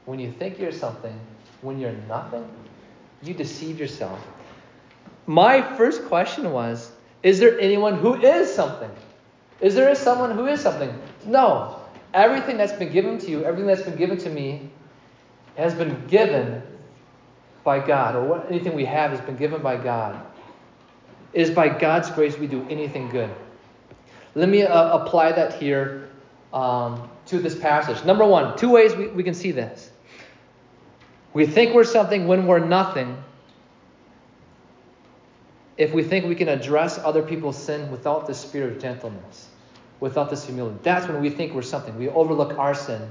When 0.06 0.20
you 0.20 0.32
think 0.32 0.58
you're 0.58 0.72
something, 0.72 1.18
when 1.62 1.80
you're 1.80 1.96
nothing, 2.08 2.48
you 3.22 3.36
deceive 3.36 3.80
yourself. 3.80 4.20
My 5.28 5.62
first 5.78 6.06
question 6.06 6.52
was 6.52 6.92
Is 7.22 7.40
there 7.40 7.60
anyone 7.60 7.96
who 7.96 8.16
is 8.16 8.52
something? 8.52 8.90
Is 9.60 9.76
there 9.76 9.94
someone 9.94 10.32
who 10.32 10.48
is 10.48 10.60
something? 10.60 10.92
No. 11.26 11.81
Everything 12.14 12.58
that's 12.58 12.74
been 12.74 12.92
given 12.92 13.18
to 13.20 13.32
you, 13.32 13.44
everything 13.46 13.68
that's 13.68 13.84
been 13.84 13.96
given 13.96 14.18
to 14.18 14.30
me, 14.30 14.70
has 15.56 15.74
been 15.74 16.08
given 16.08 16.62
by 17.64 17.86
God, 17.86 18.16
or 18.16 18.24
what, 18.24 18.48
anything 18.50 18.74
we 18.74 18.86
have 18.86 19.12
has 19.12 19.22
been 19.22 19.38
given 19.38 19.62
by 19.62 19.78
God. 19.78 20.26
It 21.34 21.42
is 21.42 21.52
by 21.52 21.70
God's 21.70 22.10
grace 22.10 22.38
we 22.38 22.48
do 22.48 22.66
anything 22.70 23.10
good. 23.10 23.30
Let 24.36 24.50
me 24.50 24.64
uh, 24.64 24.98
apply 24.98 25.34
that 25.34 25.54
here 25.54 26.10
um, 26.54 27.10
to 27.28 27.40
this 27.40 27.58
passage. 27.58 28.04
Number 28.06 28.26
one, 28.26 28.58
two 28.58 28.70
ways 28.70 28.96
we, 28.96 29.08
we 29.08 29.24
can 29.24 29.34
see 29.34 29.52
this. 29.52 29.92
We 31.34 31.46
think 31.46 31.74
we're 31.74 31.84
something 31.84 32.28
when 32.28 32.46
we're 32.48 32.60
nothing. 32.60 33.22
If 35.78 35.94
we 35.94 36.04
think 36.04 36.26
we 36.26 36.36
can 36.36 36.50
address 36.50 36.98
other 36.98 37.24
people's 37.24 37.62
sin 37.62 37.90
without 37.90 38.28
the 38.28 38.34
spirit 38.34 38.74
of 38.74 38.82
gentleness, 38.82 39.48
without 40.02 40.30
this 40.30 40.44
humility, 40.44 40.78
that's 40.84 41.08
when 41.08 41.22
we 41.22 41.30
think 41.30 41.54
we're 41.54 41.62
something. 41.62 41.98
We 41.98 42.10
overlook 42.10 42.58
our 42.58 42.74
sin. 42.74 43.02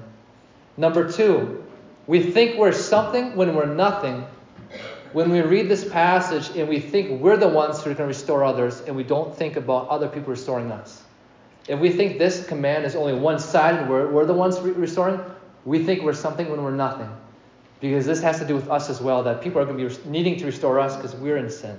Number 0.77 1.11
two, 1.11 1.65
we 2.07 2.23
think 2.23 2.59
we're 2.59 2.73
something 2.73 3.35
when 3.37 3.55
we're 3.55 3.73
nothing. 3.73 4.27
When 5.13 5.31
we 5.31 5.41
read 5.41 5.69
this 5.69 5.89
passage 5.89 6.57
and 6.57 6.69
we 6.69 6.79
think 6.79 7.21
we're 7.21 7.37
the 7.37 7.49
ones 7.49 7.83
who 7.83 7.91
are 7.91 7.95
going 7.95 8.09
to 8.09 8.15
restore 8.15 8.45
others 8.45 8.81
and 8.81 8.95
we 8.95 9.03
don't 9.03 9.35
think 9.35 9.57
about 9.57 9.89
other 9.89 10.09
people 10.09 10.31
restoring 10.31 10.71
us. 10.71 11.03
If 11.69 11.79
we 11.79 11.91
think 11.91 12.19
this 12.19 12.47
command 12.47 12.85
is 12.85 12.95
only 12.95 13.15
one 13.15 13.39
sided, 13.39 13.89
we're, 13.89 14.09
we're 14.11 14.25
the 14.25 14.35
ones 14.35 14.61
re- 14.61 14.73
restoring, 14.73 15.21
we 15.65 15.85
think 15.85 16.03
we're 16.03 16.15
something 16.15 16.49
when 16.51 16.63
we're 16.63 16.71
nothing. 16.71 17.09
Because 17.81 18.07
this 18.07 18.21
has 18.23 18.39
to 18.39 18.47
do 18.47 18.55
with 18.55 18.69
us 18.69 18.91
as 18.91 19.01
well, 19.01 19.23
that 19.23 19.41
people 19.41 19.61
are 19.61 19.65
going 19.65 19.79
to 19.79 19.89
be 19.89 20.09
needing 20.09 20.37
to 20.39 20.47
restore 20.47 20.79
us 20.81 20.97
because 20.97 21.15
we're 21.15 21.37
in 21.37 21.51
sin. 21.51 21.79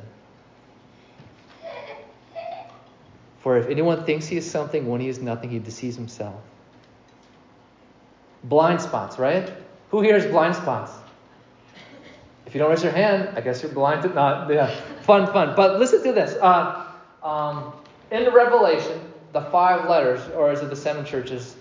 For 3.42 3.58
if 3.58 3.68
anyone 3.68 4.06
thinks 4.06 4.28
he 4.28 4.38
is 4.38 4.50
something 4.50 4.88
when 4.88 5.02
he 5.02 5.08
is 5.08 5.20
nothing, 5.20 5.50
he 5.50 5.60
deceives 5.60 5.96
himself. 5.96 6.39
Blind 8.44 8.82
spots, 8.82 9.18
right? 9.18 9.52
Who 9.89 10.02
here 10.02 10.20
has 10.20 10.30
blind 10.30 10.56
spots? 10.56 10.92
If 12.46 12.56
you 12.56 12.60
don't 12.60 12.70
raise 12.70 12.84
your 12.84 12.92
hand, 12.92 13.30
I 13.36 13.42
guess 13.42 13.64
you're 13.64 13.72
blind 13.72 14.04
to 14.04 14.10
not. 14.10 14.52
Yeah, 14.52 14.68
fun, 15.04 15.32
fun. 15.32 15.56
But 15.56 15.80
listen 15.80 16.04
to 16.04 16.12
this. 16.12 16.36
Uh, 16.42 16.86
um, 17.24 17.74
in 18.12 18.26
the 18.26 18.32
Revelation, 18.32 19.00
the 19.32 19.42
five 19.42 19.89
letters, 19.89 20.22
or 20.36 20.52
is 20.52 20.62
it 20.62 20.70
the 20.70 20.76
seven 20.76 21.06
churches? 21.06 21.56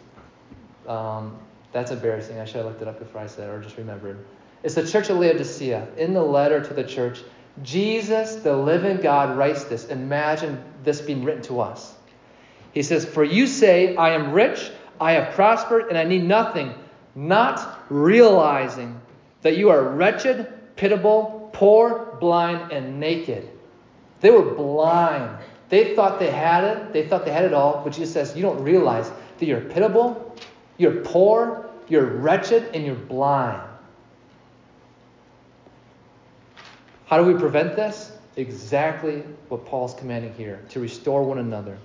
Um, 0.88 1.38
that's 1.72 1.92
embarrassing. 1.92 2.40
I 2.40 2.44
should 2.44 2.56
have 2.56 2.66
looked 2.66 2.82
it 2.82 2.88
up 2.88 2.98
before 2.98 3.20
I 3.20 3.26
said 3.26 3.48
it, 3.48 3.52
or 3.52 3.60
just 3.60 3.76
remembered. 3.76 4.24
It's 4.62 4.74
the 4.74 4.86
church 4.86 5.08
of 5.10 5.18
Laodicea. 5.18 5.88
In 5.96 6.12
the 6.12 6.22
letter 6.22 6.62
to 6.62 6.74
the 6.74 6.84
church, 6.84 7.22
Jesus, 7.62 8.36
the 8.36 8.56
living 8.56 8.98
God, 8.98 9.36
writes 9.36 9.64
this. 9.64 9.86
Imagine 9.86 10.62
this 10.82 11.00
being 11.00 11.24
written 11.24 11.42
to 11.42 11.60
us. 11.60 11.94
He 12.72 12.82
says, 12.82 13.04
For 13.04 13.24
you 13.24 13.46
say, 13.46 13.96
I 13.96 14.10
am 14.10 14.32
rich, 14.32 14.70
I 15.00 15.12
have 15.12 15.34
prospered, 15.34 15.88
and 15.88 15.98
I 15.98 16.04
need 16.04 16.24
nothing, 16.24 16.74
not 17.14 17.84
realizing 17.90 19.00
that 19.42 19.56
you 19.56 19.70
are 19.70 19.82
wretched, 19.82 20.52
pitiable, 20.76 21.50
poor, 21.52 22.16
blind, 22.20 22.72
and 22.72 23.00
naked. 23.00 23.48
They 24.20 24.30
were 24.30 24.54
blind. 24.54 25.38
They 25.68 25.94
thought 25.94 26.18
they 26.18 26.30
had 26.30 26.64
it. 26.64 26.92
They 26.92 27.08
thought 27.08 27.24
they 27.24 27.32
had 27.32 27.44
it 27.44 27.54
all. 27.54 27.82
But 27.82 27.92
Jesus 27.92 28.12
says, 28.12 28.36
You 28.36 28.42
don't 28.42 28.62
realize 28.62 29.10
that 29.38 29.46
you're 29.46 29.60
pitiable, 29.60 30.36
you're 30.76 31.00
poor, 31.02 31.66
you're 31.88 32.06
wretched, 32.06 32.74
and 32.74 32.84
you're 32.84 32.94
blind. 32.94 33.62
How 37.10 37.18
do 37.18 37.24
we 37.24 37.36
prevent 37.36 37.74
this? 37.74 38.12
Exactly 38.36 39.24
what 39.48 39.66
Paul's 39.66 39.94
commanding 39.94 40.32
here 40.34 40.60
to 40.68 40.78
restore 40.78 41.24
one 41.24 41.38
another. 41.38 41.76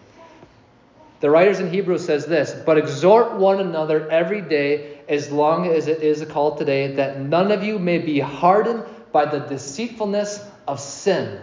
The 1.20 1.32
writers 1.32 1.60
in 1.60 1.72
Hebrews 1.72 2.06
says 2.06 2.28
this, 2.28 2.54
but 2.64 2.78
exhort 2.78 3.34
one 3.34 3.60
another 3.60 4.08
every 4.12 4.42
day 4.42 5.00
as 5.10 5.32
long 5.32 5.66
as 5.66 5.88
it 5.88 6.04
is 6.04 6.24
called 6.26 6.60
today, 6.60 6.94
that 6.94 7.20
none 7.20 7.52
of 7.52 7.64
you 7.64 7.80
may 7.80 7.98
be 7.98 8.20
hardened 8.20 8.84
by 9.12 9.26
the 9.26 9.40
deceitfulness 9.40 10.46
of 10.68 10.80
sin. 10.80 11.42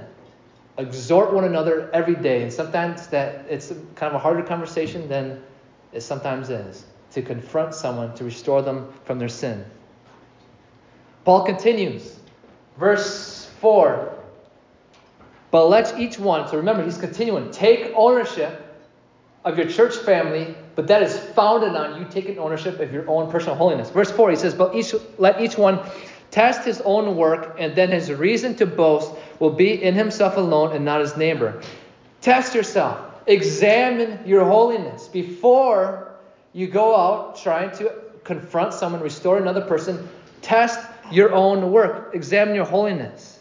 Exhort 0.79 1.33
one 1.33 1.43
another 1.43 1.91
every 1.93 2.15
day. 2.15 2.45
And 2.45 2.53
sometimes 2.53 3.09
that 3.09 3.47
it's 3.49 3.71
kind 3.97 4.13
of 4.13 4.15
a 4.15 4.19
harder 4.21 4.45
conversation 4.45 5.09
than 5.09 5.43
it 5.93 6.03
sometimes 6.03 6.51
is 6.51 6.85
to 7.15 7.21
confront 7.21 7.75
someone 7.75 8.15
to 8.15 8.23
restore 8.23 8.63
them 8.63 8.93
from 9.03 9.19
their 9.19 9.29
sin. 9.29 9.65
Paul 11.25 11.45
continues, 11.45 12.21
verse 12.79 13.42
4. 13.63 14.13
But 15.53 15.67
let 15.69 15.99
each 15.99 16.19
one, 16.19 16.49
so 16.49 16.57
remember, 16.57 16.83
he's 16.83 16.99
continuing, 16.99 17.51
take 17.53 17.93
ownership 17.95 18.59
of 19.45 19.57
your 19.57 19.69
church 19.69 19.97
family, 19.99 20.55
but 20.75 20.89
that 20.89 21.03
is 21.03 21.17
founded 21.17 21.77
on 21.77 22.01
you 22.01 22.07
taking 22.11 22.39
ownership 22.39 22.81
of 22.81 22.93
your 22.93 23.09
own 23.09 23.31
personal 23.31 23.55
holiness. 23.55 23.89
Verse 23.91 24.11
4, 24.11 24.31
he 24.31 24.37
says, 24.37 24.55
But 24.55 24.75
each, 24.75 24.95
let 25.19 25.41
each 25.41 25.57
one 25.57 25.79
test 26.31 26.65
his 26.65 26.81
own 26.81 27.17
work, 27.17 27.57
and 27.59 27.75
then 27.77 27.91
his 27.91 28.11
reason 28.11 28.57
to 28.57 28.67
boast 28.67 29.13
will 29.39 29.51
be 29.51 29.81
in 29.81 29.95
himself 29.95 30.37
alone 30.37 30.75
and 30.75 30.85
not 30.85 31.01
his 31.01 31.17
neighbor. 31.17 31.63
Test 32.21 32.55
yourself. 32.55 32.99
Examine 33.27 34.27
your 34.27 34.45
holiness 34.45 35.07
before 35.07 36.15
you 36.53 36.67
go 36.67 36.97
out 36.97 37.37
trying 37.37 37.71
to 37.77 37.93
confront 38.25 38.75
someone, 38.75 39.01
restore 39.01 39.39
another 39.39 39.61
person. 39.61 40.09
Test 40.41 40.81
your 41.13 41.33
own 41.33 41.71
work. 41.71 42.13
Examine 42.15 42.57
your 42.57 42.65
holiness 42.65 43.32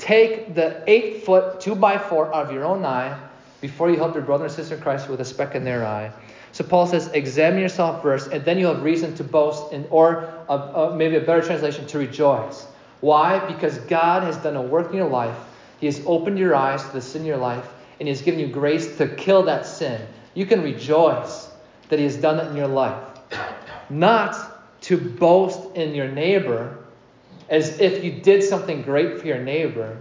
take 0.00 0.54
the 0.54 0.82
eight 0.86 1.24
foot 1.24 1.60
two 1.60 1.74
by 1.74 1.98
four 1.98 2.34
out 2.34 2.46
of 2.46 2.52
your 2.52 2.64
own 2.64 2.84
eye 2.84 3.16
before 3.60 3.90
you 3.90 3.96
help 3.96 4.14
your 4.14 4.24
brother 4.24 4.46
and 4.46 4.52
sister 4.52 4.74
in 4.74 4.80
Christ 4.80 5.08
with 5.08 5.20
a 5.20 5.24
speck 5.24 5.54
in 5.54 5.64
their 5.64 5.86
eye. 5.86 6.10
So 6.52 6.64
Paul 6.64 6.86
says, 6.86 7.08
examine 7.08 7.60
yourself 7.60 8.02
first, 8.02 8.32
and 8.32 8.44
then 8.44 8.58
you'll 8.58 8.74
have 8.74 8.82
reason 8.82 9.14
to 9.16 9.24
boast, 9.24 9.72
in, 9.72 9.86
or 9.90 10.34
a, 10.48 10.54
a, 10.54 10.96
maybe 10.96 11.16
a 11.16 11.20
better 11.20 11.42
translation, 11.42 11.86
to 11.86 11.98
rejoice. 11.98 12.66
Why? 13.00 13.38
Because 13.46 13.78
God 13.78 14.24
has 14.24 14.36
done 14.38 14.56
a 14.56 14.62
work 14.62 14.90
in 14.90 14.96
your 14.96 15.08
life. 15.08 15.36
He 15.78 15.86
has 15.86 16.02
opened 16.06 16.38
your 16.38 16.56
eyes 16.56 16.82
to 16.84 16.92
the 16.92 17.00
sin 17.00 17.22
in 17.22 17.28
your 17.28 17.36
life, 17.36 17.66
and 18.00 18.08
He 18.08 18.10
has 18.12 18.22
given 18.22 18.40
you 18.40 18.48
grace 18.48 18.96
to 18.96 19.06
kill 19.14 19.44
that 19.44 19.64
sin. 19.64 20.00
You 20.34 20.44
can 20.44 20.62
rejoice 20.62 21.50
that 21.88 21.98
He 21.98 22.04
has 22.04 22.16
done 22.16 22.38
that 22.38 22.50
in 22.50 22.56
your 22.56 22.68
life. 22.68 23.00
Not 23.88 24.80
to 24.82 24.96
boast 24.96 25.76
in 25.76 25.94
your 25.94 26.08
neighbor, 26.08 26.78
as 27.50 27.80
if 27.80 28.02
you 28.02 28.12
did 28.12 28.42
something 28.42 28.82
great 28.82 29.20
for 29.20 29.26
your 29.26 29.42
neighbor 29.42 29.98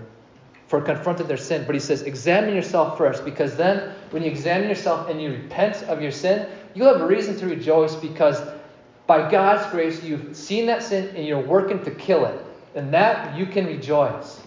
for 0.68 0.80
confronting 0.80 1.28
their 1.28 1.36
sin. 1.36 1.64
But 1.66 1.74
he 1.74 1.82
says, 1.82 2.04
examine 2.04 2.54
yourself 2.54 2.98
first, 2.98 3.26
because 3.26 3.58
then 3.58 3.96
when 4.12 4.24
you 4.24 4.30
examine 4.30 4.70
yourself 4.70 5.10
and 5.10 5.20
you 5.22 5.32
repent 5.32 5.84
of 5.84 6.00
your 6.00 6.12
sin, 6.12 6.48
you'll 6.76 6.94
have 6.94 7.02
a 7.02 7.08
reason 7.08 7.36
to 7.40 7.48
rejoice 7.48 7.96
because 7.96 8.40
by 9.08 9.30
God's 9.32 9.70
grace, 9.72 10.04
you've 10.04 10.38
seen 10.38 10.68
that 10.68 10.84
sin 10.84 11.16
and 11.16 11.26
you're 11.26 11.42
working 11.42 11.84
to 11.84 11.92
kill 11.92 12.26
it. 12.26 12.46
And 12.76 12.94
that 12.94 13.36
you 13.36 13.48
can 13.48 13.66
rejoice. 13.66 14.40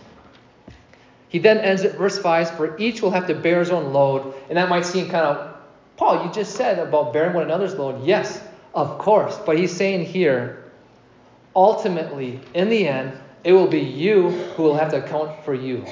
He 1.29 1.41
then 1.41 1.59
ends 1.59 1.83
at 1.83 1.97
verse 1.97 2.19
5 2.19 2.57
For 2.57 2.79
each 2.79 3.03
will 3.03 3.11
have 3.11 3.27
to 3.27 3.35
bear 3.35 3.59
his 3.59 3.71
own 3.71 3.93
load. 3.93 4.35
And 4.49 4.57
that 4.57 4.69
might 4.69 4.87
seem 4.87 5.09
kind 5.09 5.27
of, 5.27 5.57
Paul, 5.97 6.25
you 6.25 6.33
just 6.33 6.55
said 6.55 6.79
about 6.79 7.13
bearing 7.13 7.35
one 7.35 7.43
another's 7.43 7.75
load. 7.75 8.05
Yes, 8.05 8.41
of 8.73 8.99
course. 8.99 9.37
But 9.45 9.59
he's 9.59 9.75
saying 9.75 10.05
here, 10.05 10.62
ultimately, 11.55 12.41
in 12.55 12.69
the 12.69 12.87
end, 12.87 13.19
it 13.45 13.53
will 13.53 13.67
be 13.67 13.81
you 13.81 14.31
who 14.31 14.63
will 14.63 14.77
have 14.77 14.91
to 14.93 15.05
account 15.05 15.45
for 15.45 15.55
you. 15.55 15.85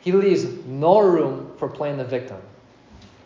He 0.00 0.12
leaves 0.12 0.44
no 0.66 1.00
room 1.00 1.52
for 1.58 1.68
playing 1.68 1.98
the 1.98 2.04
victim. 2.04 2.40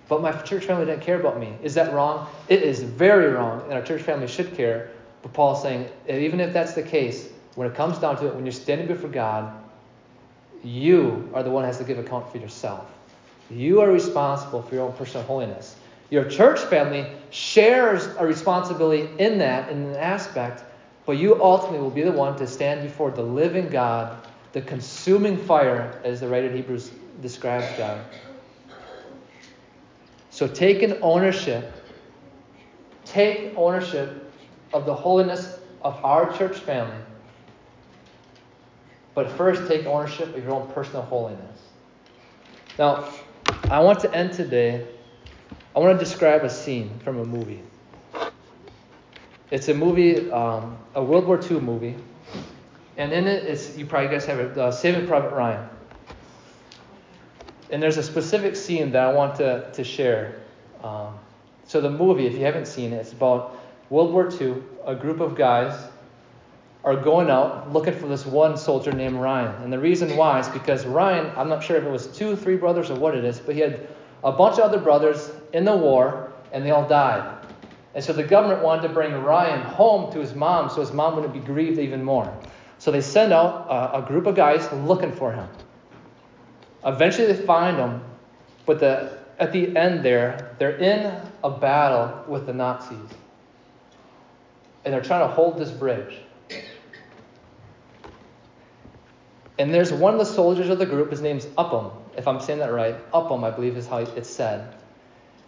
But 0.09 0.21
my 0.21 0.33
church 0.43 0.65
family 0.65 0.85
didn't 0.85 1.03
care 1.03 1.19
about 1.19 1.39
me. 1.39 1.55
Is 1.63 1.75
that 1.75 1.93
wrong? 1.95 2.29
It 2.49 2.63
is 2.63 2.83
very 2.83 3.33
wrong, 3.33 3.63
and 3.65 3.73
our 3.73 3.83
church 3.83 4.03
family 4.03 4.27
should 4.27 4.55
care. 4.55 4.91
But 5.23 5.33
Paul's 5.33 5.63
saying, 5.63 5.89
even 6.09 6.41
if 6.41 6.53
that's 6.53 6.75
the 6.75 6.83
case, 6.83 7.31
when 7.55 7.71
it 7.71 7.75
comes 7.75 7.99
down 7.99 8.17
to 8.19 8.27
it, 8.27 8.35
when 8.35 8.45
you're 8.45 8.53
standing 8.53 8.87
before 8.87 9.11
God, 9.11 9.59
you 10.65 11.31
are 11.35 11.43
the 11.43 11.51
one 11.51 11.63
who 11.63 11.67
has 11.69 11.79
to 11.79 11.85
give 11.85 11.99
account 11.99 12.31
for 12.31 12.39
yourself. 12.39 12.91
You 13.51 13.81
are 13.81 13.91
responsible 13.91 14.63
for 14.63 14.75
your 14.75 14.87
own 14.87 14.93
personal 14.95 15.27
holiness. 15.27 15.77
Your 16.13 16.25
church 16.27 16.61
family 16.61 17.07
shares 17.31 18.05
a 18.19 18.27
responsibility 18.27 19.09
in 19.19 19.39
that, 19.39 19.71
in 19.71 19.79
an 19.79 19.97
aspect, 19.97 20.63
but 21.07 21.13
you 21.13 21.43
ultimately 21.43 21.79
will 21.79 21.89
be 21.89 22.03
the 22.03 22.13
one 22.13 22.37
to 22.37 22.47
stand 22.47 22.83
before 22.83 23.11
the 23.11 23.23
living 23.23 23.71
God, 23.71 24.29
the 24.53 24.61
consuming 24.61 25.39
fire, 25.39 25.99
as 26.05 26.21
the 26.21 26.29
writer 26.29 26.49
of 26.49 26.53
Hebrews 26.55 26.91
describes 27.23 27.67
God. 27.79 28.05
So 30.29 30.47
taking 30.47 31.01
ownership 31.01 31.73
take 33.05 33.53
ownership 33.57 34.33
of 34.73 34.87
the 34.87 34.95
holiness 34.95 35.59
of 35.83 36.03
our 36.05 36.37
church 36.37 36.59
family. 36.59 36.97
But 39.15 39.31
first, 39.31 39.69
take 39.69 39.87
ownership 39.87 40.35
of 40.35 40.43
your 40.43 40.55
own 40.55 40.73
personal 40.73 41.03
holiness. 41.03 41.61
Now, 42.79 43.09
I 43.65 43.81
want 43.81 44.01
to 44.01 44.15
end 44.15 44.33
today. 44.33 44.87
I 45.75 45.79
want 45.79 45.99
to 45.99 46.05
describe 46.05 46.45
a 46.45 46.51
scene 46.51 46.99
from 47.03 47.19
a 47.19 47.25
movie. 47.25 47.63
It's 49.51 49.69
a 49.69 49.75
movie, 49.75 50.31
um, 50.31 50.77
a 50.95 51.03
World 51.03 51.27
War 51.27 51.41
II 51.43 51.61
movie, 51.61 51.95
and 52.99 53.13
in 53.13 53.27
it, 53.27 53.45
it's 53.45 53.77
you 53.77 53.87
probably 53.87 54.09
guys 54.09 54.27
have 54.27 54.39
it, 54.39 54.57
uh, 54.59 54.71
Saving 54.71 55.07
Private 55.07 55.33
Ryan. 55.33 55.69
And 57.71 57.83
there's 57.83 57.97
a 57.97 58.03
specific 58.03 58.55
scene 58.55 58.93
that 58.93 59.03
I 59.03 59.13
want 59.15 59.37
to, 59.37 59.71
to 59.73 59.83
share. 59.83 60.41
Um, 60.85 61.19
so 61.67 61.81
the 61.81 61.91
movie, 61.91 62.27
if 62.27 62.35
you 62.35 62.45
haven't 62.45 62.67
seen 62.67 62.93
it, 62.93 62.97
it's 62.97 63.13
about 63.13 63.59
World 63.89 64.13
War 64.13 64.31
II. 64.31 64.57
A 64.85 64.95
group 64.95 65.21
of 65.21 65.37
guys 65.37 65.89
are 66.85 66.97
going 66.97 67.31
out 67.31 67.73
looking 67.73 67.95
for 67.95 68.09
this 68.09 68.27
one 68.27 68.59
soldier 68.59 68.93
named 68.93 69.17
Ryan. 69.17 69.63
And 69.63 69.73
the 69.73 69.79
reason 69.79 70.17
why 70.17 70.41
is 70.41 70.49
because 70.49 70.85
Ryan, 70.85 71.33
I'm 71.37 71.49
not 71.49 71.63
sure 71.63 71.77
if 71.77 71.85
it 71.85 71.91
was 71.91 72.09
two, 72.09 72.37
three 72.37 72.57
brothers, 72.57 72.91
or 72.91 72.97
what 72.97 73.15
it 73.15 73.25
is, 73.25 73.39
but 73.39 73.55
he 73.55 73.61
had 73.63 73.89
a 74.25 74.33
bunch 74.33 74.59
of 74.59 74.65
other 74.65 74.79
brothers 74.79 75.31
in 75.53 75.65
the 75.65 75.77
war, 75.77 76.33
and 76.53 76.65
they 76.65 76.71
all 76.71 76.87
died. 76.89 77.39
And 77.95 78.03
so 78.03 78.13
the 78.13 78.23
government 78.23 78.63
wanted 78.63 78.83
to 78.83 78.89
bring 78.89 79.13
Ryan 79.13 79.61
home 79.63 80.13
to 80.13 80.19
his 80.19 80.35
mom 80.35 80.71
so 80.71 80.81
his 80.81 80.93
mom 80.93 81.15
wouldn't 81.17 81.35
be 81.35 81.41
grieved 81.41 81.79
even 81.79 82.03
more. 82.03 82.33
So 82.79 82.91
they 82.91 83.01
send 83.01 83.33
out 83.33 83.67
a, 83.69 83.99
a 83.99 84.03
group 84.03 84.27
of 84.27 84.35
guys 84.35 84.71
looking 84.73 85.13
for 85.13 85.33
him. 85.33 85.49
Eventually 86.85 87.33
they 87.33 87.47
find 87.47 87.77
him, 87.77 88.03
but 88.67 88.81
the, 88.81 89.19
at 89.39 89.53
the 89.53 89.77
end 89.77 90.05
there, 90.05 90.55
they're 90.59 90.77
in 90.77 91.15
a 91.45 91.51
battle 91.51 92.25
with 92.27 92.47
the 92.47 92.53
Nazis. 92.53 92.99
And 94.85 94.93
they're 94.93 95.03
trying 95.03 95.29
to 95.29 95.33
hold 95.33 95.59
this 95.59 95.71
bridge. 95.71 96.19
And 99.59 99.73
there's 99.73 99.93
one 99.93 100.13
of 100.15 100.19
the 100.19 100.25
soldiers 100.25 100.71
of 100.71 100.79
the 100.79 100.87
group, 100.87 101.11
his 101.11 101.21
name's 101.21 101.47
Upham, 101.59 101.93
if 102.17 102.29
I'm 102.29 102.41
saying 102.41 102.59
that 102.61 102.73
right. 102.73 102.97
Upham, 103.13 103.45
I 103.45 103.51
believe 103.51 103.77
is 103.77 103.87
how 103.87 103.99
it's 103.99 104.29
said. 104.29 104.75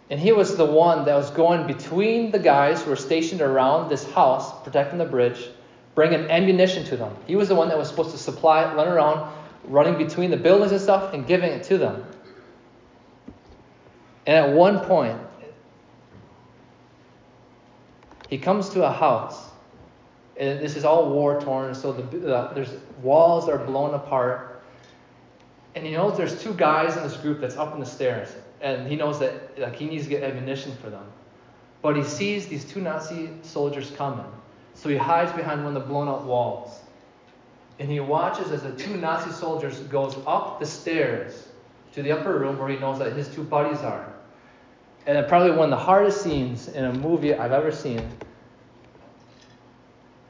And 0.09 0.19
he 0.19 0.31
was 0.31 0.55
the 0.55 0.65
one 0.65 1.05
that 1.05 1.15
was 1.15 1.31
going 1.31 1.65
between 1.65 2.31
the 2.31 2.39
guys 2.39 2.83
who 2.83 2.91
were 2.91 2.95
stationed 2.95 3.41
around 3.41 3.89
this 3.89 4.09
house, 4.11 4.63
protecting 4.63 4.99
the 4.99 5.05
bridge, 5.05 5.49
bringing 5.95 6.29
ammunition 6.29 6.83
to 6.85 6.97
them. 6.97 7.15
He 7.25 7.35
was 7.35 7.47
the 7.47 7.55
one 7.55 7.69
that 7.69 7.77
was 7.77 7.89
supposed 7.89 8.11
to 8.11 8.17
supply 8.17 8.71
run 8.73 8.87
around, 8.87 9.33
running 9.65 9.97
between 9.97 10.29
the 10.29 10.37
buildings 10.37 10.71
and 10.71 10.81
stuff, 10.81 11.13
and 11.13 11.25
giving 11.25 11.51
it 11.51 11.63
to 11.63 11.77
them. 11.77 12.05
And 14.27 14.35
at 14.35 14.55
one 14.55 14.79
point, 14.81 15.19
he 18.29 18.37
comes 18.37 18.69
to 18.69 18.83
a 18.83 18.91
house. 18.91 19.49
And 20.37 20.59
this 20.59 20.75
is 20.75 20.83
all 20.83 21.09
war 21.09 21.39
torn, 21.39 21.73
so 21.73 21.93
the, 21.93 22.35
uh, 22.35 22.53
there's 22.53 22.73
walls 23.01 23.47
are 23.47 23.57
blown 23.57 23.93
apart. 23.93 24.54
And 25.75 25.85
he 25.85 25.91
knows 25.91 26.17
there's 26.17 26.41
two 26.41 26.53
guys 26.53 26.95
in 26.95 27.03
this 27.03 27.17
group 27.17 27.41
that's 27.41 27.57
up 27.57 27.73
in 27.73 27.79
the 27.79 27.85
stairs, 27.85 28.33
and 28.61 28.87
he 28.87 28.95
knows 28.95 29.19
that 29.19 29.59
like 29.59 29.75
he 29.75 29.85
needs 29.85 30.05
to 30.05 30.09
get 30.09 30.23
ammunition 30.23 30.75
for 30.81 30.89
them. 30.89 31.05
But 31.81 31.97
he 31.97 32.03
sees 32.03 32.47
these 32.47 32.65
two 32.65 32.81
Nazi 32.81 33.29
soldiers 33.43 33.91
coming, 33.91 34.25
so 34.73 34.89
he 34.89 34.95
hides 34.95 35.31
behind 35.33 35.63
one 35.63 35.75
of 35.75 35.83
the 35.83 35.87
blown 35.87 36.07
out 36.07 36.25
walls. 36.25 36.79
And 37.77 37.91
he 37.91 37.99
watches 37.99 38.51
as 38.51 38.63
the 38.63 38.71
two 38.71 38.95
Nazi 38.95 39.31
soldiers 39.31 39.79
goes 39.79 40.15
up 40.25 40.59
the 40.61 40.65
stairs 40.65 41.49
to 41.93 42.01
the 42.01 42.11
upper 42.11 42.39
room 42.39 42.57
where 42.57 42.69
he 42.69 42.77
knows 42.77 42.99
that 42.99 43.13
his 43.13 43.27
two 43.27 43.43
buddies 43.43 43.79
are. 43.79 44.11
And 45.05 45.27
probably 45.27 45.51
one 45.51 45.65
of 45.65 45.69
the 45.69 45.85
hardest 45.85 46.23
scenes 46.23 46.69
in 46.69 46.85
a 46.85 46.93
movie 46.93 47.33
I've 47.33 47.51
ever 47.51 47.71
seen 47.71 48.01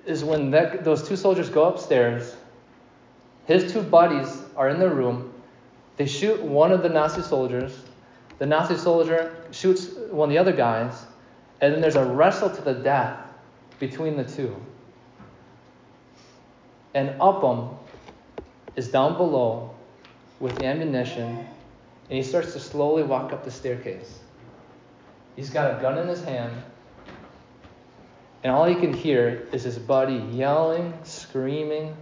is 0.06 0.24
when 0.24 0.52
that, 0.52 0.84
those 0.84 1.08
two 1.08 1.16
soldiers 1.16 1.50
go 1.50 1.66
upstairs. 1.66 2.36
His 3.46 3.72
two 3.72 3.82
buddies 3.82 4.42
are 4.56 4.70
in 4.70 4.80
the 4.80 4.90
room. 4.90 5.34
They 5.98 6.06
shoot 6.06 6.42
one 6.42 6.72
of 6.72 6.84
the 6.84 6.90
Nazi 6.90 7.22
soldiers. 7.22 7.78
The 8.38 8.46
Nazi 8.46 8.76
soldier 8.76 9.36
shoots 9.52 9.90
one 10.12 10.30
of 10.30 10.34
the 10.34 10.38
other 10.38 10.52
guys. 10.52 11.06
And 11.62 11.74
then 11.74 11.82
there's 11.82 11.96
a 11.96 12.06
wrestle 12.06 12.50
to 12.50 12.62
the 12.62 12.74
death 12.74 13.18
between 13.80 14.18
the 14.18 14.26
two. 14.26 14.56
And 16.94 17.10
Upham 17.22 17.78
is 18.76 18.90
down 18.90 19.18
below 19.18 19.74
with 20.40 20.62
ammunition, 20.62 21.28
and 21.28 21.48
he 22.10 22.24
starts 22.24 22.54
to 22.54 22.60
slowly 22.60 23.04
walk 23.04 23.32
up 23.32 23.44
the 23.44 23.52
staircase. 23.52 24.20
He's 25.36 25.50
got 25.50 25.78
a 25.78 25.82
gun 25.82 25.98
in 25.98 26.08
his 26.08 26.24
hand, 26.24 26.54
and 28.44 28.54
all 28.54 28.66
he 28.66 28.76
can 28.76 28.94
hear 28.94 29.48
is 29.52 29.64
his 29.64 29.78
buddy 29.78 30.16
yelling, 30.32 30.94
screaming, 31.04 31.96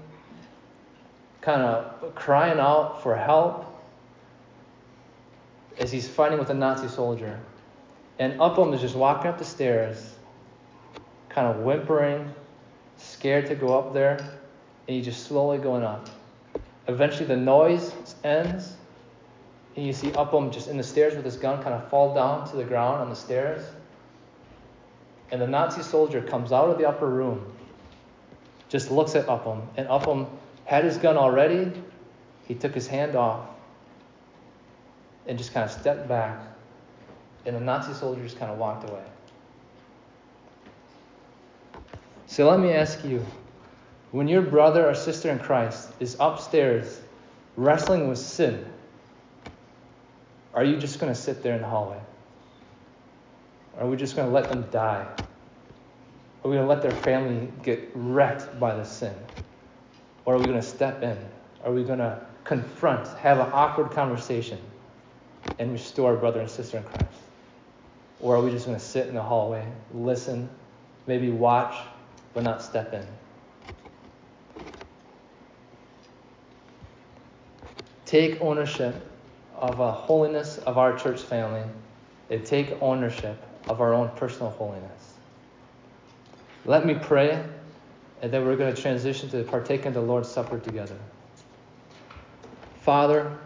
kind 1.41 1.61
of 1.61 2.13
crying 2.15 2.59
out 2.59 3.01
for 3.01 3.15
help 3.15 3.72
as 5.79 5.91
he's 5.91 6.07
fighting 6.07 6.39
with 6.39 6.49
a 6.49 6.53
Nazi 6.53 6.87
soldier. 6.87 7.39
And 8.19 8.39
Upham 8.39 8.73
is 8.73 8.81
just 8.81 8.95
walking 8.95 9.29
up 9.29 9.37
the 9.37 9.45
stairs, 9.45 10.15
kind 11.29 11.47
of 11.47 11.63
whimpering, 11.63 12.33
scared 12.97 13.47
to 13.47 13.55
go 13.55 13.77
up 13.77 13.93
there, 13.93 14.17
and 14.17 14.95
he's 14.95 15.05
just 15.05 15.25
slowly 15.25 15.57
going 15.57 15.83
up. 15.83 16.09
Eventually, 16.87 17.25
the 17.25 17.37
noise 17.37 17.93
ends, 18.23 18.75
and 19.75 19.85
you 19.85 19.93
see 19.93 20.11
Upham 20.13 20.51
just 20.51 20.67
in 20.67 20.77
the 20.77 20.83
stairs 20.83 21.15
with 21.15 21.25
his 21.25 21.37
gun 21.37 21.63
kind 21.63 21.73
of 21.73 21.89
fall 21.89 22.13
down 22.13 22.47
to 22.49 22.55
the 22.55 22.63
ground 22.63 23.01
on 23.01 23.09
the 23.09 23.15
stairs. 23.15 23.65
And 25.31 25.41
the 25.41 25.47
Nazi 25.47 25.81
soldier 25.81 26.21
comes 26.21 26.51
out 26.51 26.69
of 26.69 26.77
the 26.77 26.87
upper 26.87 27.07
room, 27.07 27.55
just 28.69 28.91
looks 28.91 29.15
at 29.15 29.27
Upham, 29.27 29.67
and 29.77 29.87
Upham 29.87 30.27
had 30.65 30.83
his 30.83 30.97
gun 30.97 31.17
already. 31.17 31.71
He 32.47 32.53
took 32.53 32.75
his 32.75 32.87
hand 32.87 33.15
off 33.15 33.52
and 35.27 35.37
just 35.37 35.53
kind 35.53 35.63
of 35.63 35.71
stepped 35.71 36.07
back, 36.07 36.41
and 37.45 37.55
the 37.55 37.59
Nazi 37.59 37.93
soldier 37.93 38.21
just 38.23 38.37
kind 38.37 38.51
of 38.51 38.57
walked 38.57 38.89
away. 38.89 39.03
So 42.27 42.49
let 42.49 42.59
me 42.59 42.71
ask 42.71 43.03
you 43.05 43.25
when 44.11 44.27
your 44.27 44.41
brother 44.41 44.89
or 44.89 44.95
sister 44.95 45.29
in 45.29 45.39
Christ 45.39 45.89
is 45.99 46.17
upstairs 46.19 47.01
wrestling 47.55 48.07
with 48.07 48.17
sin, 48.17 48.65
are 50.53 50.63
you 50.63 50.77
just 50.77 50.99
going 50.99 51.13
to 51.13 51.19
sit 51.19 51.43
there 51.43 51.55
in 51.55 51.61
the 51.61 51.67
hallway? 51.67 51.99
Are 53.79 53.87
we 53.87 53.97
just 53.97 54.15
going 54.15 54.27
to 54.27 54.33
let 54.33 54.49
them 54.49 54.67
die? 54.71 55.07
Are 56.43 56.49
we 56.49 56.55
going 56.55 56.67
to 56.67 56.67
let 56.67 56.81
their 56.81 56.91
family 56.91 57.51
get 57.63 57.89
wrecked 57.95 58.59
by 58.59 58.75
the 58.75 58.83
sin? 58.83 59.15
Or 60.25 60.35
are 60.35 60.37
we 60.37 60.45
going 60.45 60.59
to 60.59 60.67
step 60.67 61.01
in? 61.01 61.17
Are 61.63 61.71
we 61.71 61.83
going 61.83 61.99
to 61.99 62.21
confront, 62.43 63.07
have 63.19 63.39
an 63.39 63.49
awkward 63.51 63.91
conversation, 63.91 64.59
and 65.59 65.71
restore 65.71 66.15
brother 66.15 66.39
and 66.39 66.49
sister 66.49 66.77
in 66.77 66.83
Christ? 66.83 67.19
Or 68.19 68.35
are 68.35 68.41
we 68.41 68.51
just 68.51 68.65
going 68.65 68.77
to 68.77 68.83
sit 68.83 69.07
in 69.07 69.15
the 69.15 69.21
hallway, 69.21 69.65
listen, 69.93 70.49
maybe 71.07 71.29
watch, 71.29 71.75
but 72.33 72.43
not 72.43 72.61
step 72.61 72.93
in? 72.93 73.05
Take 78.05 78.39
ownership 78.41 78.95
of 79.55 79.79
a 79.79 79.91
holiness 79.91 80.57
of 80.59 80.77
our 80.77 80.97
church 80.97 81.21
family 81.21 81.63
and 82.29 82.45
take 82.45 82.77
ownership 82.81 83.41
of 83.67 83.81
our 83.81 83.93
own 83.93 84.09
personal 84.15 84.51
holiness. 84.51 85.13
Let 86.65 86.85
me 86.85 86.95
pray, 86.95 87.43
and 88.21 88.31
then 88.31 88.45
we're 88.45 88.55
going 88.55 88.73
to 88.73 88.81
transition 88.81 89.29
to 89.29 89.43
partake 89.43 89.85
in 89.85 89.93
the 89.93 90.01
Lord's 90.01 90.29
Supper 90.29 90.59
together. 90.59 90.97
Father, 92.81 93.37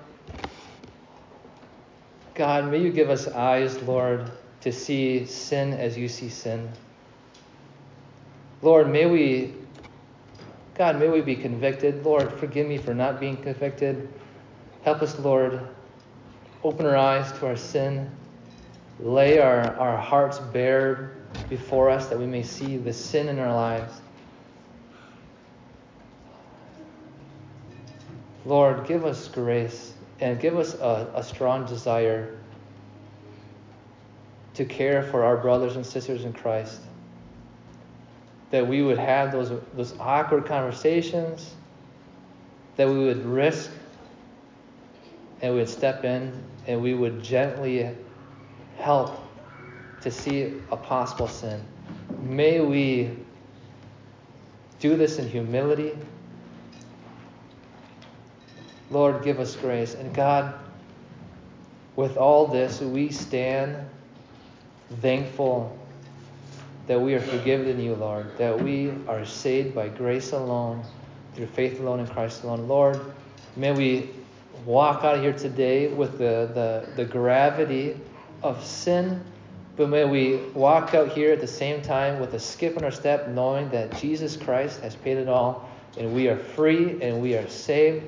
God, 2.38 2.69
may 2.69 2.77
you 2.77 2.91
give 2.91 3.09
us 3.09 3.27
eyes, 3.27 3.81
Lord, 3.81 4.29
to 4.61 4.71
see 4.71 5.25
sin 5.25 5.73
as 5.73 5.97
you 5.97 6.07
see 6.07 6.29
sin. 6.29 6.69
Lord, 8.61 8.88
may 8.88 9.07
we, 9.07 9.55
God, 10.75 10.99
may 10.99 11.09
we 11.09 11.21
be 11.21 11.35
convicted. 11.35 12.05
Lord, 12.05 12.31
forgive 12.33 12.67
me 12.67 12.77
for 12.77 12.93
not 12.93 13.19
being 13.19 13.38
convicted. 13.38 14.07
Help 14.83 15.01
us, 15.01 15.17
Lord, 15.17 15.67
open 16.63 16.85
our 16.85 16.95
eyes 16.95 17.31
to 17.39 17.47
our 17.47 17.57
sin, 17.57 18.07
lay 18.99 19.39
our, 19.39 19.75
our 19.75 19.97
hearts 19.97 20.38
bare 20.38 21.15
before 21.49 21.89
us 21.89 22.07
that 22.09 22.19
we 22.19 22.27
may 22.27 22.43
see 22.43 22.77
the 22.77 22.93
sin 22.93 23.29
in 23.29 23.39
our 23.39 23.53
lives. 23.55 23.99
Lord, 28.45 28.85
give 28.85 29.05
us 29.05 29.27
grace 29.27 29.93
and 30.20 30.39
give 30.39 30.57
us 30.57 30.74
a, 30.76 31.11
a 31.15 31.24
strong 31.24 31.65
desire 31.65 32.38
to 34.55 34.65
care 34.65 35.03
for 35.03 35.24
our 35.24 35.38
brothers 35.38 35.76
and 35.76 35.86
sisters 35.86 36.24
in 36.24 36.34
Christ. 36.34 36.82
That 38.49 38.68
we 38.68 38.82
would 38.82 38.97
have 38.97 39.32
those, 39.32 39.51
those 39.76 39.93
awkward 39.99 40.45
conversations, 40.45 41.53
that 42.76 42.88
we 42.88 42.97
would 42.97 43.26
risk 43.26 43.70
and 45.41 45.53
we 45.53 45.59
would 45.59 45.70
step 45.70 46.03
in 46.03 46.43
and 46.65 46.82
we 46.82 46.93
would 46.93 47.22
gently 47.22 47.95
help 48.78 49.20
to 50.01 50.09
see 50.09 50.53
a 50.72 50.78
possible 50.78 51.28
sin 51.28 51.63
may 52.28 52.59
we 52.59 53.11
do 54.80 54.95
this 54.95 55.18
in 55.18 55.28
humility. 55.28 55.97
Lord, 58.89 59.23
give 59.23 59.39
us 59.39 59.55
grace. 59.55 59.95
And 59.95 60.13
God, 60.13 60.53
with 61.95 62.17
all 62.17 62.47
this, 62.47 62.79
we 62.79 63.09
stand 63.09 63.77
thankful 65.01 65.77
that 66.88 66.99
we 66.99 67.13
are 67.13 67.21
forgiven 67.21 67.67
in 67.67 67.81
you, 67.81 67.95
Lord, 67.95 68.38
that 68.38 68.61
we 68.61 68.93
are 69.07 69.25
saved 69.25 69.75
by 69.75 69.89
grace 69.89 70.31
alone, 70.31 70.83
through 71.35 71.47
faith 71.47 71.79
alone 71.79 71.99
in 71.99 72.07
Christ 72.07 72.43
alone. 72.43 72.67
Lord, 72.67 72.99
may 73.57 73.73
we 73.73 74.09
walk 74.65 75.03
out 75.03 75.15
of 75.15 75.21
here 75.21 75.33
today 75.33 75.89
with 75.89 76.13
the, 76.13 76.49
the, 76.53 76.88
the 76.95 77.05
gravity 77.05 77.99
of 78.41 78.63
sin, 78.65 79.21
but 79.75 79.89
may 79.89 80.05
we 80.05 80.38
walk 80.53 80.95
out 80.95 81.09
here 81.09 81.33
at 81.33 81.41
the 81.41 81.47
same 81.47 81.81
time 81.81 82.19
with 82.19 82.33
a 82.33 82.39
skip 82.39 82.77
in 82.77 82.83
our 82.85 82.91
step, 82.91 83.27
knowing 83.29 83.69
that 83.69 83.95
Jesus 83.97 84.38
Christ 84.38 84.79
has 84.79 84.95
paid 84.95 85.17
it 85.17 85.27
all, 85.27 85.69
and 85.97 86.13
we 86.13 86.29
are 86.29 86.38
free 86.38 87.01
and 87.01 87.21
we 87.21 87.35
are 87.35 87.47
saved, 87.49 88.07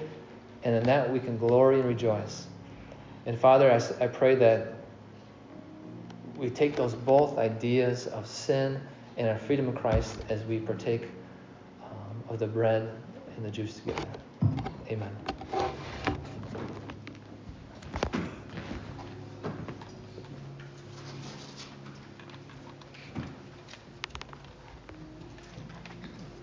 and 0.63 0.75
in 0.75 0.85
that 0.85 1.11
we 1.11 1.19
can 1.19 1.37
glory 1.37 1.79
and 1.79 1.87
rejoice. 1.87 2.47
And 3.25 3.39
Father, 3.39 3.71
I, 3.71 4.03
I 4.03 4.07
pray 4.07 4.35
that 4.35 4.73
we 6.37 6.49
take 6.49 6.77
those 6.77 6.95
both 6.95 7.37
ideas 7.37 8.07
of 8.07 8.27
sin 8.27 8.79
and 9.17 9.27
our 9.27 9.37
freedom 9.37 9.67
in 9.67 9.75
Christ 9.75 10.15
as 10.29 10.43
we 10.45 10.59
partake 10.59 11.03
um, 11.83 12.23
of 12.29 12.39
the 12.39 12.47
bread 12.47 12.89
and 13.35 13.45
the 13.45 13.51
juice 13.51 13.75
together. 13.75 14.07
Amen. 14.89 15.15